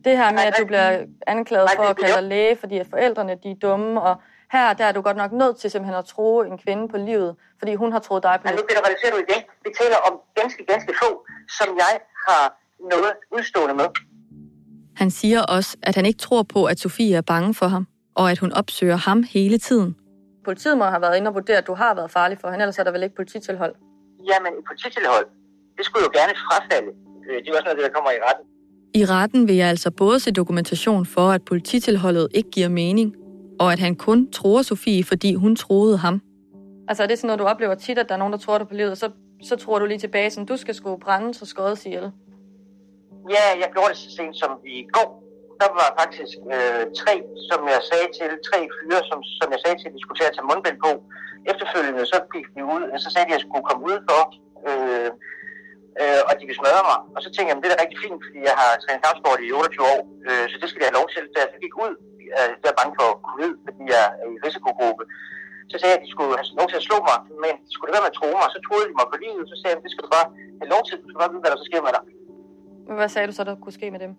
Det 0.04 0.16
her 0.16 0.32
med, 0.32 0.40
at 0.40 0.54
du 0.60 0.66
bliver 0.66 1.04
anklaget 1.26 1.68
for 1.76 1.82
at 1.82 1.96
kalde 1.96 2.14
dig 2.14 2.22
læge, 2.22 2.56
fordi 2.56 2.78
at 2.78 2.86
forældrene 2.86 3.36
de 3.42 3.50
er 3.50 3.54
dumme, 3.54 4.02
og 4.02 4.16
her 4.52 4.72
der 4.72 4.84
er 4.84 4.92
du 4.92 5.00
godt 5.00 5.16
nok 5.16 5.32
nødt 5.32 5.56
til 5.56 5.70
simpelthen 5.70 5.98
at 5.98 6.04
tro 6.04 6.42
en 6.42 6.58
kvinde 6.58 6.88
på 6.88 6.96
livet, 6.96 7.36
fordi 7.58 7.74
hun 7.74 7.92
har 7.92 7.98
troet 7.98 8.22
dig 8.22 8.38
på 8.40 8.46
livet. 8.46 8.60
Nu 8.60 8.66
generaliserer 8.68 9.12
du 9.12 9.18
igen. 9.28 9.42
Vi 9.64 9.70
taler 9.80 9.96
om 10.08 10.14
ganske, 10.40 10.64
ganske 10.72 10.92
få, 11.02 11.26
som 11.58 11.68
jeg 11.76 11.94
har 12.28 12.44
noget 12.92 13.12
udstående 13.36 13.74
med. 13.74 13.84
Han 14.96 15.10
siger 15.10 15.42
også, 15.42 15.76
at 15.82 15.94
han 15.94 16.06
ikke 16.06 16.18
tror 16.18 16.42
på, 16.42 16.64
at 16.64 16.80
Sofie 16.80 17.16
er 17.16 17.20
bange 17.20 17.54
for 17.54 17.66
ham, 17.66 17.86
og 18.14 18.30
at 18.30 18.38
hun 18.38 18.52
opsøger 18.52 18.96
ham 18.96 19.22
hele 19.22 19.58
tiden. 19.58 19.96
Politiet 20.44 20.78
må 20.78 20.84
have 20.84 21.00
været 21.00 21.16
inde 21.16 21.28
og 21.28 21.34
vurdere, 21.34 21.56
at 21.56 21.66
du 21.66 21.74
har 21.74 21.94
været 21.94 22.10
farlig 22.10 22.38
for 22.40 22.50
hende, 22.50 22.62
ellers 22.62 22.78
er 22.78 22.84
der 22.84 22.90
vel 22.90 23.02
ikke 23.02 23.16
polititilhold? 23.16 23.74
Jamen, 24.30 24.52
et 24.58 24.64
polititilhold, 24.66 25.26
det 25.76 25.84
skulle 25.84 26.02
jo 26.04 26.10
gerne 26.18 26.32
frafalde. 26.46 26.90
Øh, 27.30 27.36
Det 27.42 27.48
er 27.48 27.52
også 27.52 27.64
noget, 27.64 27.78
der 27.78 27.88
kommer 27.94 28.10
i 28.10 28.20
retten. 28.26 28.44
I 28.94 29.04
retten 29.04 29.48
vil 29.48 29.56
jeg 29.56 29.68
altså 29.68 29.90
både 29.90 30.20
se 30.20 30.32
dokumentation 30.32 31.06
for, 31.06 31.28
at 31.30 31.44
polititilholdet 31.44 32.28
ikke 32.34 32.50
giver 32.50 32.68
mening, 32.68 33.14
og 33.58 33.72
at 33.72 33.78
han 33.78 33.94
kun 33.96 34.30
tror 34.30 34.62
Sofie, 34.62 35.04
fordi 35.04 35.34
hun 35.34 35.56
troede 35.56 35.96
ham. 35.98 36.20
Altså 36.88 37.02
er 37.02 37.06
det 37.06 37.18
sådan 37.18 37.28
noget, 37.28 37.38
du 37.38 37.44
oplever 37.44 37.74
tit, 37.74 37.98
at 37.98 38.08
der 38.08 38.14
er 38.14 38.18
nogen, 38.18 38.32
der 38.32 38.38
tror 38.38 38.58
dig 38.58 38.68
på 38.68 38.74
livet, 38.74 38.90
og 38.90 38.96
så, 38.96 39.10
så 39.42 39.56
tror 39.56 39.78
du 39.78 39.84
lige 39.86 39.98
tilbage, 39.98 40.30
sådan, 40.30 40.46
du 40.46 40.56
skal 40.56 40.74
sgu 40.74 40.96
brændes 40.96 41.42
og 41.42 41.48
skådes 41.48 41.86
ihjel? 41.86 42.06
Ja, 43.34 43.44
jeg 43.62 43.68
gjorde 43.74 43.90
det 43.92 43.98
så 44.04 44.10
sent 44.16 44.36
som 44.42 44.52
i 44.76 44.78
går. 44.96 45.08
Der 45.62 45.70
var 45.78 45.88
faktisk 46.00 46.36
øh, 46.54 46.82
tre, 47.00 47.14
som 47.50 47.60
jeg 47.74 47.80
sagde 47.90 48.08
til, 48.18 48.28
tre 48.48 48.58
fyre, 48.76 49.00
som, 49.10 49.18
som 49.40 49.48
jeg 49.54 49.60
sagde 49.64 49.76
til, 49.78 49.88
at 49.88 49.94
de 49.96 50.00
skulle 50.02 50.18
til 50.20 50.28
at 50.30 50.34
tage 50.36 50.48
mundbind 50.50 50.78
på. 50.86 50.90
Efterfølgende 51.50 52.02
så 52.12 52.18
gik 52.34 52.46
de 52.56 52.62
ud, 52.76 52.82
og 52.92 52.98
så 53.04 53.08
sagde 53.10 53.26
de, 53.26 53.32
at 53.32 53.36
jeg 53.36 53.44
skulle 53.46 53.66
komme 53.68 53.82
udenfor, 53.88 54.22
øh, 54.68 55.10
øh, 56.00 56.20
og 56.28 56.32
de 56.38 56.44
ville 56.48 56.60
smadre 56.60 56.82
mig. 56.90 56.98
Og 57.16 57.20
så 57.24 57.28
tænkte 57.30 57.48
jeg, 57.50 57.56
at 57.56 57.62
det 57.62 57.68
er 57.68 57.74
da 57.74 57.82
rigtig 57.84 58.00
fint, 58.04 58.20
fordi 58.26 58.38
jeg 58.48 58.56
har 58.62 58.70
trænet 58.82 59.02
kampsport 59.06 59.40
i 59.46 59.48
28 59.52 59.92
år, 59.94 60.00
øh, 60.28 60.44
så 60.50 60.56
det 60.60 60.68
skal 60.68 60.80
jeg 60.80 60.88
have 60.90 60.98
lov 61.00 61.06
til. 61.14 61.22
Da 61.34 61.38
jeg 61.42 61.50
gik 61.64 61.74
ud, 61.84 61.92
øh, 62.36 62.50
jeg 62.62 62.70
er 62.72 62.78
bange 62.80 62.94
for 63.00 63.08
covid, 63.28 63.52
fordi 63.66 63.82
jeg 63.94 64.02
er 64.22 64.28
i 64.34 64.36
risikogruppe, 64.46 65.02
så 65.70 65.76
sagde 65.78 65.92
jeg, 65.92 66.00
at 66.00 66.04
de 66.06 66.12
skulle 66.14 66.32
have 66.40 66.48
lov 66.60 66.66
til 66.70 66.80
at 66.80 66.86
slå 66.88 66.96
mig, 67.10 67.18
men 67.42 67.52
skulle 67.72 67.88
det 67.88 67.94
være 67.96 68.06
med 68.06 68.12
at 68.14 68.18
tro 68.20 68.28
mig. 68.40 68.48
Så 68.54 68.60
troede 68.66 68.84
de 68.88 68.94
mig 69.00 69.08
på 69.12 69.18
livet, 69.24 69.44
så 69.50 69.56
sagde 69.58 69.72
jeg, 69.72 69.80
at 69.80 69.84
det 69.86 69.92
skal 69.92 70.04
du 70.06 70.10
bare 70.18 70.28
have 70.60 70.70
lov 70.74 70.82
til, 70.84 70.94
du 71.02 71.08
skal 71.08 71.20
bare 71.22 71.32
vide, 71.32 71.42
hvad 71.44 71.52
der 71.52 71.60
så 71.62 71.68
sker 71.70 71.80
med 71.86 71.92
dig. 71.96 72.02
Hvad 72.98 73.10
sagde 73.14 73.26
du 73.30 73.34
så, 73.36 73.42
der 73.48 73.54
kunne 73.62 73.76
ske 73.80 73.88
med 73.94 74.00
dem? 74.04 74.12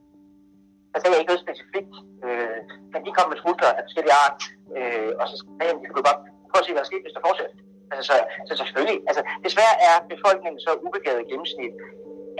Der 0.91 0.97
sagde 0.99 1.13
jeg 1.13 1.21
ikke 1.21 1.31
noget 1.33 1.45
specifikt, 1.45 1.95
øh, 2.25 2.59
men 2.93 2.99
de 3.05 3.09
kom 3.17 3.25
med 3.31 3.37
trusler 3.41 3.69
af 3.79 3.83
forskellige 3.87 4.17
art, 4.25 4.41
øh, 4.77 5.09
og 5.19 5.25
så 5.31 5.35
sagde 5.41 5.67
jeg, 5.69 5.75
at 5.77 5.81
de 5.83 5.89
skulle 5.91 6.07
bare 6.09 6.19
prøve 6.49 6.61
at 6.63 6.67
se, 6.67 6.71
hvad 6.73 6.83
der 6.83 6.89
skete, 6.91 7.03
hvis 7.05 7.15
der 7.17 7.23
fortsætter. 7.27 7.53
Altså, 7.91 8.03
så, 8.09 8.15
så, 8.47 8.51
så 8.57 8.63
selvfølgelig, 8.67 8.99
altså, 9.09 9.21
desværre 9.45 9.75
er 9.89 9.95
befolkningen 10.13 10.59
så 10.65 10.71
ubegavet 10.85 11.21
i 11.23 11.29
gennemsnit, 11.31 11.73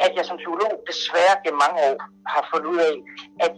at 0.06 0.12
jeg 0.18 0.26
som 0.26 0.38
psykolog 0.41 0.74
desværre 0.89 1.36
gennem 1.43 1.60
mange 1.66 1.78
år 1.88 1.95
har 2.34 2.43
fundet 2.52 2.68
ud 2.74 2.80
af, 2.89 2.93
at 3.45 3.54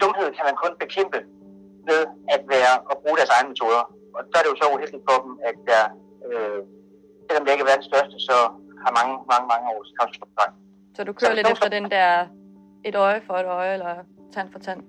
dumhed 0.00 0.28
kan 0.36 0.44
man 0.48 0.56
kun 0.62 0.72
bekæmpe 0.82 1.18
ved 1.88 2.02
at 2.34 2.42
være 2.54 2.74
og 2.90 2.94
bruge 3.02 3.16
deres 3.20 3.32
egne 3.36 3.48
metoder. 3.52 3.82
Og 4.16 4.20
så 4.28 4.34
er 4.38 4.42
det 4.42 4.50
jo 4.52 4.58
så 4.62 4.66
uheldigt 4.74 5.04
for 5.08 5.16
dem, 5.24 5.32
at 5.48 5.56
der, 5.70 5.84
øh, 6.28 6.60
selvom 7.26 7.42
det 7.44 7.52
ikke 7.52 7.64
er 7.66 7.70
verdens 7.72 7.88
største, 7.92 8.16
så 8.28 8.36
har 8.82 8.90
mange, 8.98 9.14
mange, 9.32 9.46
mange 9.52 9.66
års 9.74 9.90
kampsport. 9.98 10.50
Så 10.96 11.00
du 11.08 11.12
kører 11.18 11.34
lidt 11.38 11.50
efter 11.54 11.68
den 11.76 11.84
der 11.96 12.10
et 12.88 12.96
øje 13.06 13.20
for 13.26 13.34
et 13.42 13.48
øje, 13.58 13.72
eller 13.76 13.94
tand 14.34 14.48
for 14.52 14.60
tand? 14.66 14.80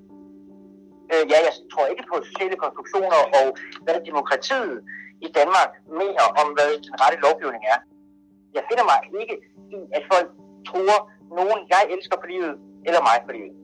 Øh, 1.13 1.23
ja, 1.31 1.37
jeg 1.47 1.53
tror 1.71 1.85
ikke 1.91 2.03
på 2.11 2.15
sociale 2.29 2.55
konstruktioner 2.63 3.19
og 3.39 3.47
hvad 3.85 3.97
demokratiet 4.09 4.77
i 5.25 5.27
Danmark 5.39 5.71
mener 6.01 6.25
om, 6.41 6.47
hvad 6.55 6.69
den 6.85 6.95
rette 7.01 7.17
lovgivning 7.25 7.63
er. 7.73 7.79
Jeg 8.57 8.63
finder 8.69 8.85
mig 8.91 8.99
ikke 9.21 9.35
i, 9.75 9.77
at 9.97 10.03
folk 10.13 10.27
tror 10.69 10.97
nogen, 11.39 11.59
jeg 11.73 11.81
elsker 11.93 12.17
på 12.21 12.27
livet, 12.33 12.53
eller 12.87 13.01
mig 13.09 13.17
på 13.27 13.31
livet. 13.37 13.55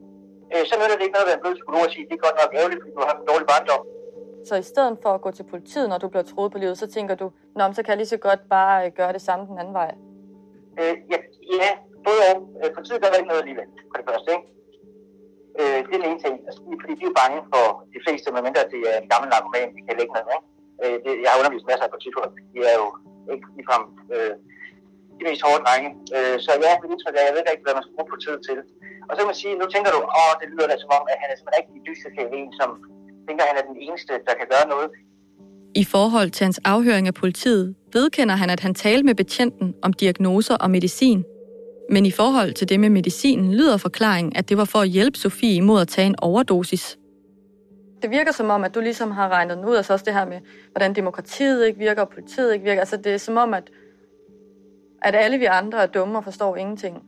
Øh, 0.52 0.62
så 0.68 0.72
nytter 0.78 0.96
det 0.96 1.04
ikke 1.04 1.16
noget 1.16 1.26
at 1.26 1.30
være 1.30 1.38
en 1.40 1.44
blød 1.44 1.54
psykolog 1.58 1.82
og 1.86 1.92
sige, 1.94 2.04
det 2.08 2.14
er 2.16 2.24
godt 2.26 2.38
nok 2.42 2.50
ærgerligt, 2.58 2.80
fordi 2.82 2.92
du 2.94 3.00
har 3.02 3.08
haft 3.12 3.20
en 3.22 3.28
dårlig 3.30 3.46
barndom. 3.52 3.82
Så 4.48 4.54
i 4.64 4.66
stedet 4.72 4.94
for 5.02 5.10
at 5.16 5.20
gå 5.26 5.30
til 5.38 5.44
politiet, 5.52 5.88
når 5.92 5.98
du 6.02 6.08
bliver 6.12 6.26
troet 6.32 6.52
på 6.52 6.58
livet, 6.62 6.76
så 6.82 6.86
tænker 6.96 7.14
du, 7.22 7.26
Nå, 7.56 7.62
så 7.76 7.80
kan 7.82 7.90
jeg 7.92 8.00
lige 8.02 8.14
så 8.14 8.20
godt 8.28 8.42
bare 8.56 8.76
øh, 8.86 8.92
gøre 8.98 9.12
det 9.16 9.22
samme 9.28 9.42
den 9.50 9.58
anden 9.62 9.74
vej. 9.80 9.90
Øh, 10.80 10.94
ja, 11.12 11.18
ja, 11.62 11.70
både 12.06 12.20
og. 12.30 12.36
Øh, 12.60 12.68
politiet 12.76 12.98
gør 13.02 13.18
ikke 13.20 13.30
noget 13.32 13.42
alligevel, 13.44 13.68
for 13.90 13.96
det 14.00 14.06
første, 14.10 14.28
ikke? 14.36 14.46
Øh, 15.60 15.78
det 15.84 15.92
er 15.94 16.00
den 16.00 16.10
ene 16.10 16.20
ting. 16.24 16.34
Altså, 16.46 16.60
fordi 16.82 16.94
de 17.00 17.04
er 17.10 17.16
bange 17.22 17.38
for 17.52 17.64
de 17.94 17.98
fleste, 18.04 18.26
medmindre 18.34 18.62
det 18.74 18.80
er 18.92 18.96
en 19.02 19.08
gammel 19.12 19.28
narkoman, 19.34 19.68
de 19.76 19.80
kan 19.86 19.96
lægge 19.98 20.12
noget, 20.16 20.30
ikke? 20.36 20.48
Øh, 20.82 20.96
det, 21.04 21.12
jeg 21.22 21.30
har 21.30 21.38
undervist 21.40 21.66
masser 21.70 21.84
af 21.86 21.92
politifolk. 21.94 22.34
De 22.52 22.58
er 22.72 22.76
jo 22.82 22.88
ikke 23.32 23.46
ligefrem 23.56 23.84
øh, 24.14 24.34
de 25.18 25.22
mest 25.28 25.42
hårde 25.46 25.62
drenge. 25.66 25.90
Øh, 26.16 26.36
så 26.44 26.50
ja, 26.66 26.72
det 26.80 26.88
indtryk 26.94 27.16
er, 27.18 27.24
jeg 27.28 27.34
ved 27.36 27.42
ikke, 27.54 27.64
hvad 27.66 27.76
man 27.78 27.84
skal 27.84 27.94
bruge 27.96 28.12
politiet 28.14 28.40
til. 28.48 28.58
Og 29.08 29.12
så 29.12 29.18
kan 29.20 29.30
man 29.32 29.40
sige, 29.42 29.52
nu 29.60 29.66
tænker 29.74 29.90
du, 29.96 30.00
åh, 30.20 30.32
det 30.40 30.46
lyder 30.52 30.66
da 30.70 30.76
som 30.82 30.92
om, 30.98 31.04
at 31.12 31.18
han 31.22 31.28
er 31.32 31.36
sådan 31.38 31.50
en 31.50 31.56
rigtig 31.58 31.76
dyster 31.88 32.10
en, 32.40 32.50
som 32.60 32.70
tænker, 33.26 33.42
at 33.44 33.50
han 33.50 33.58
er 33.60 33.66
den 33.70 33.78
eneste, 33.86 34.12
der 34.28 34.34
kan 34.40 34.48
gøre 34.54 34.66
noget. 34.74 34.88
I 35.82 35.84
forhold 35.84 36.30
til 36.36 36.44
hans 36.44 36.60
afhøring 36.74 37.06
af 37.06 37.14
politiet, 37.14 37.74
vedkender 37.92 38.34
han, 38.42 38.50
at 38.50 38.60
han 38.60 38.74
talte 38.74 39.04
med 39.08 39.14
betjenten 39.14 39.74
om 39.82 39.92
diagnoser 39.92 40.56
og 40.56 40.70
medicin. 40.70 41.24
Men 41.90 42.06
i 42.06 42.10
forhold 42.10 42.52
til 42.52 42.68
det 42.68 42.80
med 42.80 42.90
medicinen 42.90 43.54
lyder 43.54 43.76
forklaringen, 43.76 44.36
at 44.36 44.48
det 44.48 44.56
var 44.56 44.64
for 44.64 44.78
at 44.78 44.88
hjælpe 44.88 45.18
Sofie 45.18 45.54
imod 45.54 45.80
at 45.80 45.88
tage 45.88 46.06
en 46.06 46.14
overdosis. 46.18 46.98
Det 48.02 48.10
virker 48.10 48.32
som 48.32 48.50
om, 48.50 48.64
at 48.64 48.74
du 48.74 48.80
ligesom 48.80 49.10
har 49.10 49.28
regnet 49.28 49.56
den 49.56 49.64
ud, 49.64 49.76
altså 49.76 49.92
også 49.92 50.04
det 50.04 50.14
her 50.14 50.24
med, 50.24 50.40
hvordan 50.70 50.94
demokratiet 50.94 51.66
ikke 51.66 51.78
virker, 51.78 52.02
og 52.02 52.08
politiet 52.08 52.52
ikke 52.54 52.64
virker. 52.64 52.80
Altså 52.80 52.96
det 52.96 53.14
er 53.14 53.18
som 53.18 53.36
om, 53.36 53.54
at, 53.54 53.70
at 55.02 55.14
alle 55.14 55.38
vi 55.38 55.44
andre 55.44 55.82
er 55.82 55.86
dumme 55.86 56.18
og 56.18 56.24
forstår 56.24 56.56
ingenting. 56.56 57.02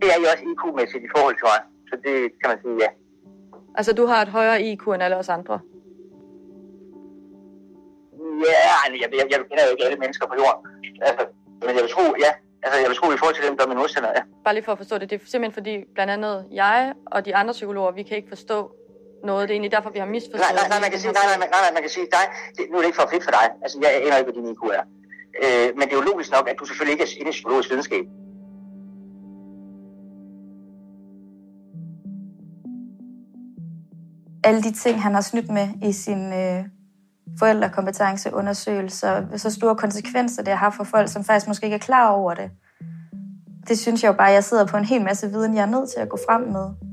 Det 0.00 0.08
er 0.10 0.16
jo 0.20 0.26
også 0.32 0.44
IQ-mæssigt 0.52 1.04
i 1.04 1.08
forhold 1.16 1.34
til 1.34 1.44
mig. 1.44 1.60
Så 1.88 1.96
det 2.04 2.14
kan 2.40 2.50
man 2.50 2.58
sige, 2.62 2.76
ja. 2.80 2.90
Altså 3.74 3.92
du 3.92 4.06
har 4.06 4.22
et 4.22 4.28
højere 4.28 4.62
IQ 4.62 4.86
end 4.88 5.02
alle 5.02 5.16
os 5.16 5.28
andre. 5.28 5.60
Ja, 8.48 8.92
jeg, 9.00 9.08
jeg, 9.12 9.26
jeg 9.30 9.38
kender 9.48 9.64
jo 9.66 9.70
ikke 9.70 9.84
alle 9.84 9.98
mennesker 9.98 10.26
på 10.26 10.34
jorden. 10.34 10.62
Altså, 11.02 11.26
men 11.60 11.74
jeg 11.76 11.82
vil 11.82 11.90
tro, 11.90 12.02
ja. 12.26 12.32
Altså, 12.62 12.80
jeg 12.80 12.88
vil 12.88 12.96
tro 12.96 13.06
i 13.12 13.16
forhold 13.16 13.34
til 13.34 13.44
dem, 13.48 13.56
der 13.56 13.64
er 13.64 13.68
min 13.68 13.78
modstander, 13.78 14.10
ja. 14.16 14.22
Bare 14.44 14.54
lige 14.54 14.64
for 14.64 14.72
at 14.72 14.78
forstå 14.78 14.98
det, 14.98 15.10
det 15.10 15.16
er 15.22 15.26
simpelthen 15.26 15.52
fordi, 15.52 15.84
blandt 15.94 16.12
andet 16.12 16.46
jeg 16.50 16.94
og 17.06 17.24
de 17.24 17.36
andre 17.36 17.52
psykologer, 17.52 17.90
vi 17.90 18.02
kan 18.02 18.16
ikke 18.16 18.28
forstå 18.28 18.72
noget. 19.30 19.42
Det 19.46 19.52
er 19.52 19.56
egentlig 19.58 19.74
derfor, 19.76 19.90
vi 19.96 20.00
har 20.04 20.10
misforstået. 20.16 20.44
Nej, 20.46 20.54
nej, 20.58 20.66
nej, 20.72 20.80
man 20.84 20.90
kan 20.92 21.00
sige, 21.02 21.12
nej, 21.18 21.26
nej, 21.30 21.38
nej, 21.54 21.60
nej, 21.64 21.72
man 21.76 21.82
kan 21.86 21.92
sige, 21.96 22.06
dig, 22.16 22.24
det, 22.56 22.62
nu 22.70 22.74
er 22.76 22.82
det 22.82 22.88
ikke 22.90 23.00
for 23.00 23.08
fedt 23.14 23.24
for 23.28 23.34
dig. 23.38 23.46
Altså, 23.64 23.76
jeg 23.82 23.90
aner 24.04 24.16
ikke, 24.18 24.28
hvad 24.28 24.36
din 24.38 24.52
IQ 24.52 24.62
er. 24.78 24.84
Øh, 25.42 25.68
men 25.78 25.84
det 25.86 25.92
er 25.94 25.98
jo 26.00 26.06
logisk 26.10 26.30
nok, 26.36 26.44
at 26.50 26.56
du 26.60 26.64
selvfølgelig 26.68 26.94
ikke 26.94 27.04
er 27.06 27.10
inde 27.20 27.30
i 27.32 27.36
psykologisk 27.36 27.68
videnskab. 27.72 28.04
alle 34.44 34.62
de 34.62 34.72
ting, 34.72 35.02
han 35.02 35.14
har 35.14 35.20
snydt 35.20 35.50
med 35.50 35.68
i 35.82 35.92
sin 35.92 36.32
øh, 36.32 36.64
forældrekompetenceundersøgelser, 37.38 39.36
så 39.36 39.50
store 39.50 39.76
konsekvenser 39.76 40.42
det 40.42 40.52
har 40.52 40.70
for 40.70 40.84
folk, 40.84 41.08
som 41.08 41.24
faktisk 41.24 41.48
måske 41.48 41.64
ikke 41.64 41.74
er 41.74 41.78
klar 41.78 42.10
over 42.10 42.34
det. 42.34 42.50
Det 43.68 43.78
synes 43.78 44.02
jeg 44.02 44.08
jo 44.08 44.16
bare, 44.16 44.28
at 44.28 44.34
jeg 44.34 44.44
sidder 44.44 44.66
på 44.66 44.76
en 44.76 44.84
hel 44.84 45.02
masse 45.02 45.30
viden, 45.30 45.54
jeg 45.54 45.62
er 45.62 45.70
nødt 45.70 45.90
til 45.90 46.00
at 46.00 46.08
gå 46.08 46.18
frem 46.28 46.40
med. 46.40 46.91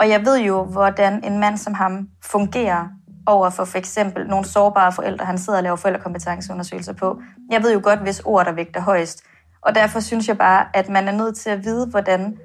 Og 0.00 0.08
jeg 0.08 0.24
ved 0.24 0.40
jo, 0.40 0.64
hvordan 0.64 1.24
en 1.24 1.38
mand 1.38 1.56
som 1.56 1.74
ham 1.74 2.08
fungerer 2.22 2.88
over 3.26 3.50
for 3.50 3.64
for 3.64 3.78
eksempel 3.78 4.26
nogle 4.26 4.44
sårbare 4.44 4.92
forældre, 4.92 5.24
han 5.24 5.38
sidder 5.38 5.58
og 5.58 5.62
laver 5.62 5.76
forældrekompetenceundersøgelser 5.76 6.92
på. 6.92 7.20
Jeg 7.50 7.62
ved 7.62 7.72
jo 7.72 7.80
godt, 7.82 8.00
hvis 8.00 8.22
ord 8.24 8.44
der 8.44 8.52
vægter 8.52 8.80
højst. 8.80 9.22
Og 9.62 9.74
derfor 9.74 10.00
synes 10.00 10.28
jeg 10.28 10.38
bare, 10.38 10.66
at 10.74 10.88
man 10.88 11.08
er 11.08 11.12
nødt 11.12 11.36
til 11.36 11.50
at 11.50 11.64
vide, 11.64 11.86
hvordan 11.86 12.38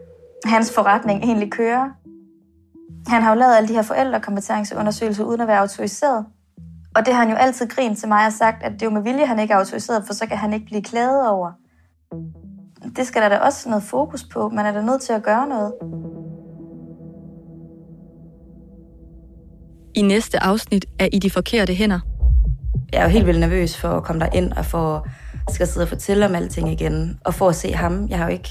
hans 0.46 0.74
forretning 0.76 1.24
egentlig 1.24 1.52
kører. 1.52 1.90
Han 3.08 3.22
har 3.22 3.30
jo 3.34 3.40
lavet 3.40 3.56
alle 3.56 3.68
de 3.68 3.74
her 3.74 3.82
forældrekompetenceundersøgelser 3.82 5.24
uden 5.24 5.42
at 5.42 5.48
være 5.48 5.60
autoriseret. 5.60 6.26
Og 6.96 7.06
det 7.06 7.14
har 7.14 7.22
han 7.22 7.30
jo 7.30 7.36
altid 7.36 7.68
grint 7.68 7.98
til 7.98 8.08
mig 8.08 8.26
og 8.26 8.34
sagt, 8.34 8.64
at 8.64 8.72
det 8.72 8.82
er 8.82 8.86
jo 8.86 8.92
med 8.92 9.02
vilje, 9.02 9.26
han 9.26 9.40
ikke 9.40 9.54
er 9.54 9.58
autoriseret, 9.58 10.04
for 10.06 10.14
så 10.14 10.26
kan 10.26 10.38
han 10.38 10.54
ikke 10.54 10.66
blive 10.66 10.82
klaget 10.82 11.28
over. 11.28 11.52
Det 12.96 13.08
skal 13.08 13.22
der 13.22 13.30
da 13.30 13.38
også 13.38 13.70
noget 13.70 13.84
fokus 13.84 14.24
på. 14.24 14.50
Man 14.50 14.66
er 14.66 14.72
da 14.72 14.82
nødt 14.82 15.02
til 15.02 15.14
at 15.14 15.24
gøre 15.24 15.48
noget. 15.48 15.74
I 19.96 20.02
næste 20.02 20.44
afsnit 20.44 20.86
er 21.00 21.08
I 21.14 21.20
de 21.20 21.30
forkerte 21.30 21.74
hænder. 21.74 22.00
Jeg 22.92 23.00
er 23.00 23.04
jo 23.04 23.10
helt 23.10 23.28
vildt 23.28 23.40
nervøs 23.40 23.78
for 23.78 23.90
at 23.98 24.04
komme 24.04 24.30
ind 24.34 24.54
og 24.54 24.66
for 24.66 25.08
skal 25.54 25.68
sidde 25.68 25.84
og 25.84 25.90
fortælle 25.90 26.26
om 26.26 26.36
alting 26.36 26.72
igen. 26.72 27.20
Og 27.26 27.34
for 27.34 27.50
at 27.50 27.56
se 27.56 27.74
ham. 27.74 28.08
Jeg 28.10 28.18
har 28.18 28.26
jo 28.26 28.32
ikke 28.32 28.50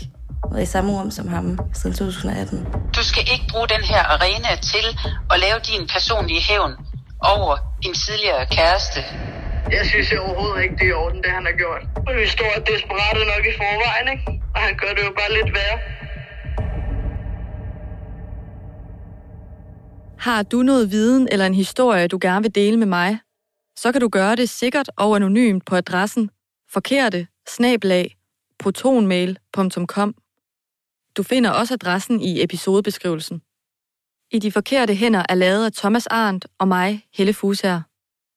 været 0.53 0.63
i 0.63 0.67
samme 0.67 0.91
rum 0.99 1.11
som 1.11 1.29
ham 1.29 1.59
siden 1.75 1.97
2018. 1.97 2.67
Du 2.97 3.03
skal 3.11 3.23
ikke 3.33 3.47
bruge 3.53 3.69
den 3.75 3.85
her 3.93 4.03
arena 4.15 4.51
til 4.73 4.87
at 5.33 5.37
lave 5.45 5.59
din 5.71 5.83
personlige 5.95 6.43
hævn 6.51 6.73
over 7.37 7.55
en 7.87 7.95
tidligere 8.05 8.47
kæreste. 8.57 9.01
Jeg 9.77 9.85
synes 9.91 10.07
jeg 10.13 10.21
overhovedet 10.21 10.63
ikke, 10.65 10.77
det 10.81 10.87
er 10.89 10.93
i 10.95 10.99
orden, 11.03 11.21
det 11.25 11.31
han 11.39 11.45
har 11.51 11.57
gjort. 11.63 11.83
Vi 12.23 12.27
står 12.37 12.53
desperat 12.73 13.17
nok 13.33 13.45
i 13.51 13.55
forvejen, 13.61 14.07
ikke? 14.15 14.27
Og 14.55 14.61
han 14.67 14.75
gør 14.83 14.93
det 14.97 15.03
jo 15.09 15.13
bare 15.21 15.31
lidt 15.39 15.51
værre. 15.59 15.79
Har 20.19 20.43
du 20.43 20.63
noget 20.63 20.91
viden 20.91 21.29
eller 21.33 21.47
en 21.47 21.55
historie, 21.55 22.09
du 22.09 22.19
gerne 22.21 22.43
vil 22.43 22.55
dele 22.55 22.77
med 22.77 22.87
mig, 22.87 23.19
så 23.77 23.93
kan 23.93 24.01
du 24.01 24.09
gøre 24.09 24.37
det 24.37 24.49
sikkert 24.49 24.91
og 24.97 25.17
anonymt 25.17 25.65
på 25.67 25.77
adressen 25.77 26.31
forkerte 26.71 27.27
snablag 27.49 28.17
protonmail.com. 28.59 30.15
Du 31.17 31.23
finder 31.23 31.51
også 31.51 31.75
adressen 31.75 32.21
i 32.21 32.43
episodebeskrivelsen. 32.43 33.43
I 34.31 34.39
de 34.39 34.53
forkerte 34.53 34.95
hænder 34.95 35.23
er 35.29 35.35
lavet 35.35 35.65
af 35.65 35.73
Thomas 35.73 36.07
Arndt 36.07 36.47
og 36.59 36.69
mig, 36.69 37.07
Helle 37.15 37.33
Fusager. 37.33 37.83